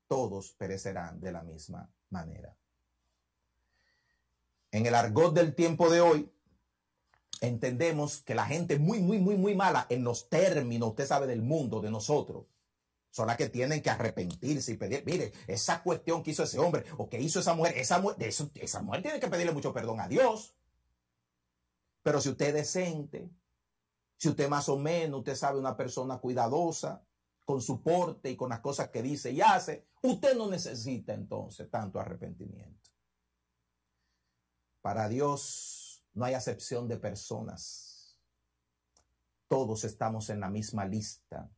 todos 0.08 0.52
perecerán 0.54 1.20
de 1.20 1.32
la 1.32 1.42
misma 1.42 1.90
manera. 2.10 2.56
En 4.72 4.84
el 4.84 4.94
argot 4.94 5.32
del 5.32 5.54
tiempo 5.54 5.90
de 5.90 6.00
hoy, 6.00 6.30
entendemos 7.40 8.20
que 8.22 8.34
la 8.34 8.46
gente 8.46 8.78
muy, 8.78 9.00
muy, 9.00 9.18
muy, 9.18 9.36
muy 9.36 9.54
mala 9.54 9.86
en 9.90 10.02
los 10.02 10.28
términos, 10.28 10.90
usted 10.90 11.06
sabe, 11.06 11.26
del 11.26 11.42
mundo, 11.42 11.80
de 11.80 11.90
nosotros, 11.90 12.46
son 13.16 13.28
las 13.28 13.38
que 13.38 13.48
tienen 13.48 13.80
que 13.80 13.88
arrepentirse 13.88 14.72
y 14.72 14.76
pedir, 14.76 15.02
mire, 15.06 15.32
esa 15.46 15.82
cuestión 15.82 16.22
que 16.22 16.32
hizo 16.32 16.42
ese 16.42 16.58
hombre 16.58 16.84
o 16.98 17.08
que 17.08 17.18
hizo 17.18 17.40
esa 17.40 17.54
mujer, 17.54 17.74
esa, 17.78 18.04
esa 18.56 18.82
mujer 18.82 19.00
tiene 19.00 19.18
que 19.18 19.28
pedirle 19.28 19.54
mucho 19.54 19.72
perdón 19.72 20.00
a 20.00 20.06
Dios. 20.06 20.54
Pero 22.02 22.20
si 22.20 22.28
usted 22.28 22.48
es 22.48 22.52
decente, 22.52 23.30
si 24.18 24.28
usted 24.28 24.50
más 24.50 24.68
o 24.68 24.76
menos, 24.76 25.20
usted 25.20 25.34
sabe 25.34 25.58
una 25.58 25.78
persona 25.78 26.18
cuidadosa, 26.18 27.06
con 27.46 27.62
su 27.62 27.80
porte 27.80 28.28
y 28.28 28.36
con 28.36 28.50
las 28.50 28.60
cosas 28.60 28.90
que 28.90 29.00
dice 29.00 29.30
y 29.30 29.40
hace, 29.40 29.86
usted 30.02 30.36
no 30.36 30.50
necesita 30.50 31.14
entonces 31.14 31.70
tanto 31.70 31.98
arrepentimiento. 31.98 32.90
Para 34.82 35.08
Dios 35.08 36.04
no 36.12 36.26
hay 36.26 36.34
acepción 36.34 36.86
de 36.86 36.98
personas. 36.98 38.18
Todos 39.48 39.84
estamos 39.84 40.28
en 40.28 40.40
la 40.40 40.50
misma 40.50 40.84
lista 40.84 41.50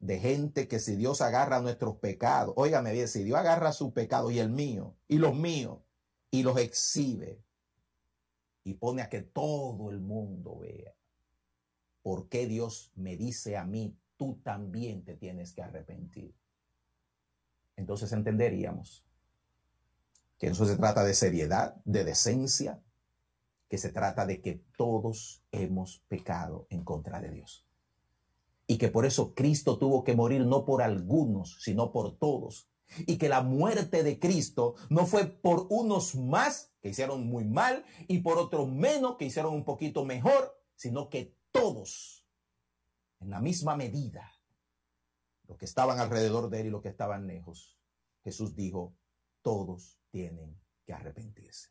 de 0.00 0.18
gente 0.18 0.66
que 0.66 0.78
si 0.80 0.96
Dios 0.96 1.20
agarra 1.20 1.60
nuestros 1.60 1.96
pecados, 1.96 2.54
óigame 2.56 2.92
bien, 2.92 3.06
si 3.06 3.22
Dios 3.22 3.38
agarra 3.38 3.72
su 3.72 3.92
pecado 3.92 4.30
y 4.30 4.38
el 4.38 4.48
mío 4.50 4.96
y 5.06 5.18
los 5.18 5.34
míos 5.34 5.78
y 6.30 6.42
los 6.42 6.58
exhibe 6.58 7.44
y 8.64 8.74
pone 8.74 9.02
a 9.02 9.10
que 9.10 9.20
todo 9.20 9.90
el 9.90 10.00
mundo 10.00 10.58
vea 10.58 10.94
por 12.02 12.28
qué 12.28 12.46
Dios 12.46 12.92
me 12.94 13.16
dice 13.16 13.58
a 13.58 13.64
mí, 13.64 13.94
tú 14.16 14.40
también 14.42 15.04
te 15.04 15.16
tienes 15.16 15.52
que 15.52 15.62
arrepentir. 15.62 16.34
Entonces 17.76 18.10
entenderíamos 18.12 19.04
que 20.38 20.46
eso 20.46 20.64
se 20.64 20.76
trata 20.76 21.04
de 21.04 21.12
seriedad, 21.12 21.76
de 21.84 22.04
decencia, 22.04 22.82
que 23.68 23.76
se 23.76 23.90
trata 23.90 24.24
de 24.24 24.40
que 24.40 24.64
todos 24.78 25.42
hemos 25.52 25.98
pecado 26.08 26.66
en 26.70 26.84
contra 26.84 27.20
de 27.20 27.30
Dios 27.30 27.69
y 28.70 28.78
que 28.78 28.86
por 28.86 29.04
eso 29.04 29.34
Cristo 29.34 29.78
tuvo 29.78 30.04
que 30.04 30.14
morir 30.14 30.46
no 30.46 30.64
por 30.64 30.80
algunos, 30.80 31.56
sino 31.60 31.90
por 31.90 32.16
todos. 32.16 32.70
Y 33.04 33.18
que 33.18 33.28
la 33.28 33.42
muerte 33.42 34.04
de 34.04 34.20
Cristo 34.20 34.76
no 34.90 35.06
fue 35.06 35.26
por 35.26 35.66
unos 35.70 36.14
más 36.14 36.72
que 36.80 36.90
hicieron 36.90 37.26
muy 37.26 37.44
mal 37.44 37.84
y 38.06 38.20
por 38.20 38.38
otros 38.38 38.70
menos 38.70 39.16
que 39.16 39.24
hicieron 39.24 39.54
un 39.54 39.64
poquito 39.64 40.04
mejor, 40.04 40.56
sino 40.76 41.08
que 41.08 41.36
todos, 41.50 42.24
en 43.18 43.30
la 43.30 43.40
misma 43.40 43.74
medida, 43.74 44.30
los 45.48 45.58
que 45.58 45.64
estaban 45.64 45.98
alrededor 45.98 46.48
de 46.48 46.60
él 46.60 46.66
y 46.68 46.70
los 46.70 46.80
que 46.80 46.90
estaban 46.90 47.26
lejos, 47.26 47.76
Jesús 48.22 48.54
dijo, 48.54 48.94
todos 49.42 49.98
tienen 50.12 50.60
que 50.86 50.92
arrepentirse. 50.92 51.70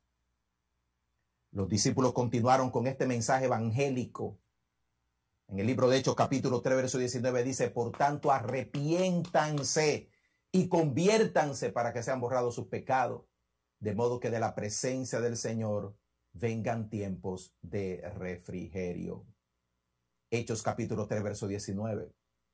Los 1.52 1.70
discípulos 1.70 2.12
continuaron 2.12 2.72
con 2.72 2.88
este 2.88 3.06
mensaje 3.08 3.46
evangélico. 3.46 4.38
En 5.50 5.58
el 5.60 5.66
libro 5.66 5.90
de 5.90 5.98
Hechos 5.98 6.14
capítulo 6.14 6.62
3, 6.62 6.76
verso 6.78 7.00
19 7.00 7.44
dice, 7.44 7.72
por 7.72 7.92
tanto, 7.92 8.32
arrepiéntanse 8.32 10.12
y 10.52 10.70
conviértanse 10.70 11.72
para 11.72 11.92
que 11.92 12.04
sean 12.04 12.22
borrados 12.22 12.54
sus 12.54 12.68
pecados, 12.68 13.26
de 13.80 13.96
modo 13.96 14.20
que 14.20 14.30
de 14.30 14.40
la 14.40 14.54
presencia 14.54 15.22
del 15.22 15.38
Señor 15.38 15.98
vengan 16.34 16.88
tiempos 16.88 17.56
de 17.64 18.08
refrigerio. 18.14 19.26
Hechos 20.30 20.62
capítulo 20.62 21.08
3, 21.08 21.24
verso 21.24 21.48
19. 21.48 22.14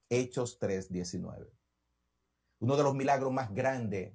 Hechos 0.10 0.58
3, 0.58 0.90
19. 0.90 1.52
Uno 2.60 2.78
de 2.78 2.84
los 2.84 2.96
milagros 2.96 3.34
más 3.34 3.54
grandes 3.54 4.14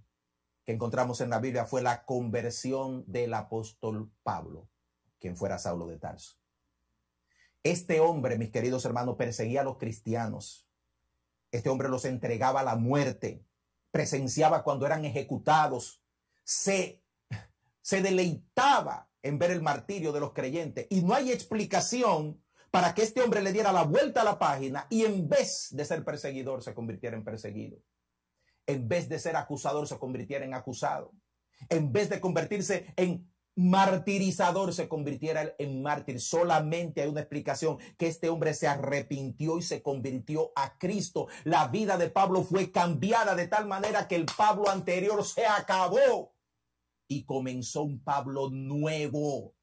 que 0.64 0.72
encontramos 0.72 1.20
en 1.20 1.28
la 1.28 1.38
Biblia 1.38 1.66
fue 1.66 1.82
la 1.82 2.06
conversión 2.06 3.04
del 3.06 3.34
apóstol 3.34 4.10
Pablo, 4.22 4.70
quien 5.18 5.36
fuera 5.36 5.58
Saulo 5.58 5.86
de 5.86 5.98
Tarso. 5.98 6.39
Este 7.62 8.00
hombre, 8.00 8.38
mis 8.38 8.50
queridos 8.50 8.84
hermanos, 8.84 9.16
perseguía 9.16 9.60
a 9.60 9.64
los 9.64 9.76
cristianos. 9.76 10.66
Este 11.52 11.68
hombre 11.68 11.88
los 11.88 12.04
entregaba 12.04 12.60
a 12.60 12.64
la 12.64 12.76
muerte, 12.76 13.44
presenciaba 13.90 14.62
cuando 14.62 14.86
eran 14.86 15.04
ejecutados, 15.04 16.02
se, 16.44 17.02
se 17.82 18.02
deleitaba 18.02 19.10
en 19.22 19.38
ver 19.38 19.50
el 19.50 19.60
martirio 19.60 20.12
de 20.12 20.20
los 20.20 20.32
creyentes. 20.32 20.86
Y 20.88 21.02
no 21.02 21.14
hay 21.14 21.32
explicación 21.32 22.42
para 22.70 22.94
que 22.94 23.02
este 23.02 23.20
hombre 23.20 23.42
le 23.42 23.52
diera 23.52 23.72
la 23.72 23.82
vuelta 23.82 24.22
a 24.22 24.24
la 24.24 24.38
página 24.38 24.86
y 24.88 25.04
en 25.04 25.28
vez 25.28 25.68
de 25.70 25.84
ser 25.84 26.04
perseguidor 26.04 26.62
se 26.62 26.74
convirtiera 26.74 27.16
en 27.16 27.24
perseguido. 27.24 27.78
En 28.66 28.88
vez 28.88 29.08
de 29.08 29.18
ser 29.18 29.36
acusador 29.36 29.86
se 29.86 29.98
convirtiera 29.98 30.44
en 30.44 30.54
acusado. 30.54 31.12
En 31.68 31.92
vez 31.92 32.08
de 32.08 32.20
convertirse 32.20 32.94
en 32.96 33.29
martirizador 33.60 34.72
se 34.72 34.88
convirtiera 34.88 35.54
en 35.58 35.82
mártir. 35.82 36.20
Solamente 36.20 37.02
hay 37.02 37.08
una 37.08 37.20
explicación, 37.20 37.78
que 37.98 38.06
este 38.06 38.28
hombre 38.28 38.54
se 38.54 38.66
arrepintió 38.66 39.58
y 39.58 39.62
se 39.62 39.82
convirtió 39.82 40.52
a 40.56 40.78
Cristo. 40.78 41.28
La 41.44 41.68
vida 41.68 41.98
de 41.98 42.10
Pablo 42.10 42.42
fue 42.42 42.70
cambiada 42.70 43.34
de 43.34 43.48
tal 43.48 43.66
manera 43.66 44.08
que 44.08 44.16
el 44.16 44.26
Pablo 44.26 44.68
anterior 44.70 45.24
se 45.24 45.46
acabó 45.46 46.34
y 47.06 47.24
comenzó 47.24 47.82
un 47.82 48.02
Pablo 48.02 48.50
nuevo, 48.50 49.54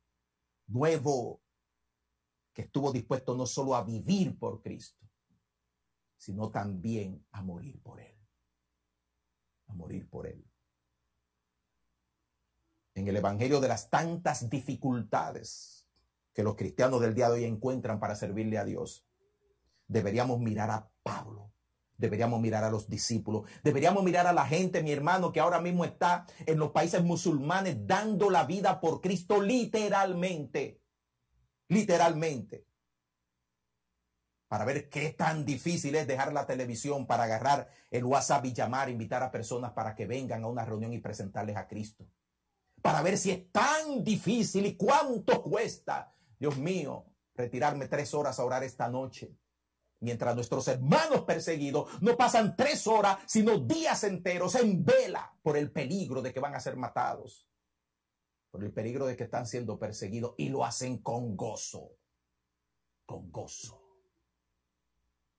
nuevo, 0.68 1.42
que 2.54 2.64
estuvo 2.64 2.92
dispuesto 2.92 3.36
no 3.36 3.46
solo 3.46 3.76
a 3.76 3.84
vivir 3.84 4.38
por 4.38 4.62
Cristo, 4.62 5.06
sino 6.18 6.52
también 6.52 7.26
a 7.32 7.42
morir 7.42 7.82
por 7.82 8.00
Él. 8.00 8.18
A 9.68 9.74
morir 9.74 10.10
por 10.10 10.28
Él. 10.28 10.44
En 12.98 13.08
el 13.08 13.16
Evangelio 13.16 13.62
de 13.62 13.68
las 13.68 13.90
tantas 13.90 14.50
dificultades 14.50 15.88
que 16.34 16.44
los 16.44 16.56
cristianos 16.56 17.00
del 17.00 17.14
día 17.14 17.30
de 17.30 17.36
hoy 17.36 17.44
encuentran 17.46 18.00
para 18.00 18.16
servirle 18.16 18.58
a 18.58 18.66
Dios, 18.66 19.06
deberíamos 19.88 20.40
mirar 20.40 20.72
a 20.72 20.90
Pablo 21.04 21.48
Deberíamos 21.98 22.40
mirar 22.40 22.64
a 22.64 22.70
los 22.70 22.88
discípulos. 22.88 23.50
Deberíamos 23.64 24.04
mirar 24.04 24.28
a 24.28 24.34
la 24.34 24.46
gente, 24.46 24.84
mi 24.84 24.92
hermano, 24.92 25.32
que 25.32 25.40
ahora 25.40 25.60
mismo 25.60 25.84
está 25.84 26.28
en 26.46 26.60
los 26.60 26.72
países 26.72 27.04
musulmanes 27.04 27.88
dando 27.88 28.30
la 28.30 28.46
vida 28.46 28.80
por 28.80 29.02
Cristo 29.02 29.42
literalmente. 29.42 30.80
Literalmente. 31.70 32.68
Para 34.48 34.64
ver 34.64 34.90
qué 34.90 35.10
tan 35.10 35.44
difícil 35.44 35.96
es 35.96 36.08
dejar 36.08 36.32
la 36.32 36.46
televisión 36.46 37.08
para 37.08 37.24
agarrar 37.24 37.68
el 37.90 38.06
WhatsApp 38.06 38.46
y 38.46 38.54
llamar, 38.54 38.90
invitar 38.90 39.24
a 39.24 39.32
personas 39.32 39.72
para 39.72 39.96
que 39.96 40.06
vengan 40.06 40.44
a 40.44 40.48
una 40.48 40.64
reunión 40.64 40.94
y 40.94 41.00
presentarles 41.00 41.58
a 41.58 41.68
Cristo. 41.68 42.08
Para 42.82 43.02
ver 43.02 43.18
si 43.18 43.32
es 43.32 43.52
tan 43.52 44.04
difícil 44.04 44.66
y 44.66 44.76
cuánto 44.76 45.42
cuesta. 45.42 46.14
Dios 46.40 46.58
mío, 46.58 47.06
retirarme 47.36 47.88
tres 47.88 48.14
horas 48.14 48.40
a 48.40 48.46
orar 48.46 48.64
esta 48.64 48.90
noche 48.90 49.36
Mientras 50.00 50.36
nuestros 50.36 50.68
hermanos 50.68 51.24
perseguidos 51.24 52.02
no 52.02 52.16
pasan 52.16 52.56
tres 52.56 52.86
horas, 52.86 53.18
sino 53.26 53.58
días 53.58 54.04
enteros 54.04 54.54
en 54.56 54.86
vela 54.86 55.36
por 55.42 55.58
el 55.58 55.72
peligro 55.72 56.22
de 56.22 56.32
que 56.32 56.40
van 56.40 56.54
a 56.54 56.60
ser 56.60 56.76
matados, 56.76 57.48
por 58.52 58.64
el 58.64 58.72
peligro 58.72 59.08
de 59.08 59.18
que 59.18 59.24
están 59.24 59.48
siendo 59.48 59.80
perseguidos 59.80 60.36
y 60.38 60.50
lo 60.50 60.64
hacen 60.64 61.00
con 61.00 61.36
gozo, 61.36 61.94
con 63.08 63.32
gozo. 63.32 63.82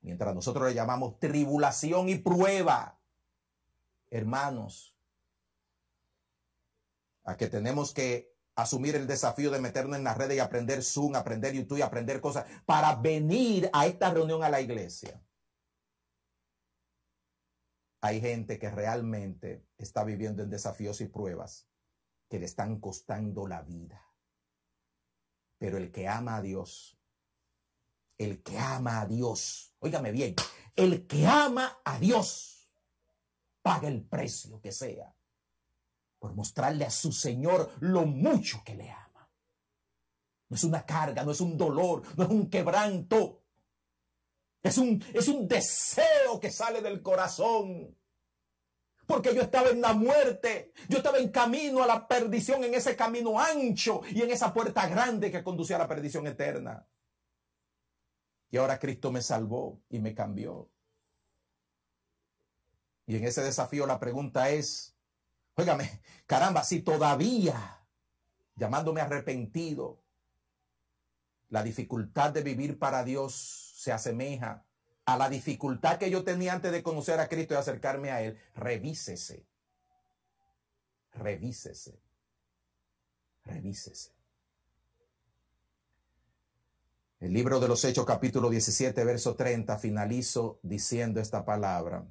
Mientras 0.01 0.34
nosotros 0.34 0.68
le 0.68 0.74
llamamos 0.74 1.20
tribulación 1.20 2.09
y 2.09 2.16
prueba, 2.16 2.99
hermanos, 4.11 4.97
a 7.29 7.37
que 7.37 7.49
tenemos 7.49 7.93
que 7.93 8.35
asumir 8.55 8.97
el 8.97 9.07
desafío 9.07 9.51
de 9.51 9.61
meternos 9.61 9.99
en 9.99 10.05
las 10.05 10.16
redes 10.16 10.39
y 10.39 10.41
aprender 10.41 10.83
Zoom, 10.83 11.14
aprender 11.14 11.53
YouTube 11.53 11.76
y 11.76 11.83
aprender 11.83 12.22
cosas 12.22 12.47
para 12.64 12.95
venir 12.95 13.68
a 13.74 13.87
esta 13.87 14.11
reunión 14.11 14.43
a 14.43 14.49
la 14.49 14.62
iglesia. 14.62 15.22
Hay 18.01 18.22
gente 18.22 18.59
que 18.59 18.70
realmente 18.70 19.66
está 19.76 20.05
viviendo 20.05 20.43
en 20.43 20.49
desafíos 20.49 21.03
y 21.03 21.07
pruebas 21.07 21.68
que 22.31 22.39
le 22.39 22.47
están 22.47 22.81
costando 22.81 23.47
la 23.47 23.61
vida. 23.61 24.03
Pero 25.59 25.76
el 25.76 25.93
que 25.93 26.09
ama 26.09 26.37
a 26.37 26.41
Dios, 26.41 26.99
el 28.16 28.43
que 28.43 28.59
ama 28.59 29.03
a 29.03 29.07
Dios, 29.07 29.74
óigame 29.81 30.12
bien, 30.12 30.35
el 30.76 31.07
que 31.07 31.26
ama 31.26 31.79
a 31.85 31.99
Dios, 31.99 32.70
paga 33.61 33.89
el 33.89 34.03
precio 34.03 34.62
que 34.62 34.72
sea 34.72 35.14
por 36.19 36.35
mostrarle 36.35 36.85
a 36.85 36.91
su 36.91 37.12
Señor 37.12 37.71
lo 37.81 38.05
mucho 38.07 38.62
que 38.64 38.75
le 38.75 38.91
ama. 38.91 39.31
No 40.49 40.57
es 40.57 40.64
una 40.64 40.85
carga, 40.85 41.25
no 41.25 41.31
es 41.31 41.41
un 41.41 41.57
dolor, 41.57 42.03
no 42.16 42.25
es 42.25 42.31
un 42.31 42.49
quebranto. 42.49 43.43
Es 44.62 44.79
un, 44.79 45.03
es 45.14 45.29
un 45.29 45.47
deseo 45.47 46.41
que 46.41 46.51
sale 46.51 46.81
del 46.81 47.03
corazón. 47.03 47.97
Porque 49.07 49.35
yo 49.35 49.41
estaba 49.41 49.71
en 49.71 49.81
la 49.81 49.95
muerte, 49.95 50.73
yo 50.89 50.99
estaba 50.99 51.19
en 51.19 51.31
camino 51.31 51.83
a 51.83 51.87
la 51.87 52.07
perdición, 52.07 52.62
en 52.64 52.75
ese 52.75 52.95
camino 52.95 53.41
ancho 53.41 54.03
y 54.11 54.21
en 54.21 54.31
esa 54.31 54.53
puerta 54.53 54.87
grande 54.87 55.31
que 55.31 55.43
conducía 55.43 55.77
a 55.77 55.81
la 55.81 55.89
perdición 55.89 56.27
eterna. 56.27 56.87
Y 58.51 58.57
ahora 58.59 58.79
Cristo 58.79 59.11
me 59.11 59.23
salvó 59.23 59.81
y 59.89 60.01
me 60.01 60.14
cambió. 60.14 60.71
Y 63.07 63.16
en 63.16 63.25
ese 63.25 63.43
desafío 63.43 63.87
la 63.87 63.99
pregunta 63.99 64.51
es, 64.51 64.97
Óigame, 65.59 66.00
caramba, 66.24 66.62
si 66.62 66.82
todavía, 66.82 67.84
llamándome 68.54 69.00
arrepentido, 69.00 70.00
la 71.48 71.64
dificultad 71.64 72.30
de 72.30 72.42
vivir 72.42 72.78
para 72.78 73.02
Dios 73.02 73.72
se 73.74 73.90
asemeja 73.90 74.64
a 75.04 75.16
la 75.16 75.28
dificultad 75.28 75.98
que 75.98 76.11
yo 76.11 76.22
tenía 76.22 76.52
antes 76.52 76.70
de 76.70 76.84
conocer 76.84 77.18
a 77.18 77.28
Cristo 77.28 77.54
y 77.54 77.56
acercarme 77.56 78.12
a 78.12 78.22
Él, 78.22 78.38
revísese. 78.54 79.48
Revísese. 81.14 82.00
Revísese. 83.42 84.12
El 87.18 87.32
libro 87.32 87.59
de 87.59 87.66
los 87.66 87.84
Hechos 87.84 88.06
capítulo 88.06 88.48
17, 88.48 89.02
verso 89.02 89.34
30, 89.34 89.76
finalizo 89.78 90.61
diciendo 90.62 91.18
esta 91.18 91.44
palabra. 91.44 92.06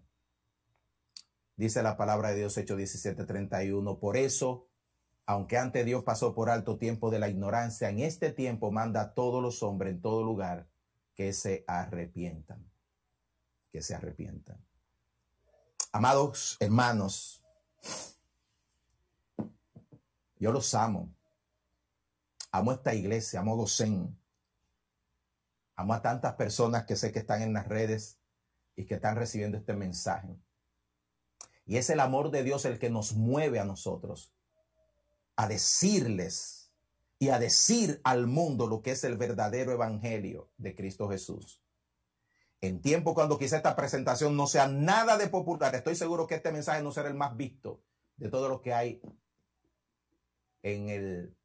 Dice 1.58 1.82
la 1.82 1.98
palabra 1.98 2.30
de 2.30 2.36
Dios, 2.36 2.56
Hecho 2.58 2.78
17:31. 2.78 4.00
Por 4.00 4.16
eso, 4.16 4.70
aunque 5.26 5.58
antes 5.58 5.84
Dios 5.86 6.04
pasó 6.04 6.36
por 6.36 6.52
alto 6.52 6.78
tiempo 6.78 7.10
de 7.10 7.18
la 7.18 7.30
ignorancia, 7.30 7.90
en 7.90 8.00
este 8.00 8.32
tiempo 8.32 8.72
manda 8.72 9.02
a 9.02 9.14
todos 9.16 9.42
los 9.42 9.64
hombres 9.64 9.96
en 9.96 10.02
todo 10.02 10.24
lugar 10.24 10.70
que 11.16 11.34
se 11.34 11.66
arrepientan. 11.68 12.72
Que 13.72 13.82
se 13.82 13.96
arrepientan. 13.96 14.64
Amados 15.92 16.58
hermanos, 16.60 17.44
yo 20.38 20.52
los 20.52 20.76
amo. 20.76 21.12
Amo 22.52 22.72
esta 22.72 22.94
iglesia, 22.94 23.40
amo 23.40 23.56
Gosén. 23.56 24.16
Amo 25.76 25.94
a 25.96 26.04
tantas 26.04 26.36
personas 26.36 26.86
que 26.86 26.96
sé 26.96 27.12
que 27.12 27.20
están 27.20 27.42
en 27.42 27.54
las 27.54 27.68
redes 27.68 28.20
y 28.76 28.86
que 28.86 28.96
están 28.96 29.16
recibiendo 29.16 29.58
este 29.58 29.74
mensaje. 29.74 30.40
Y 31.68 31.76
es 31.76 31.90
el 31.90 32.00
amor 32.00 32.32
de 32.32 32.44
Dios 32.44 32.64
el 32.64 32.80
que 32.80 32.90
nos 32.90 33.14
mueve 33.14 33.60
a 33.60 33.66
nosotros 33.66 34.34
a 35.36 35.48
decirles 35.48 36.72
y 37.20 37.30
a 37.30 37.40
decir 37.40 38.00
al 38.06 38.26
mundo 38.26 38.68
lo 38.68 38.82
que 38.82 38.92
es 38.92 39.04
el 39.04 39.18
verdadero 39.18 39.74
evangelio 39.74 40.50
de 40.58 40.74
Cristo 40.74 41.10
Jesús. 41.10 41.62
En 42.62 42.82
tiempo 42.82 43.14
cuando 43.14 43.38
quizá 43.38 43.58
esta 43.58 43.76
presentación 43.76 44.36
no 44.38 44.48
sea 44.48 44.68
nada 44.68 45.18
de 45.18 45.28
popular, 45.28 45.76
estoy 45.76 45.96
seguro 45.96 46.26
que 46.26 46.36
este 46.36 46.54
mensaje 46.54 46.82
no 46.82 46.92
será 46.92 47.10
el 47.10 47.16
más 47.16 47.36
visto 47.36 47.84
de 48.16 48.30
todo 48.30 48.48
lo 48.48 48.62
que 48.62 48.74
hay 48.74 49.02
en 50.64 50.90
el 50.90 51.38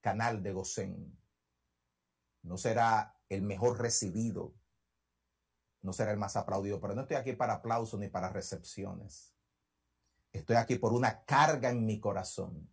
canal 0.00 0.42
de 0.42 0.52
Gosén. 0.52 1.18
No 2.42 2.56
será 2.56 3.20
el 3.28 3.42
mejor 3.42 3.78
recibido, 3.78 4.54
no 5.82 5.92
será 5.92 6.10
el 6.10 6.18
más 6.18 6.36
aplaudido, 6.36 6.80
pero 6.80 6.94
no 6.94 7.02
estoy 7.02 7.18
aquí 7.18 7.34
para 7.34 7.54
aplausos 7.54 8.00
ni 8.00 8.08
para 8.08 8.30
recepciones. 8.30 9.37
Estoy 10.32 10.56
aquí 10.56 10.76
por 10.76 10.92
una 10.92 11.24
carga 11.24 11.70
en 11.70 11.84
mi 11.86 11.98
corazón 12.00 12.68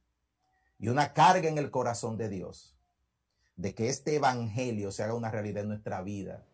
y 0.77 0.89
una 0.89 1.13
carga 1.13 1.47
en 1.47 1.57
el 1.57 1.71
corazón 1.71 2.17
de 2.17 2.29
Dios 2.29 2.75
de 3.55 3.73
que 3.73 3.89
este 3.89 4.15
evangelio 4.15 4.91
se 4.91 5.03
haga 5.03 5.13
una 5.13 5.31
realidad 5.31 5.63
en 5.63 5.69
nuestra 5.69 6.01
vida 6.01 6.45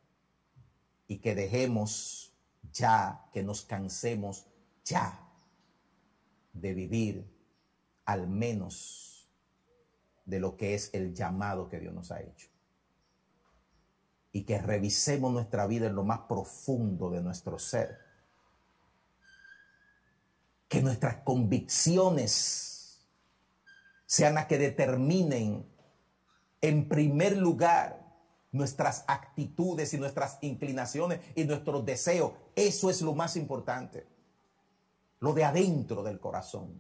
y 1.08 1.18
que 1.18 1.36
dejemos 1.36 2.34
ya, 2.72 3.26
que 3.32 3.44
nos 3.44 3.64
cansemos 3.64 4.48
ya 4.86 5.28
de 6.54 6.74
vivir 6.74 7.26
al 8.06 8.28
menos 8.28 9.30
de 10.26 10.40
lo 10.40 10.56
que 10.56 10.76
es 10.76 10.94
el 10.94 11.14
llamado 11.14 11.68
que 11.68 11.80
Dios 11.80 11.94
nos 11.94 12.12
ha 12.12 12.22
hecho. 12.22 12.50
Y 14.32 14.44
que 14.44 14.60
revisemos 14.60 15.34
nuestra 15.34 15.68
vida 15.68 15.88
en 15.88 15.96
lo 15.96 16.04
más 16.04 16.20
profundo 16.22 17.10
de 17.10 17.22
nuestro 17.22 17.60
ser. 17.60 18.00
Que 20.72 20.82
nuestras 20.82 21.18
convicciones 21.18 23.02
sean 24.06 24.36
las 24.36 24.46
que 24.46 24.58
determinen 24.58 25.66
en 26.62 26.88
primer 26.88 27.36
lugar 27.36 28.02
nuestras 28.54 29.04
actitudes 29.08 29.94
y 29.94 29.98
nuestras 29.98 30.38
inclinaciones 30.40 31.20
y 31.36 31.44
nuestros 31.44 31.86
deseos. 31.86 32.32
Eso 32.56 32.90
es 32.90 33.02
lo 33.02 33.14
más 33.14 33.36
importante. 33.36 34.08
Lo 35.20 35.34
de 35.34 35.44
adentro 35.44 36.04
del 36.04 36.22
corazón. 36.22 36.80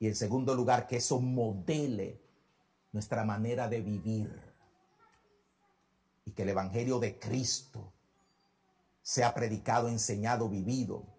Y 0.00 0.08
en 0.08 0.16
segundo 0.16 0.52
lugar, 0.52 0.88
que 0.88 0.96
eso 0.96 1.20
modele 1.20 2.20
nuestra 2.90 3.22
manera 3.24 3.68
de 3.68 3.80
vivir. 3.80 4.42
Y 6.24 6.32
que 6.32 6.42
el 6.42 6.48
Evangelio 6.48 6.98
de 6.98 7.16
Cristo 7.16 7.92
sea 9.02 9.32
predicado, 9.34 9.88
enseñado, 9.88 10.48
vivido, 10.48 11.15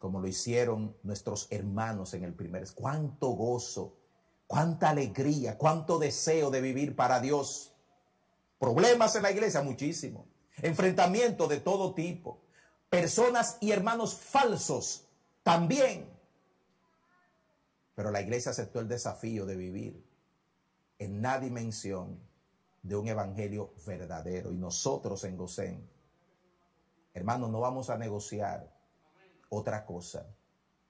como 0.00 0.18
lo 0.18 0.26
hicieron 0.26 0.96
nuestros 1.02 1.46
hermanos 1.50 2.14
en 2.14 2.24
el 2.24 2.32
primer. 2.32 2.66
Cuánto 2.74 3.28
gozo, 3.28 3.98
cuánta 4.46 4.88
alegría, 4.88 5.58
cuánto 5.58 5.98
deseo 5.98 6.50
de 6.50 6.62
vivir 6.62 6.96
para 6.96 7.20
Dios. 7.20 7.74
Problemas 8.58 9.14
en 9.16 9.24
la 9.24 9.30
iglesia, 9.30 9.60
muchísimo. 9.60 10.26
Enfrentamiento 10.62 11.46
de 11.48 11.60
todo 11.60 11.92
tipo. 11.92 12.40
Personas 12.88 13.58
y 13.60 13.72
hermanos 13.72 14.14
falsos, 14.14 15.04
también. 15.42 16.08
Pero 17.94 18.10
la 18.10 18.22
iglesia 18.22 18.52
aceptó 18.52 18.80
el 18.80 18.88
desafío 18.88 19.44
de 19.44 19.54
vivir 19.54 20.02
en 20.98 21.20
la 21.20 21.38
dimensión 21.38 22.18
de 22.82 22.96
un 22.96 23.06
evangelio 23.06 23.74
verdadero. 23.86 24.50
Y 24.50 24.56
nosotros 24.56 25.24
en 25.24 25.36
Gosén, 25.36 25.90
hermanos, 27.12 27.50
no 27.50 27.60
vamos 27.60 27.90
a 27.90 27.98
negociar 27.98 28.79
otra 29.50 29.84
cosa 29.84 30.26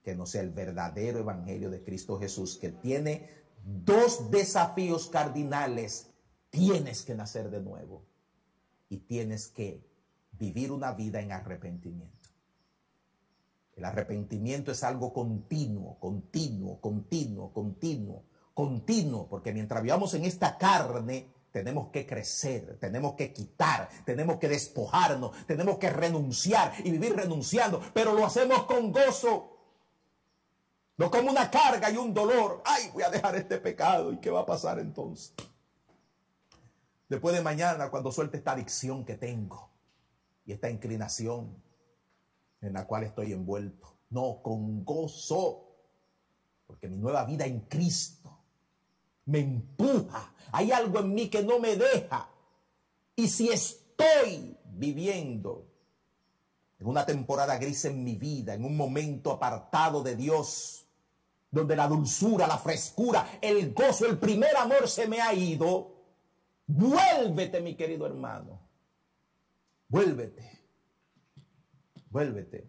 que 0.01 0.15
no 0.15 0.25
sea 0.25 0.41
el 0.41 0.51
verdadero 0.51 1.19
evangelio 1.19 1.69
de 1.69 1.83
Cristo 1.83 2.17
Jesús, 2.17 2.57
que 2.57 2.69
tiene 2.69 3.29
dos 3.63 4.31
desafíos 4.31 5.07
cardinales. 5.07 6.07
Tienes 6.49 7.03
que 7.03 7.15
nacer 7.15 7.49
de 7.49 7.61
nuevo 7.61 8.03
y 8.89 8.97
tienes 8.97 9.47
que 9.47 9.85
vivir 10.31 10.71
una 10.71 10.93
vida 10.93 11.21
en 11.21 11.31
arrepentimiento. 11.31 12.29
El 13.75 13.85
arrepentimiento 13.85 14.71
es 14.71 14.83
algo 14.83 15.13
continuo, 15.13 15.97
continuo, 15.99 16.79
continuo, 16.81 17.53
continuo, 17.53 18.23
continuo, 18.53 19.27
porque 19.29 19.53
mientras 19.53 19.81
vivamos 19.81 20.13
en 20.13 20.25
esta 20.25 20.57
carne, 20.57 21.27
tenemos 21.51 21.89
que 21.89 22.07
crecer, 22.07 22.77
tenemos 22.79 23.15
que 23.15 23.33
quitar, 23.33 23.89
tenemos 24.05 24.37
que 24.37 24.47
despojarnos, 24.47 25.45
tenemos 25.45 25.77
que 25.77 25.89
renunciar 25.89 26.73
y 26.83 26.91
vivir 26.91 27.15
renunciando, 27.15 27.81
pero 27.93 28.13
lo 28.13 28.25
hacemos 28.25 28.63
con 28.63 28.91
gozo. 28.91 29.49
No 30.97 31.09
como 31.09 31.31
una 31.31 31.49
carga 31.49 31.89
y 31.89 31.97
un 31.97 32.13
dolor. 32.13 32.61
Ay, 32.63 32.89
voy 32.93 33.03
a 33.03 33.09
dejar 33.09 33.35
este 33.35 33.57
pecado. 33.57 34.13
¿Y 34.13 34.19
qué 34.19 34.29
va 34.29 34.41
a 34.41 34.45
pasar 34.45 34.77
entonces? 34.77 35.33
Después 37.09 37.35
de 37.35 37.41
mañana, 37.41 37.89
cuando 37.89 38.11
suelte 38.11 38.37
esta 38.37 38.51
adicción 38.51 39.03
que 39.03 39.15
tengo 39.15 39.69
y 40.45 40.53
esta 40.53 40.69
inclinación, 40.69 41.61
en 42.61 42.73
la 42.73 42.85
cual 42.85 43.03
estoy 43.03 43.33
envuelto. 43.33 43.97
No, 44.11 44.41
con 44.43 44.85
gozo. 44.85 45.67
Porque 46.67 46.87
mi 46.87 46.97
nueva 46.97 47.25
vida 47.25 47.45
en 47.45 47.61
Cristo 47.61 48.20
me 49.31 49.39
empuja. 49.39 50.33
Hay 50.51 50.71
algo 50.71 50.99
en 50.99 51.13
mí 51.13 51.29
que 51.29 51.43
no 51.43 51.59
me 51.59 51.75
deja. 51.75 52.29
Y 53.15 53.27
si 53.27 53.49
estoy 53.49 54.57
viviendo 54.65 55.67
en 56.79 56.87
una 56.87 57.05
temporada 57.05 57.57
gris 57.57 57.85
en 57.85 58.03
mi 58.03 58.15
vida, 58.15 58.53
en 58.53 58.65
un 58.65 58.75
momento 58.75 59.31
apartado 59.31 60.03
de 60.03 60.15
Dios, 60.15 60.85
donde 61.49 61.75
la 61.75 61.87
dulzura, 61.87 62.47
la 62.47 62.57
frescura, 62.57 63.39
el 63.41 63.73
gozo, 63.73 64.05
el 64.05 64.17
primer 64.17 64.55
amor 64.57 64.87
se 64.87 65.07
me 65.07 65.21
ha 65.21 65.33
ido, 65.33 65.93
vuélvete, 66.67 67.61
mi 67.61 67.75
querido 67.75 68.05
hermano. 68.05 68.59
Vuélvete 69.87 70.61
Vuélvete 72.11 72.67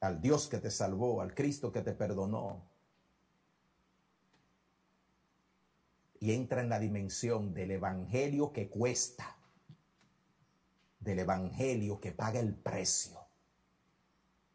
al 0.00 0.20
Dios 0.22 0.46
que 0.46 0.58
te 0.58 0.70
salvó, 0.70 1.20
al 1.20 1.34
Cristo 1.34 1.72
que 1.72 1.82
te 1.82 1.92
perdonó. 1.92 2.69
Y 6.20 6.32
entra 6.32 6.60
en 6.60 6.68
la 6.68 6.78
dimensión 6.78 7.52
del 7.54 7.72
Evangelio 7.72 8.52
que 8.52 8.68
cuesta, 8.68 9.36
del 11.00 11.18
Evangelio 11.18 11.98
que 11.98 12.12
paga 12.12 12.38
el 12.38 12.54
precio, 12.54 13.18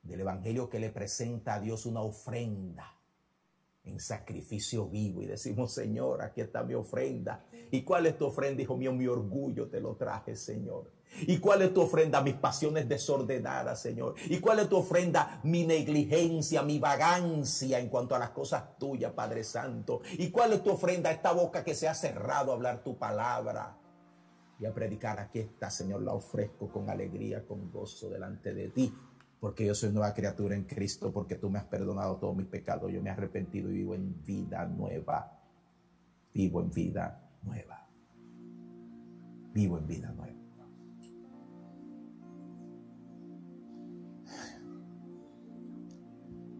del 0.03 0.22
Evangelio 0.22 0.70
que 0.70 0.80
le 0.80 0.91
presenta 0.91 1.55
a 1.55 1.59
Dios 1.59 1.86
una 1.86 2.01
ofrenda 2.01 2.95
en 3.86 3.99
sacrificio 3.99 4.88
vivo 4.88 5.21
y 5.21 5.27
decimos, 5.27 5.73
Señor, 5.73 6.21
aquí 6.21 6.41
está 6.41 6.63
mi 6.63 6.73
ofrenda. 6.73 7.45
¿Y 7.71 7.83
cuál 7.83 8.05
es 8.07 8.17
tu 8.17 8.25
ofrenda, 8.25 8.61
hijo 8.61 8.75
mío? 8.75 8.93
Mi 8.93 9.07
orgullo 9.07 9.67
te 9.67 9.79
lo 9.79 9.95
traje, 9.95 10.36
Señor. 10.36 10.91
¿Y 11.21 11.38
cuál 11.38 11.61
es 11.61 11.73
tu 11.73 11.81
ofrenda? 11.81 12.21
Mis 12.21 12.36
pasiones 12.36 12.89
desordenadas, 12.89 13.81
Señor. 13.81 14.15
¿Y 14.25 14.39
cuál 14.39 14.59
es 14.59 14.69
tu 14.69 14.77
ofrenda? 14.77 15.39
Mi 15.43 15.65
negligencia, 15.65 16.61
mi 16.63 16.79
vagancia 16.79 17.79
en 17.79 17.89
cuanto 17.89 18.15
a 18.15 18.19
las 18.19 18.31
cosas 18.31 18.77
tuyas, 18.77 19.13
Padre 19.13 19.43
Santo. 19.43 20.01
¿Y 20.17 20.29
cuál 20.29 20.53
es 20.53 20.63
tu 20.63 20.71
ofrenda? 20.71 21.11
Esta 21.11 21.31
boca 21.31 21.63
que 21.63 21.75
se 21.75 21.88
ha 21.88 21.93
cerrado 21.93 22.51
a 22.51 22.55
hablar 22.55 22.83
tu 22.83 22.97
palabra 22.97 23.77
y 24.59 24.65
a 24.65 24.73
predicar. 24.73 25.19
Aquí 25.19 25.39
está, 25.39 25.69
Señor, 25.69 26.01
la 26.01 26.13
ofrezco 26.13 26.69
con 26.69 26.89
alegría, 26.89 27.45
con 27.45 27.71
gozo 27.71 28.09
delante 28.09 28.53
de 28.53 28.69
ti. 28.69 28.93
Porque 29.46 29.64
yo 29.64 29.76
soy 29.76 29.91
nueva 29.91 30.12
criatura 30.12 30.56
en 30.56 30.64
Cristo, 30.64 31.12
porque 31.14 31.36
tú 31.36 31.52
me 31.52 31.60
has 31.60 31.66
perdonado 31.66 32.16
todos 32.16 32.36
mis 32.36 32.48
pecados. 32.48 32.91
Yo 32.91 33.00
me 33.00 33.12
he 33.12 33.14
arrepentido 33.14 33.70
y 33.70 33.74
vivo 33.74 33.93
en 33.93 34.24
vida 34.26 34.66
nueva. 34.66 35.39
Vivo 36.34 36.62
en 36.62 36.72
vida 36.72 37.30
nueva. 37.43 37.88
Vivo 39.54 39.78
en 39.78 39.86
vida 39.86 40.12
nueva. 40.14 40.34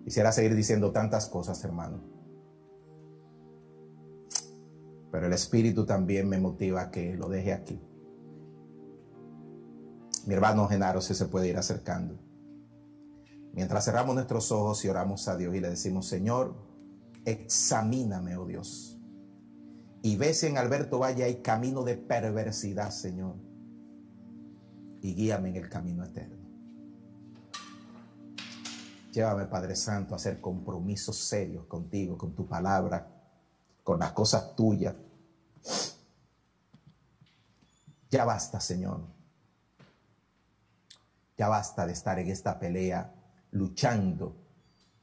Quisiera 0.04 0.32
seguir 0.32 0.54
diciendo 0.54 0.92
tantas 0.92 1.28
cosas, 1.28 1.64
hermano. 1.64 2.04
Pero 5.12 5.26
el 5.26 5.34
Espíritu 5.34 5.88
también 5.88 6.30
me 6.30 6.38
motiva 6.38 6.82
a 6.82 6.92
que 6.92 7.16
lo 7.16 7.30
deje 7.30 7.52
aquí. 7.52 7.82
Mi 10.28 10.36
hermano 10.36 10.68
Genaro 10.68 11.02
si 11.02 11.16
se 11.16 11.26
puede 11.26 11.48
ir 11.48 11.58
acercando. 11.58 12.24
Mientras 13.56 13.86
cerramos 13.86 14.16
nuestros 14.16 14.51
ojos 14.51 14.84
y 14.84 14.89
oramos 14.89 15.30
a 15.30 15.38
Dios 15.38 15.56
y 15.56 15.62
le 15.62 15.70
decimos, 15.70 16.08
Señor, 16.08 16.53
examíname, 17.24 18.36
oh 18.36 18.45
Dios. 18.45 18.99
Y 20.01 20.18
ve 20.18 20.34
si 20.34 20.47
en 20.47 20.58
Alberto 20.58 20.99
Valle 20.99 21.24
hay 21.24 21.36
camino 21.41 21.84
de 21.84 21.95
perversidad, 21.95 22.91
Señor. 22.91 23.38
Y 25.01 25.16
guíame 25.16 25.49
en 25.49 25.56
el 25.56 25.70
camino 25.70 26.03
eterno. 26.03 26.36
Llévame, 29.14 29.45
Padre 29.45 29.78
Santo, 29.78 30.14
a 30.14 30.18
hacer 30.18 30.41
compromisos 30.41 31.16
serios 31.16 31.66
contigo, 31.66 32.18
con 32.18 32.36
tu 32.36 32.45
palabra, 32.45 33.08
con 33.86 33.99
las 33.99 34.12
cosas 34.12 34.53
tuyas. 34.53 34.93
Ya 38.12 38.26
basta, 38.26 38.60
Señor. 38.60 38.99
Ya 41.38 41.47
basta 41.47 41.88
de 41.88 41.93
estar 41.93 42.20
en 42.20 42.28
esta 42.28 42.60
pelea 42.60 43.14
luchando, 43.56 44.36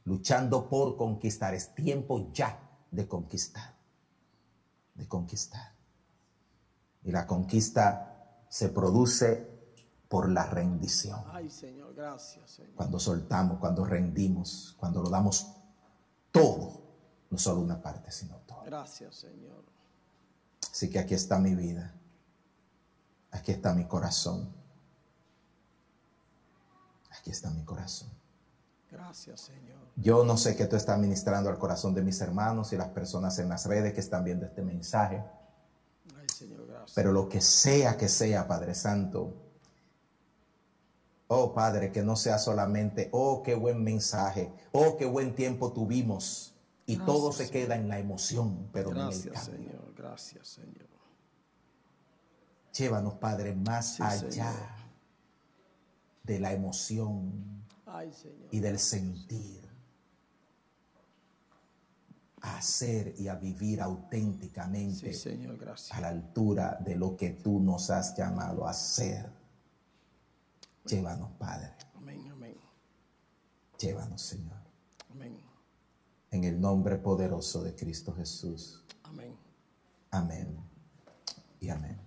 luchando 0.05 0.69
por 0.69 0.95
conquistar. 0.95 1.53
Es 1.53 1.73
tiempo 1.73 2.31
ya 2.31 2.59
de 2.91 3.07
conquistar, 3.07 3.75
de 4.93 5.07
conquistar. 5.07 5.73
Y 7.03 7.11
la 7.11 7.27
conquista 7.27 8.45
se 8.49 8.69
produce 8.69 9.51
por 10.07 10.29
la 10.29 10.45
rendición. 10.45 11.23
Ay, 11.31 11.49
Señor, 11.49 11.95
gracias, 11.95 12.51
Señor. 12.51 12.75
Cuando 12.75 12.99
soltamos, 12.99 13.59
cuando 13.59 13.83
rendimos, 13.83 14.75
cuando 14.79 15.01
lo 15.01 15.09
damos 15.09 15.47
todo, 16.31 16.81
no 17.29 17.37
solo 17.37 17.61
una 17.61 17.81
parte, 17.81 18.11
sino 18.11 18.37
todo. 18.45 18.63
Gracias, 18.65 19.15
Señor. 19.15 19.63
Así 20.71 20.89
que 20.89 20.99
aquí 20.99 21.15
está 21.15 21.39
mi 21.39 21.55
vida. 21.55 21.95
Aquí 23.31 23.51
está 23.51 23.73
mi 23.73 23.85
corazón. 23.85 24.53
Aquí 27.09 27.31
está 27.31 27.49
mi 27.49 27.63
corazón. 27.63 28.22
Gracias, 28.93 29.41
Señor. 29.41 29.77
Yo 29.95 30.23
no 30.23 30.37
sé 30.37 30.55
qué 30.55 30.65
tú 30.67 30.75
estás 30.75 30.97
ministrando 30.99 31.49
al 31.49 31.57
corazón 31.57 31.93
de 31.93 32.01
mis 32.01 32.19
hermanos 32.21 32.71
y 32.73 32.77
las 32.77 32.89
personas 32.89 33.37
en 33.39 33.49
las 33.49 33.65
redes 33.65 33.93
que 33.93 33.99
están 33.99 34.23
viendo 34.23 34.45
este 34.45 34.61
mensaje, 34.61 35.23
Ay, 36.15 36.27
Señor, 36.35 36.65
gracias. 36.67 36.93
pero 36.95 37.11
lo 37.11 37.27
que 37.29 37.41
sea 37.41 37.97
que 37.97 38.07
sea, 38.07 38.47
Padre 38.47 38.73
Santo, 38.75 39.33
oh 41.27 41.53
Padre, 41.53 41.91
que 41.91 42.03
no 42.03 42.15
sea 42.15 42.37
solamente, 42.37 43.09
oh, 43.11 43.41
qué 43.43 43.55
buen 43.55 43.83
mensaje, 43.83 44.51
oh, 44.71 44.95
qué 44.97 45.05
buen 45.05 45.35
tiempo 45.35 45.71
tuvimos, 45.73 46.53
y 46.85 46.95
Gracias, 46.95 47.05
todo 47.15 47.31
se 47.31 47.49
queda 47.49 47.75
en 47.75 47.87
la 47.89 47.97
emoción, 47.99 48.69
pero 48.73 48.91
no 48.91 49.01
en 49.01 49.07
el 49.13 49.21
Gracias, 49.23 49.45
cambio. 49.47 49.69
Señor. 49.69 49.93
Gracias, 49.95 50.47
Señor. 50.47 50.87
Llévanos, 52.77 53.13
Padre, 53.15 53.53
más 53.55 53.95
Sí, 53.95 54.03
allá 54.03 54.29
Señor. 54.31 54.53
de 56.23 56.39
la 56.39 56.53
emoción. 56.53 57.62
Y 58.51 58.59
del 58.59 58.79
sentir. 58.79 59.61
A 62.41 62.57
hacer 62.57 63.15
y 63.17 63.29
a 63.29 63.35
vivir 63.35 63.81
auténticamente 63.81 65.13
Sí, 65.13 65.19
Señor, 65.19 65.57
gracias. 65.57 65.97
a 65.97 66.01
la 66.01 66.09
altura 66.09 66.77
de 66.83 66.95
lo 66.97 67.15
que 67.15 67.29
tú 67.29 67.59
nos 67.61 67.89
has 67.89 68.17
llamado 68.17 68.67
a 68.67 68.71
hacer. 68.71 69.29
Llévanos, 70.85 71.31
Padre. 71.39 71.71
Amén, 71.95 72.29
amén. 72.29 72.57
Llévanos, 73.79 74.21
Señor. 74.21 74.57
Amén. 75.11 75.39
En 76.31 76.43
el 76.43 76.59
nombre 76.59 76.97
poderoso 76.97 77.63
de 77.63 77.73
Cristo 77.75 78.13
Jesús. 78.13 78.83
Amén. 79.03 79.37
Amén 80.11 80.57
y 81.61 81.69
amén. 81.69 81.97